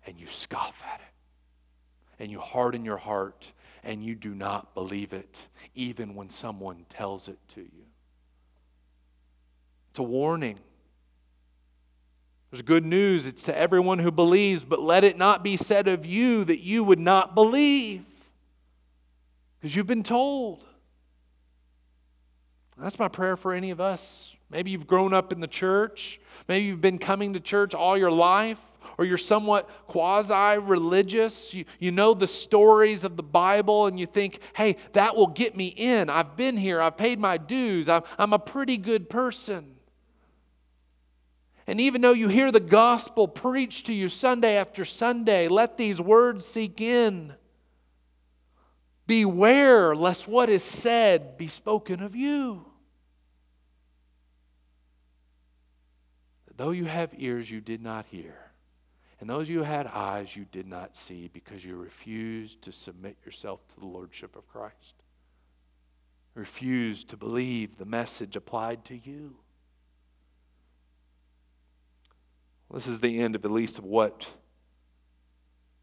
and 0.05 0.19
you 0.19 0.27
scoff 0.27 0.83
at 0.85 0.99
it. 0.99 2.21
And 2.21 2.31
you 2.31 2.39
harden 2.39 2.85
your 2.85 2.97
heart, 2.97 3.51
and 3.83 4.03
you 4.03 4.13
do 4.13 4.35
not 4.35 4.75
believe 4.75 5.13
it, 5.13 5.41
even 5.73 6.13
when 6.13 6.29
someone 6.29 6.85
tells 6.89 7.27
it 7.27 7.39
to 7.49 7.61
you. 7.61 7.85
It's 9.89 9.99
a 9.99 10.03
warning. 10.03 10.59
There's 12.55 12.61
good 12.61 12.85
news. 12.85 13.27
It's 13.27 13.43
to 13.43 13.57
everyone 13.57 13.99
who 13.99 14.11
believes, 14.11 14.63
but 14.63 14.79
let 14.79 15.03
it 15.03 15.17
not 15.17 15.43
be 15.43 15.57
said 15.57 15.89
of 15.89 16.05
you 16.05 16.45
that 16.45 16.61
you 16.61 16.85
would 16.85 17.01
not 17.01 17.35
believe 17.35 18.05
because 19.59 19.75
you've 19.75 19.87
been 19.87 20.03
told. 20.03 20.63
That's 22.77 22.97
my 22.97 23.09
prayer 23.09 23.35
for 23.35 23.51
any 23.51 23.71
of 23.71 23.81
us. 23.81 24.33
Maybe 24.49 24.71
you've 24.71 24.87
grown 24.87 25.13
up 25.13 25.33
in 25.33 25.41
the 25.41 25.49
church. 25.49 26.21
Maybe 26.47 26.67
you've 26.67 26.79
been 26.79 26.97
coming 26.97 27.33
to 27.33 27.41
church 27.41 27.75
all 27.75 27.97
your 27.97 28.09
life, 28.09 28.61
or 28.97 29.03
you're 29.03 29.17
somewhat 29.17 29.69
quasi 29.87 30.57
religious. 30.57 31.53
You, 31.53 31.65
you 31.77 31.91
know 31.91 32.13
the 32.13 32.25
stories 32.25 33.03
of 33.03 33.17
the 33.17 33.23
Bible, 33.23 33.87
and 33.87 33.99
you 33.99 34.05
think, 34.05 34.39
hey, 34.55 34.77
that 34.93 35.17
will 35.17 35.27
get 35.27 35.57
me 35.57 35.67
in. 35.67 36.09
I've 36.09 36.37
been 36.37 36.55
here, 36.55 36.81
I've 36.81 36.95
paid 36.95 37.19
my 37.19 37.35
dues, 37.35 37.89
I'm, 37.89 38.03
I'm 38.17 38.31
a 38.31 38.39
pretty 38.39 38.77
good 38.77 39.09
person. 39.09 39.74
And 41.67 41.81
even 41.81 42.01
though 42.01 42.13
you 42.13 42.27
hear 42.27 42.51
the 42.51 42.59
gospel 42.59 43.27
preached 43.27 43.87
to 43.87 43.93
you 43.93 44.07
Sunday 44.07 44.57
after 44.57 44.85
Sunday, 44.85 45.47
let 45.47 45.77
these 45.77 45.99
words 45.99 46.45
sink 46.45 46.79
in. 46.79 47.33
Beware 49.07 49.95
lest 49.95 50.27
what 50.27 50.49
is 50.49 50.63
said 50.63 51.37
be 51.37 51.47
spoken 51.47 52.01
of 52.01 52.15
you. 52.15 52.65
Though 56.57 56.71
you 56.71 56.85
have 56.85 57.13
ears, 57.17 57.51
you 57.51 57.61
did 57.61 57.81
not 57.81 58.05
hear. 58.05 58.35
And 59.19 59.29
those 59.29 59.49
you 59.49 59.63
had 59.63 59.87
eyes, 59.87 60.35
you 60.35 60.45
did 60.51 60.67
not 60.67 60.95
see 60.95 61.29
because 61.33 61.63
you 61.65 61.75
refused 61.75 62.61
to 62.63 62.71
submit 62.71 63.17
yourself 63.25 63.59
to 63.69 63.79
the 63.79 63.85
Lordship 63.85 64.35
of 64.35 64.47
Christ. 64.47 64.95
Refused 66.33 67.09
to 67.09 67.17
believe 67.17 67.77
the 67.77 67.85
message 67.85 68.35
applied 68.35 68.85
to 68.85 68.95
you. 68.95 69.35
This 72.75 72.87
is 72.87 72.99
the 72.99 73.21
end 73.21 73.35
of 73.35 73.45
at 73.45 73.51
least 73.51 73.77
of 73.77 73.85
what 73.85 74.27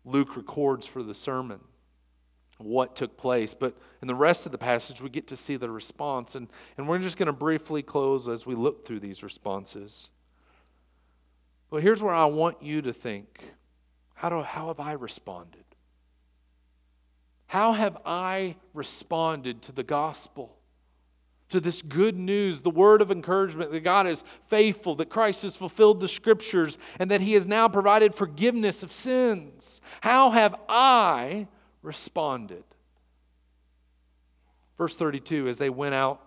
Luke 0.05 0.37
records 0.37 0.87
for 0.87 1.03
the 1.03 1.15
sermon, 1.15 1.59
what 2.59 2.95
took 2.95 3.17
place. 3.17 3.55
But 3.55 3.79
in 4.03 4.09
the 4.09 4.15
rest 4.15 4.45
of 4.45 4.53
the 4.53 4.59
passage, 4.59 5.01
we 5.01 5.09
get 5.09 5.27
to 5.29 5.37
see 5.37 5.57
the 5.57 5.71
response. 5.71 6.35
And, 6.35 6.49
and 6.77 6.87
we're 6.87 6.99
just 6.99 7.17
going 7.17 7.29
to 7.29 7.33
briefly 7.33 7.83
close 7.83 8.29
as 8.29 8.45
we 8.45 8.55
look 8.55 8.87
through 8.87 9.01
these 9.01 9.23
responses. 9.23 10.11
But 11.71 11.83
here's 11.83 12.03
where 12.03 12.13
I 12.13 12.27
want 12.27 12.63
you 12.63 12.83
to 12.83 12.93
think 12.93 13.43
how, 14.13 14.29
do, 14.29 14.43
how 14.43 14.67
have 14.67 14.79
I 14.79 14.93
responded? 14.93 15.65
How 17.47 17.73
have 17.73 17.97
I 18.05 18.57
responded 18.75 19.63
to 19.63 19.73
the 19.73 19.83
gospel? 19.83 20.59
To 21.53 21.61
this 21.61 21.83
good 21.83 22.17
news, 22.17 22.63
the 22.63 22.71
word 22.71 23.03
of 23.03 23.11
encouragement 23.11 23.73
that 23.73 23.81
God 23.81 24.07
is 24.07 24.25
faithful, 24.47 24.95
that 24.95 25.11
Christ 25.11 25.43
has 25.43 25.55
fulfilled 25.55 26.01
the 26.01 26.09
scriptures, 26.09 26.79
and 26.99 27.11
that 27.11 27.21
he 27.21 27.35
has 27.35 27.47
now 27.47 27.69
provided 27.69 28.15
forgiveness 28.15 28.83
of 28.83 28.91
sins. 28.91 29.83
How 30.01 30.31
have 30.31 30.55
I 30.67 31.47
responded? 31.83 32.65
Verse 34.79 34.97
32 34.97 35.47
As 35.47 35.59
they 35.59 35.69
went 35.69 35.95
out, 35.95 36.23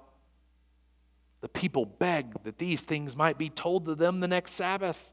the 1.41 1.49
people 1.49 1.87
begged 1.87 2.43
that 2.43 2.59
these 2.59 2.83
things 2.83 3.15
might 3.15 3.39
be 3.39 3.49
told 3.49 3.87
to 3.87 3.95
them 3.95 4.19
the 4.19 4.27
next 4.27 4.51
Sabbath. 4.51 5.11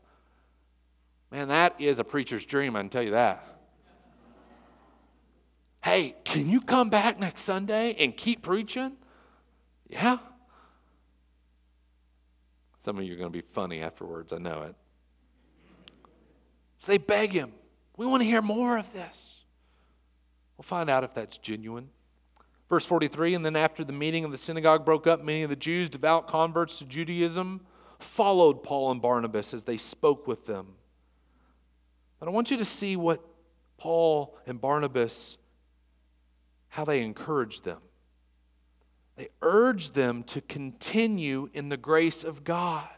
Man, 1.30 1.48
that 1.48 1.74
is 1.80 1.98
a 1.98 2.04
preacher's 2.04 2.44
dream, 2.44 2.76
I 2.76 2.80
can 2.80 2.90
tell 2.90 3.02
you 3.02 3.12
that. 3.12 3.46
Hey, 5.82 6.16
can 6.24 6.50
you 6.50 6.60
come 6.60 6.90
back 6.90 7.18
next 7.18 7.44
Sunday 7.44 7.94
and 7.98 8.14
keep 8.14 8.42
preaching? 8.42 8.92
Yeah. 9.92 10.18
Some 12.84 12.98
of 12.98 13.04
you 13.04 13.12
are 13.12 13.16
going 13.16 13.30
to 13.30 13.38
be 13.38 13.46
funny 13.52 13.82
afterwards, 13.82 14.32
I 14.32 14.38
know 14.38 14.62
it. 14.62 14.74
So 16.80 16.90
they 16.90 16.98
beg 16.98 17.30
him, 17.30 17.52
We 17.96 18.06
want 18.06 18.22
to 18.22 18.28
hear 18.28 18.42
more 18.42 18.78
of 18.78 18.92
this. 18.92 19.38
We'll 20.56 20.64
find 20.64 20.90
out 20.90 21.04
if 21.04 21.14
that's 21.14 21.38
genuine. 21.38 21.90
Verse 22.68 22.86
43 22.86 23.34
And 23.34 23.44
then 23.44 23.54
after 23.54 23.84
the 23.84 23.92
meeting 23.92 24.24
of 24.24 24.32
the 24.32 24.38
synagogue 24.38 24.84
broke 24.84 25.06
up, 25.06 25.22
many 25.22 25.42
of 25.42 25.50
the 25.50 25.56
Jews, 25.56 25.90
devout 25.90 26.26
converts 26.26 26.78
to 26.78 26.86
Judaism, 26.86 27.60
followed 27.98 28.62
Paul 28.62 28.90
and 28.90 29.02
Barnabas 29.02 29.54
as 29.54 29.64
they 29.64 29.76
spoke 29.76 30.26
with 30.26 30.46
them. 30.46 30.68
But 32.18 32.28
I 32.28 32.32
want 32.32 32.50
you 32.50 32.56
to 32.56 32.64
see 32.64 32.96
what 32.96 33.22
Paul 33.76 34.36
and 34.46 34.60
Barnabas 34.60 35.36
how 36.68 36.86
they 36.86 37.02
encouraged 37.02 37.64
them. 37.64 37.82
They 39.16 39.28
urge 39.42 39.90
them 39.90 40.22
to 40.24 40.40
continue 40.40 41.50
in 41.52 41.68
the 41.68 41.76
grace 41.76 42.24
of 42.24 42.44
God. 42.44 42.88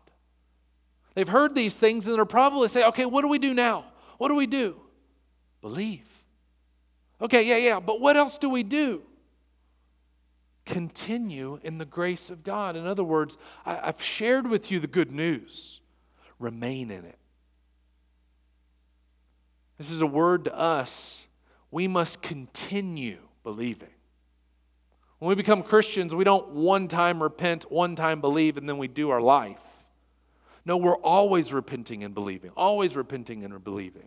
They've 1.14 1.28
heard 1.28 1.54
these 1.54 1.78
things 1.78 2.06
and 2.06 2.16
they're 2.16 2.24
probably 2.24 2.68
saying, 2.68 2.86
okay, 2.88 3.06
what 3.06 3.22
do 3.22 3.28
we 3.28 3.38
do 3.38 3.54
now? 3.54 3.84
What 4.18 4.28
do 4.28 4.34
we 4.34 4.46
do? 4.46 4.76
Believe. 5.60 6.06
Okay, 7.20 7.42
yeah, 7.42 7.56
yeah, 7.56 7.80
but 7.80 8.00
what 8.00 8.16
else 8.16 8.38
do 8.38 8.48
we 8.48 8.62
do? 8.62 9.02
Continue 10.66 11.58
in 11.62 11.78
the 11.78 11.84
grace 11.84 12.30
of 12.30 12.42
God. 12.42 12.74
In 12.74 12.86
other 12.86 13.04
words, 13.04 13.38
I, 13.64 13.74
have 13.86 14.02
shared 14.02 14.48
with 14.48 14.70
you 14.70 14.80
the 14.80 14.86
good 14.86 15.12
news. 15.12 15.80
Remain 16.38 16.90
in 16.90 17.04
it. 17.04 17.18
This 19.78 19.90
is 19.90 20.00
a 20.00 20.06
word 20.06 20.44
to 20.44 20.56
us. 20.56 21.24
We 21.70 21.88
must 21.88 22.22
continue 22.22 23.18
believing. 23.42 23.93
When 25.24 25.30
we 25.30 25.36
become 25.36 25.62
Christians, 25.62 26.14
we 26.14 26.22
don't 26.22 26.50
one 26.50 26.86
time 26.86 27.22
repent, 27.22 27.72
one 27.72 27.96
time 27.96 28.20
believe, 28.20 28.58
and 28.58 28.68
then 28.68 28.76
we 28.76 28.88
do 28.88 29.08
our 29.08 29.22
life. 29.22 29.62
No, 30.66 30.76
we're 30.76 30.98
always 30.98 31.50
repenting 31.50 32.04
and 32.04 32.14
believing, 32.14 32.50
always 32.58 32.94
repenting 32.94 33.42
and 33.42 33.64
believing. 33.64 34.06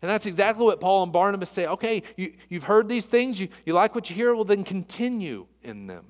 And 0.00 0.10
that's 0.10 0.24
exactly 0.24 0.64
what 0.64 0.80
Paul 0.80 1.02
and 1.02 1.12
Barnabas 1.12 1.50
say. 1.50 1.66
Okay, 1.66 2.02
you, 2.16 2.32
you've 2.48 2.62
heard 2.62 2.88
these 2.88 3.08
things, 3.08 3.38
you, 3.42 3.48
you 3.66 3.74
like 3.74 3.94
what 3.94 4.08
you 4.08 4.16
hear, 4.16 4.34
well, 4.34 4.44
then 4.44 4.64
continue 4.64 5.46
in 5.62 5.86
them. 5.86 6.06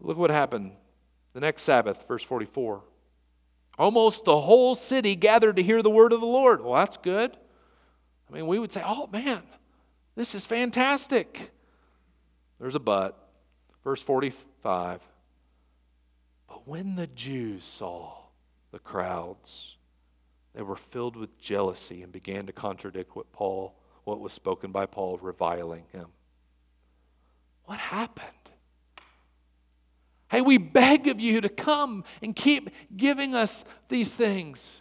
Look 0.00 0.18
what 0.18 0.30
happened 0.30 0.72
the 1.32 1.38
next 1.38 1.62
Sabbath, 1.62 2.08
verse 2.08 2.24
44. 2.24 2.82
Almost 3.78 4.24
the 4.24 4.40
whole 4.40 4.74
city 4.74 5.14
gathered 5.14 5.54
to 5.54 5.62
hear 5.62 5.80
the 5.80 5.90
word 5.90 6.12
of 6.12 6.18
the 6.18 6.26
Lord. 6.26 6.60
Well, 6.60 6.74
that's 6.74 6.96
good. 6.96 7.36
I 8.28 8.34
mean, 8.34 8.48
we 8.48 8.58
would 8.58 8.72
say, 8.72 8.82
oh 8.84 9.08
man, 9.12 9.44
this 10.16 10.34
is 10.34 10.46
fantastic. 10.46 11.52
There's 12.58 12.74
a 12.74 12.80
but. 12.80 13.16
Verse 13.84 14.02
45. 14.02 15.00
But 16.48 16.66
when 16.66 16.96
the 16.96 17.06
Jews 17.06 17.64
saw 17.64 18.14
the 18.72 18.78
crowds, 18.78 19.76
they 20.54 20.62
were 20.62 20.76
filled 20.76 21.16
with 21.16 21.38
jealousy 21.38 22.02
and 22.02 22.10
began 22.10 22.46
to 22.46 22.52
contradict 22.52 23.14
what 23.14 23.30
Paul, 23.30 23.74
what 24.04 24.20
was 24.20 24.32
spoken 24.32 24.72
by 24.72 24.86
Paul, 24.86 25.18
reviling 25.18 25.84
him. 25.92 26.06
What 27.64 27.78
happened? 27.78 28.30
Hey, 30.30 30.40
we 30.40 30.58
beg 30.58 31.06
of 31.08 31.20
you 31.20 31.40
to 31.40 31.48
come 31.48 32.04
and 32.22 32.34
keep 32.34 32.70
giving 32.96 33.34
us 33.34 33.64
these 33.88 34.14
things. 34.14 34.80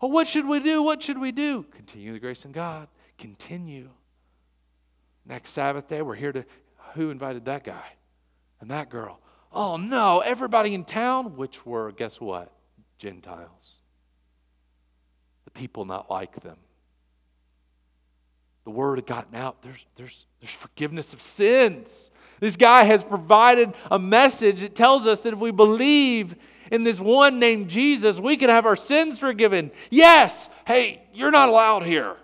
Well, 0.00 0.10
what 0.10 0.26
should 0.26 0.46
we 0.46 0.60
do? 0.60 0.82
What 0.82 1.02
should 1.02 1.18
we 1.18 1.32
do? 1.32 1.64
Continue 1.64 2.12
the 2.12 2.20
grace 2.20 2.44
in 2.44 2.52
God. 2.52 2.88
Continue. 3.18 3.88
Next 5.28 5.50
Sabbath 5.50 5.88
day, 5.88 6.02
we're 6.02 6.14
here 6.14 6.32
to. 6.32 6.44
Who 6.94 7.10
invited 7.10 7.44
that 7.46 7.64
guy 7.64 7.84
and 8.60 8.70
that 8.70 8.88
girl? 8.88 9.20
Oh, 9.52 9.76
no, 9.76 10.20
everybody 10.20 10.74
in 10.74 10.84
town, 10.84 11.36
which 11.36 11.64
were, 11.66 11.92
guess 11.92 12.20
what? 12.20 12.52
Gentiles. 12.98 13.78
The 15.44 15.50
people 15.50 15.84
not 15.84 16.10
like 16.10 16.40
them. 16.40 16.56
The 18.64 18.70
word 18.70 18.98
had 18.98 19.06
gotten 19.06 19.34
out. 19.36 19.62
There's, 19.62 19.84
there's, 19.96 20.26
there's 20.40 20.52
forgiveness 20.52 21.12
of 21.12 21.20
sins. 21.22 22.10
This 22.40 22.56
guy 22.56 22.84
has 22.84 23.04
provided 23.04 23.74
a 23.90 23.98
message 23.98 24.60
that 24.60 24.74
tells 24.74 25.06
us 25.06 25.20
that 25.20 25.32
if 25.32 25.38
we 25.38 25.52
believe 25.52 26.34
in 26.72 26.82
this 26.82 26.98
one 26.98 27.38
named 27.38 27.68
Jesus, 27.68 28.18
we 28.18 28.36
can 28.36 28.50
have 28.50 28.66
our 28.66 28.76
sins 28.76 29.18
forgiven. 29.18 29.70
Yes, 29.90 30.48
hey, 30.66 31.02
you're 31.12 31.30
not 31.30 31.48
allowed 31.48 31.84
here. 31.84 32.16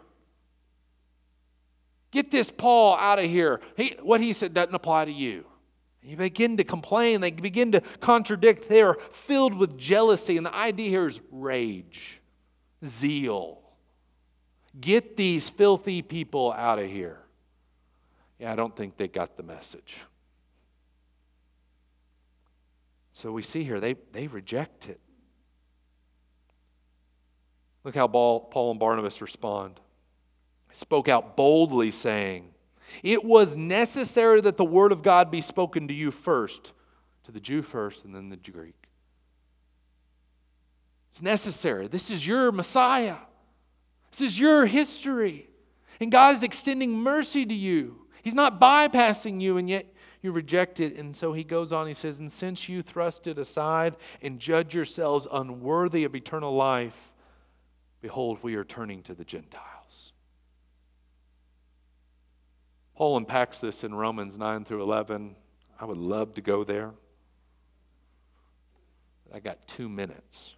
Get 2.12 2.30
this 2.30 2.50
Paul 2.50 2.94
out 2.96 3.18
of 3.18 3.24
here. 3.24 3.60
He, 3.76 3.96
what 4.00 4.20
he 4.20 4.32
said 4.32 4.54
doesn't 4.54 4.74
apply 4.74 5.06
to 5.06 5.12
you. 5.12 5.44
You 6.02 6.16
begin 6.16 6.56
to 6.58 6.64
complain, 6.64 7.20
they 7.20 7.30
begin 7.30 7.72
to 7.72 7.80
contradict. 8.00 8.68
They 8.68 8.82
are 8.82 8.94
filled 8.94 9.54
with 9.54 9.78
jealousy, 9.78 10.36
and 10.36 10.44
the 10.44 10.54
idea 10.54 10.90
here 10.90 11.08
is 11.08 11.20
rage, 11.30 12.20
zeal. 12.84 13.62
Get 14.80 15.16
these 15.16 15.48
filthy 15.48 16.02
people 16.02 16.52
out 16.52 16.78
of 16.78 16.90
here. 16.90 17.20
Yeah, 18.38 18.52
I 18.52 18.56
don't 18.56 18.74
think 18.74 18.96
they 18.96 19.08
got 19.08 19.36
the 19.36 19.42
message. 19.42 19.98
So 23.12 23.30
we 23.30 23.42
see 23.42 23.62
here, 23.62 23.78
they, 23.78 23.94
they 24.12 24.26
reject 24.26 24.88
it. 24.88 24.98
Look 27.84 27.94
how 27.94 28.08
Paul 28.08 28.70
and 28.70 28.80
Barnabas 28.80 29.20
respond. 29.20 29.78
Spoke 30.72 31.08
out 31.08 31.36
boldly, 31.36 31.90
saying, 31.90 32.50
It 33.02 33.24
was 33.24 33.56
necessary 33.56 34.40
that 34.40 34.56
the 34.56 34.64
word 34.64 34.92
of 34.92 35.02
God 35.02 35.30
be 35.30 35.40
spoken 35.40 35.88
to 35.88 35.94
you 35.94 36.10
first, 36.10 36.72
to 37.24 37.32
the 37.32 37.40
Jew 37.40 37.62
first, 37.62 38.04
and 38.04 38.14
then 38.14 38.28
the 38.28 38.36
Greek. 38.36 38.88
It's 41.10 41.22
necessary. 41.22 41.88
This 41.88 42.10
is 42.10 42.26
your 42.26 42.50
Messiah. 42.52 43.16
This 44.10 44.22
is 44.22 44.38
your 44.38 44.64
history. 44.64 45.50
And 46.00 46.10
God 46.10 46.34
is 46.34 46.42
extending 46.42 46.94
mercy 46.94 47.44
to 47.44 47.54
you. 47.54 48.06
He's 48.22 48.34
not 48.34 48.60
bypassing 48.60 49.40
you, 49.40 49.58
and 49.58 49.68
yet 49.68 49.86
you 50.22 50.32
reject 50.32 50.80
it. 50.80 50.96
And 50.96 51.14
so 51.16 51.32
he 51.32 51.44
goes 51.44 51.72
on, 51.72 51.86
he 51.86 51.94
says, 51.94 52.18
And 52.18 52.30
since 52.30 52.68
you 52.68 52.80
thrust 52.80 53.26
it 53.26 53.38
aside 53.38 53.96
and 54.22 54.38
judge 54.38 54.74
yourselves 54.74 55.26
unworthy 55.30 56.04
of 56.04 56.14
eternal 56.14 56.54
life, 56.54 57.12
behold, 58.00 58.38
we 58.42 58.54
are 58.54 58.64
turning 58.64 59.02
to 59.02 59.14
the 59.14 59.24
Gentiles. 59.24 59.71
Paul 62.94 63.16
unpacks 63.16 63.60
this 63.60 63.84
in 63.84 63.94
Romans 63.94 64.38
9 64.38 64.64
through 64.64 64.82
11. 64.82 65.36
I 65.80 65.84
would 65.84 65.98
love 65.98 66.34
to 66.34 66.40
go 66.40 66.64
there. 66.64 66.92
I 69.32 69.40
got 69.40 69.66
two 69.66 69.88
minutes. 69.88 70.54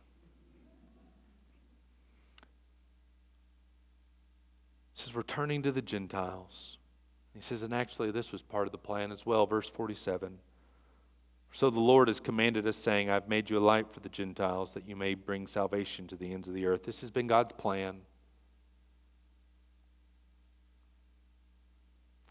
He 4.95 5.03
says, 5.03 5.15
We're 5.15 5.23
turning 5.23 5.63
to 5.63 5.73
the 5.73 5.83
Gentiles. 5.83 6.79
He 7.35 7.41
says, 7.41 7.65
and 7.65 7.75
actually, 7.75 8.13
this 8.13 8.31
was 8.31 8.43
part 8.43 8.67
of 8.67 8.73
the 8.73 8.79
plan 8.79 9.11
as 9.11 9.27
well. 9.27 9.45
Verse 9.45 9.69
47. 9.69 10.39
So 11.53 11.69
the 11.69 11.81
Lord 11.81 12.09
has 12.09 12.21
commanded 12.21 12.67
us, 12.67 12.77
saying, 12.77 13.11
I've 13.11 13.29
made 13.29 13.51
you 13.51 13.59
a 13.59 13.61
light 13.61 13.93
for 13.93 14.01
the 14.01 14.09
Gentiles, 14.09 14.75
that 14.75 14.89
you 14.89 14.97
may 14.97 15.15
bring 15.15 15.47
salvation 15.47 16.07
to 16.09 16.17
the 16.17 16.33
ends 16.33 16.49
of 16.49 16.55
the 16.55 16.67
earth. 16.67 16.85
This 16.85 17.01
has 17.01 17.11
been 17.11 17.27
God's 17.27 17.53
plan. 17.53 18.03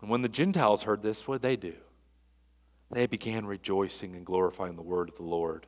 And 0.04 0.10
when 0.10 0.22
the 0.22 0.28
Gentiles 0.28 0.84
heard 0.84 1.02
this, 1.02 1.30
what 1.30 1.42
did 1.42 1.48
they 1.48 1.56
do? 1.56 1.76
They 2.92 3.08
began 3.08 3.46
rejoicing 3.46 4.16
and 4.16 4.26
glorifying 4.26 4.76
the 4.76 4.82
word 4.82 5.08
of 5.08 5.16
the 5.16 5.24
Lord. 5.24 5.66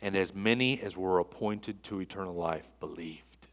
And 0.00 0.16
as 0.16 0.34
many 0.34 0.80
as 0.80 0.96
were 0.96 1.18
appointed 1.18 1.82
to 1.82 2.00
eternal 2.00 2.34
life 2.34 2.64
believed. 2.80 3.48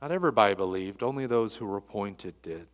Not 0.00 0.12
everybody 0.12 0.54
believed, 0.54 1.02
only 1.02 1.26
those 1.26 1.56
who 1.56 1.66
were 1.66 1.76
appointed 1.76 2.40
did. 2.40 2.66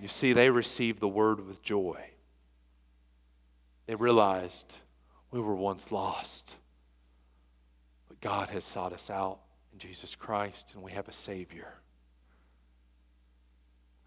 You 0.00 0.06
see, 0.06 0.32
they 0.32 0.48
received 0.48 1.00
the 1.00 1.08
word 1.08 1.44
with 1.44 1.60
joy. 1.60 2.00
They 3.86 3.96
realized 3.96 4.76
we 5.32 5.40
were 5.40 5.56
once 5.56 5.90
lost, 5.90 6.54
but 8.06 8.20
God 8.20 8.50
has 8.50 8.64
sought 8.64 8.92
us 8.92 9.10
out 9.10 9.40
in 9.72 9.80
Jesus 9.80 10.14
Christ, 10.14 10.74
and 10.74 10.84
we 10.84 10.92
have 10.92 11.08
a 11.08 11.12
Savior. 11.12 11.74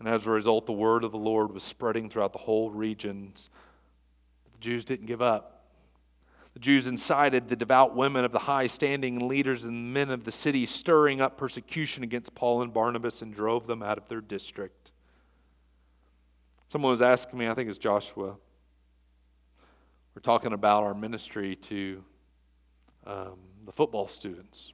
And 0.04 0.14
as 0.14 0.28
a 0.28 0.32
result, 0.32 0.66
the 0.66 0.74
word 0.74 1.06
of 1.06 1.14
the 1.14 1.18
Lord 1.18 1.54
was 1.54 1.64
spreading 1.64 2.10
throughout 2.10 2.34
the 2.34 2.40
whole 2.40 2.70
regions. 2.70 3.50
The 4.52 4.60
Jews 4.60 4.84
didn't 4.84 5.06
give 5.06 5.22
up. 5.22 5.64
The 6.56 6.60
Jews 6.60 6.88
incited 6.88 7.48
the 7.48 7.56
devout 7.56 7.96
women 7.96 8.26
of 8.26 8.34
the 8.34 8.40
high 8.40 8.68
standing 8.68 9.30
leaders 9.30 9.64
and 9.64 9.94
men 9.94 10.10
of 10.10 10.26
the 10.26 10.32
city, 10.32 10.66
stirring 10.66 11.22
up 11.22 11.38
persecution 11.38 12.04
against 12.04 12.36
Paul 12.36 12.64
and 12.64 12.74
Barnabas, 12.74 13.22
and 13.22 13.34
drove 13.34 13.66
them 13.66 13.82
out 13.82 13.98
of 13.98 14.10
their 14.10 14.20
district. 14.20 14.92
Someone 16.68 16.92
was 16.92 17.02
asking 17.02 17.40
me, 17.40 17.48
I 17.48 17.54
think 17.54 17.70
it's 17.70 17.78
Joshua. 17.78 18.36
We're 20.16 20.22
talking 20.22 20.52
about 20.52 20.84
our 20.84 20.94
ministry 20.94 21.56
to 21.56 22.04
um, 23.08 23.40
the 23.66 23.72
football 23.72 24.10
students, 24.10 24.74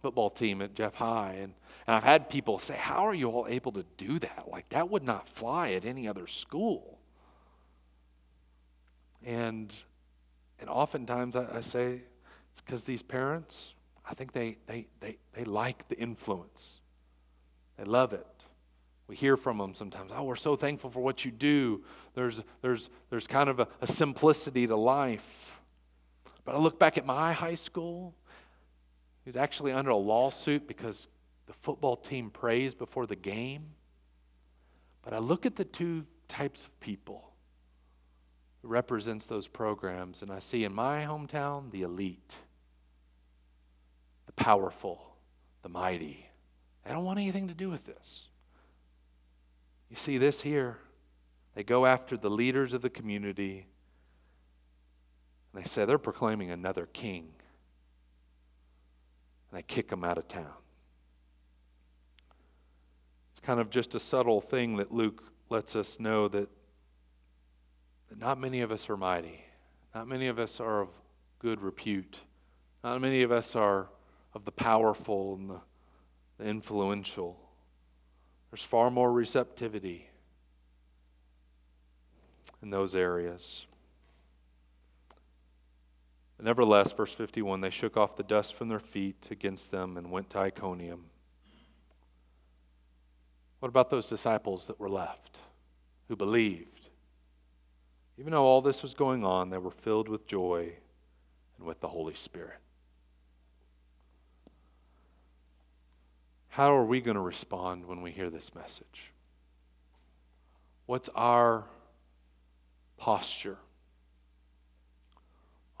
football 0.00 0.30
team 0.30 0.62
at 0.62 0.74
Jeff 0.74 0.94
High. 0.94 1.34
And, 1.34 1.54
and 1.86 1.96
I've 1.96 2.04
had 2.04 2.30
people 2.30 2.58
say, 2.58 2.74
How 2.74 3.06
are 3.06 3.14
you 3.14 3.30
all 3.30 3.46
able 3.48 3.72
to 3.72 3.84
do 3.96 4.18
that? 4.18 4.46
Like, 4.50 4.68
that 4.70 4.90
would 4.90 5.04
not 5.04 5.28
fly 5.28 5.72
at 5.72 5.84
any 5.84 6.08
other 6.08 6.26
school. 6.26 6.98
And 9.24 9.74
and 10.60 10.68
oftentimes 10.68 11.36
I, 11.36 11.46
I 11.56 11.60
say 11.60 12.02
it's 12.50 12.60
because 12.60 12.84
these 12.84 13.02
parents, 13.02 13.74
I 14.08 14.14
think 14.14 14.32
they, 14.32 14.56
they, 14.66 14.86
they, 15.00 15.18
they 15.32 15.44
like 15.44 15.88
the 15.88 15.98
influence. 15.98 16.80
They 17.76 17.84
love 17.84 18.12
it. 18.12 18.26
We 19.06 19.16
hear 19.16 19.36
from 19.36 19.58
them 19.58 19.74
sometimes, 19.74 20.10
oh, 20.14 20.24
we're 20.24 20.36
so 20.36 20.54
thankful 20.54 20.90
for 20.90 21.00
what 21.00 21.24
you 21.24 21.30
do. 21.30 21.82
There's, 22.14 22.42
there's, 22.60 22.90
there's 23.10 23.26
kind 23.26 23.48
of 23.48 23.60
a, 23.60 23.68
a 23.80 23.86
simplicity 23.86 24.66
to 24.66 24.76
life. 24.76 25.58
But 26.44 26.54
I 26.54 26.58
look 26.58 26.78
back 26.78 26.98
at 26.98 27.06
my 27.06 27.32
high 27.32 27.54
school, 27.54 28.14
he 29.28 29.30
was 29.30 29.36
actually 29.36 29.72
under 29.72 29.90
a 29.90 29.96
lawsuit 29.96 30.66
because 30.66 31.06
the 31.44 31.52
football 31.52 31.96
team 31.96 32.30
prays 32.30 32.74
before 32.74 33.06
the 33.06 33.14
game. 33.14 33.74
But 35.02 35.12
I 35.12 35.18
look 35.18 35.44
at 35.44 35.54
the 35.54 35.66
two 35.66 36.06
types 36.28 36.64
of 36.64 36.80
people 36.80 37.34
who 38.62 38.68
represents 38.68 39.26
those 39.26 39.46
programs. 39.46 40.22
And 40.22 40.32
I 40.32 40.38
see 40.38 40.64
in 40.64 40.72
my 40.72 41.04
hometown 41.04 41.70
the 41.70 41.82
elite, 41.82 42.36
the 44.24 44.32
powerful, 44.32 45.14
the 45.60 45.68
mighty. 45.68 46.24
They 46.86 46.92
don't 46.94 47.04
want 47.04 47.18
anything 47.18 47.48
to 47.48 47.54
do 47.54 47.68
with 47.68 47.84
this. 47.84 48.28
You 49.90 49.96
see 49.96 50.16
this 50.16 50.40
here. 50.40 50.78
They 51.54 51.64
go 51.64 51.84
after 51.84 52.16
the 52.16 52.30
leaders 52.30 52.72
of 52.72 52.80
the 52.80 52.88
community. 52.88 53.66
And 55.52 55.62
they 55.62 55.68
say 55.68 55.84
they're 55.84 55.98
proclaiming 55.98 56.50
another 56.50 56.86
king. 56.86 57.28
And 59.50 59.58
I 59.58 59.62
kick 59.62 59.88
them 59.88 60.04
out 60.04 60.18
of 60.18 60.28
town. 60.28 60.52
It's 63.32 63.40
kind 63.40 63.60
of 63.60 63.70
just 63.70 63.94
a 63.94 64.00
subtle 64.00 64.40
thing 64.40 64.76
that 64.76 64.92
Luke 64.92 65.32
lets 65.48 65.74
us 65.74 65.98
know 65.98 66.28
that 66.28 66.48
that 68.08 68.18
not 68.18 68.38
many 68.38 68.60
of 68.60 68.72
us 68.72 68.88
are 68.88 68.96
mighty. 68.96 69.44
Not 69.94 70.08
many 70.08 70.28
of 70.28 70.38
us 70.38 70.60
are 70.60 70.80
of 70.80 70.88
good 71.38 71.60
repute. 71.60 72.20
Not 72.82 73.00
many 73.00 73.22
of 73.22 73.32
us 73.32 73.54
are 73.54 73.88
of 74.34 74.44
the 74.44 74.52
powerful 74.52 75.34
and 75.34 75.50
the, 75.50 75.60
the 76.38 76.44
influential. 76.44 77.38
There's 78.50 78.62
far 78.62 78.90
more 78.90 79.12
receptivity 79.12 80.08
in 82.62 82.70
those 82.70 82.94
areas. 82.94 83.66
Nevertheless, 86.40 86.92
verse 86.92 87.12
51 87.12 87.60
they 87.60 87.70
shook 87.70 87.96
off 87.96 88.16
the 88.16 88.22
dust 88.22 88.54
from 88.54 88.68
their 88.68 88.78
feet 88.78 89.28
against 89.30 89.70
them 89.70 89.96
and 89.96 90.10
went 90.10 90.30
to 90.30 90.38
Iconium. 90.38 91.06
What 93.58 93.68
about 93.68 93.90
those 93.90 94.08
disciples 94.08 94.68
that 94.68 94.78
were 94.78 94.88
left 94.88 95.38
who 96.06 96.14
believed? 96.14 96.90
Even 98.18 98.32
though 98.32 98.44
all 98.44 98.62
this 98.62 98.82
was 98.82 98.94
going 98.94 99.24
on, 99.24 99.50
they 99.50 99.58
were 99.58 99.70
filled 99.70 100.08
with 100.08 100.26
joy 100.26 100.72
and 101.56 101.66
with 101.66 101.80
the 101.80 101.88
Holy 101.88 102.14
Spirit. 102.14 102.58
How 106.50 106.74
are 106.74 106.84
we 106.84 107.00
going 107.00 107.16
to 107.16 107.20
respond 107.20 107.86
when 107.86 108.00
we 108.00 108.10
hear 108.10 108.30
this 108.30 108.54
message? 108.54 109.12
What's 110.86 111.08
our 111.14 111.64
posture? 112.96 113.58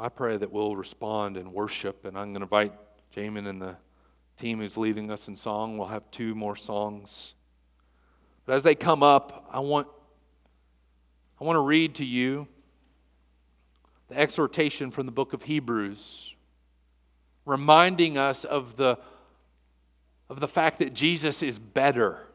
I 0.00 0.08
pray 0.08 0.36
that 0.36 0.52
we'll 0.52 0.76
respond 0.76 1.36
in 1.36 1.52
worship, 1.52 2.04
and 2.04 2.16
I'm 2.16 2.32
going 2.32 2.40
to 2.40 2.42
invite 2.42 2.72
Jamin 3.14 3.48
and 3.48 3.60
the 3.60 3.76
team 4.36 4.60
who's 4.60 4.76
leading 4.76 5.10
us 5.10 5.26
in 5.26 5.34
song. 5.34 5.76
We'll 5.76 5.88
have 5.88 6.08
two 6.12 6.34
more 6.36 6.54
songs. 6.54 7.34
But 8.46 8.54
as 8.54 8.62
they 8.62 8.74
come 8.76 9.02
up, 9.02 9.48
I 9.50 9.60
want 9.60 9.88
I 11.40 11.44
want 11.44 11.56
to 11.56 11.60
read 11.60 11.94
to 11.96 12.04
you 12.04 12.48
the 14.08 14.18
exhortation 14.18 14.90
from 14.90 15.06
the 15.06 15.12
book 15.12 15.32
of 15.32 15.44
Hebrews, 15.44 16.34
reminding 17.44 18.18
us 18.18 18.44
of 18.44 18.76
the, 18.76 18.98
of 20.28 20.40
the 20.40 20.48
fact 20.48 20.80
that 20.80 20.94
Jesus 20.94 21.42
is 21.42 21.58
better, 21.58 22.26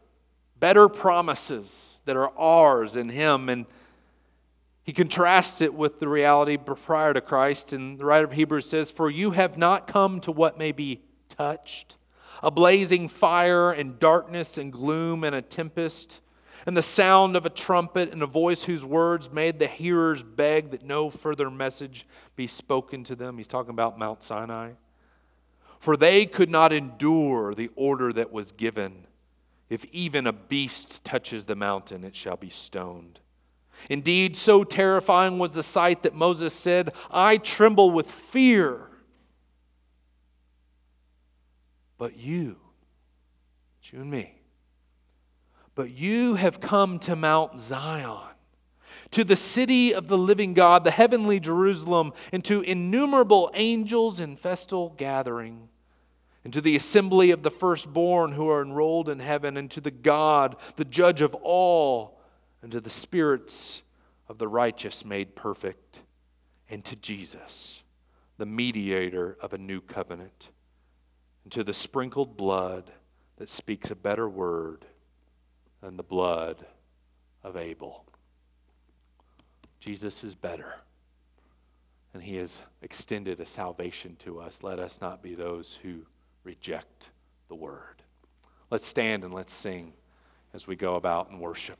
better 0.57 0.87
promises 0.87 2.01
that 2.05 2.15
are 2.15 2.31
ours 2.37 2.95
in 2.95 3.09
Him. 3.09 3.49
And 3.49 3.65
he 4.83 4.93
contrasts 4.93 5.61
it 5.61 5.73
with 5.73 5.99
the 5.99 6.07
reality 6.07 6.57
prior 6.57 7.13
to 7.13 7.21
Christ. 7.21 7.73
And 7.73 7.97
the 7.97 8.05
writer 8.05 8.25
of 8.25 8.33
Hebrews 8.33 8.69
says, 8.69 8.91
For 8.91 9.09
you 9.09 9.31
have 9.31 9.57
not 9.57 9.87
come 9.87 10.19
to 10.21 10.31
what 10.31 10.57
may 10.57 10.71
be 10.71 11.01
touched, 11.29 11.95
a 12.41 12.51
blazing 12.51 13.07
fire 13.07 13.71
and 13.71 13.97
darkness 13.97 14.57
and 14.57 14.71
gloom 14.71 15.23
and 15.23 15.33
a 15.33 15.41
tempest 15.41 16.19
and 16.65 16.77
the 16.77 16.81
sound 16.81 17.35
of 17.35 17.45
a 17.45 17.49
trumpet 17.49 18.13
and 18.13 18.23
a 18.23 18.27
voice 18.27 18.63
whose 18.63 18.85
words 18.85 19.31
made 19.31 19.59
the 19.59 19.67
hearers 19.67 20.23
beg 20.23 20.71
that 20.71 20.83
no 20.83 21.09
further 21.09 21.49
message 21.49 22.07
be 22.35 22.47
spoken 22.47 23.03
to 23.05 23.15
them. 23.15 23.37
He's 23.37 23.47
talking 23.47 23.71
about 23.71 23.99
Mount 23.99 24.23
Sinai. 24.23 24.71
For 25.79 25.97
they 25.97 26.25
could 26.25 26.49
not 26.49 26.71
endure 26.71 27.53
the 27.53 27.69
order 27.75 28.13
that 28.13 28.31
was 28.31 28.53
given. 28.53 29.07
If 29.69 29.83
even 29.85 30.25
a 30.25 30.31
beast 30.31 31.03
touches 31.03 31.45
the 31.45 31.55
mountain, 31.55 32.05
it 32.05 32.15
shall 32.15 32.37
be 32.37 32.49
stoned. 32.49 33.19
Indeed, 33.89 34.35
so 34.35 34.63
terrifying 34.63 35.39
was 35.39 35.53
the 35.53 35.63
sight 35.63 36.03
that 36.03 36.15
Moses 36.15 36.53
said, 36.53 36.93
I 37.11 37.37
tremble 37.37 37.91
with 37.91 38.09
fear. 38.09 38.89
But 41.97 42.17
you, 42.17 42.57
you 43.83 44.01
and 44.01 44.11
me, 44.11 44.35
but 45.75 45.91
you 45.91 46.35
have 46.35 46.59
come 46.59 46.99
to 46.99 47.15
Mount 47.15 47.59
Zion, 47.59 48.29
to 49.11 49.23
the 49.23 49.35
city 49.35 49.93
of 49.93 50.07
the 50.07 50.17
living 50.17 50.53
God, 50.53 50.83
the 50.83 50.91
heavenly 50.91 51.39
Jerusalem, 51.39 52.13
and 52.31 52.43
to 52.45 52.61
innumerable 52.61 53.51
angels 53.53 54.19
in 54.19 54.35
festal 54.35 54.93
gathering, 54.97 55.69
and 56.43 56.51
to 56.51 56.61
the 56.61 56.75
assembly 56.75 57.31
of 57.31 57.43
the 57.43 57.51
firstborn 57.51 58.33
who 58.33 58.49
are 58.49 58.61
enrolled 58.61 59.07
in 59.07 59.19
heaven, 59.19 59.55
and 59.55 59.69
to 59.71 59.79
the 59.79 59.91
God, 59.91 60.57
the 60.75 60.85
judge 60.85 61.21
of 61.21 61.33
all, 61.35 62.12
and 62.63 62.71
to 62.71 62.79
the 62.79 62.89
spirits 62.89 63.83
of 64.29 64.37
the 64.37 64.47
righteous 64.47 65.03
made 65.03 65.35
perfect, 65.35 65.99
and 66.69 66.83
to 66.85 66.95
Jesus, 66.95 67.83
the 68.37 68.45
mediator 68.45 69.37
of 69.41 69.53
a 69.53 69.57
new 69.57 69.81
covenant, 69.81 70.49
and 71.43 71.51
to 71.51 71.63
the 71.63 71.73
sprinkled 71.73 72.37
blood 72.37 72.89
that 73.35 73.49
speaks 73.49 73.91
a 73.91 73.95
better 73.95 74.29
word 74.29 74.85
than 75.81 75.97
the 75.97 76.03
blood 76.03 76.65
of 77.43 77.57
Abel. 77.57 78.05
Jesus 79.81 80.23
is 80.23 80.33
better, 80.33 80.75
and 82.13 82.23
he 82.23 82.37
has 82.37 82.61
extended 82.81 83.41
a 83.41 83.45
salvation 83.45 84.15
to 84.19 84.39
us. 84.39 84.63
Let 84.63 84.79
us 84.79 85.01
not 85.01 85.21
be 85.21 85.35
those 85.35 85.77
who 85.83 86.05
reject 86.45 87.09
the 87.49 87.55
word. 87.55 88.03
Let's 88.69 88.85
stand 88.85 89.25
and 89.25 89.33
let's 89.33 89.51
sing 89.51 89.91
as 90.53 90.65
we 90.65 90.77
go 90.77 90.95
about 90.95 91.29
and 91.29 91.41
worship. 91.41 91.77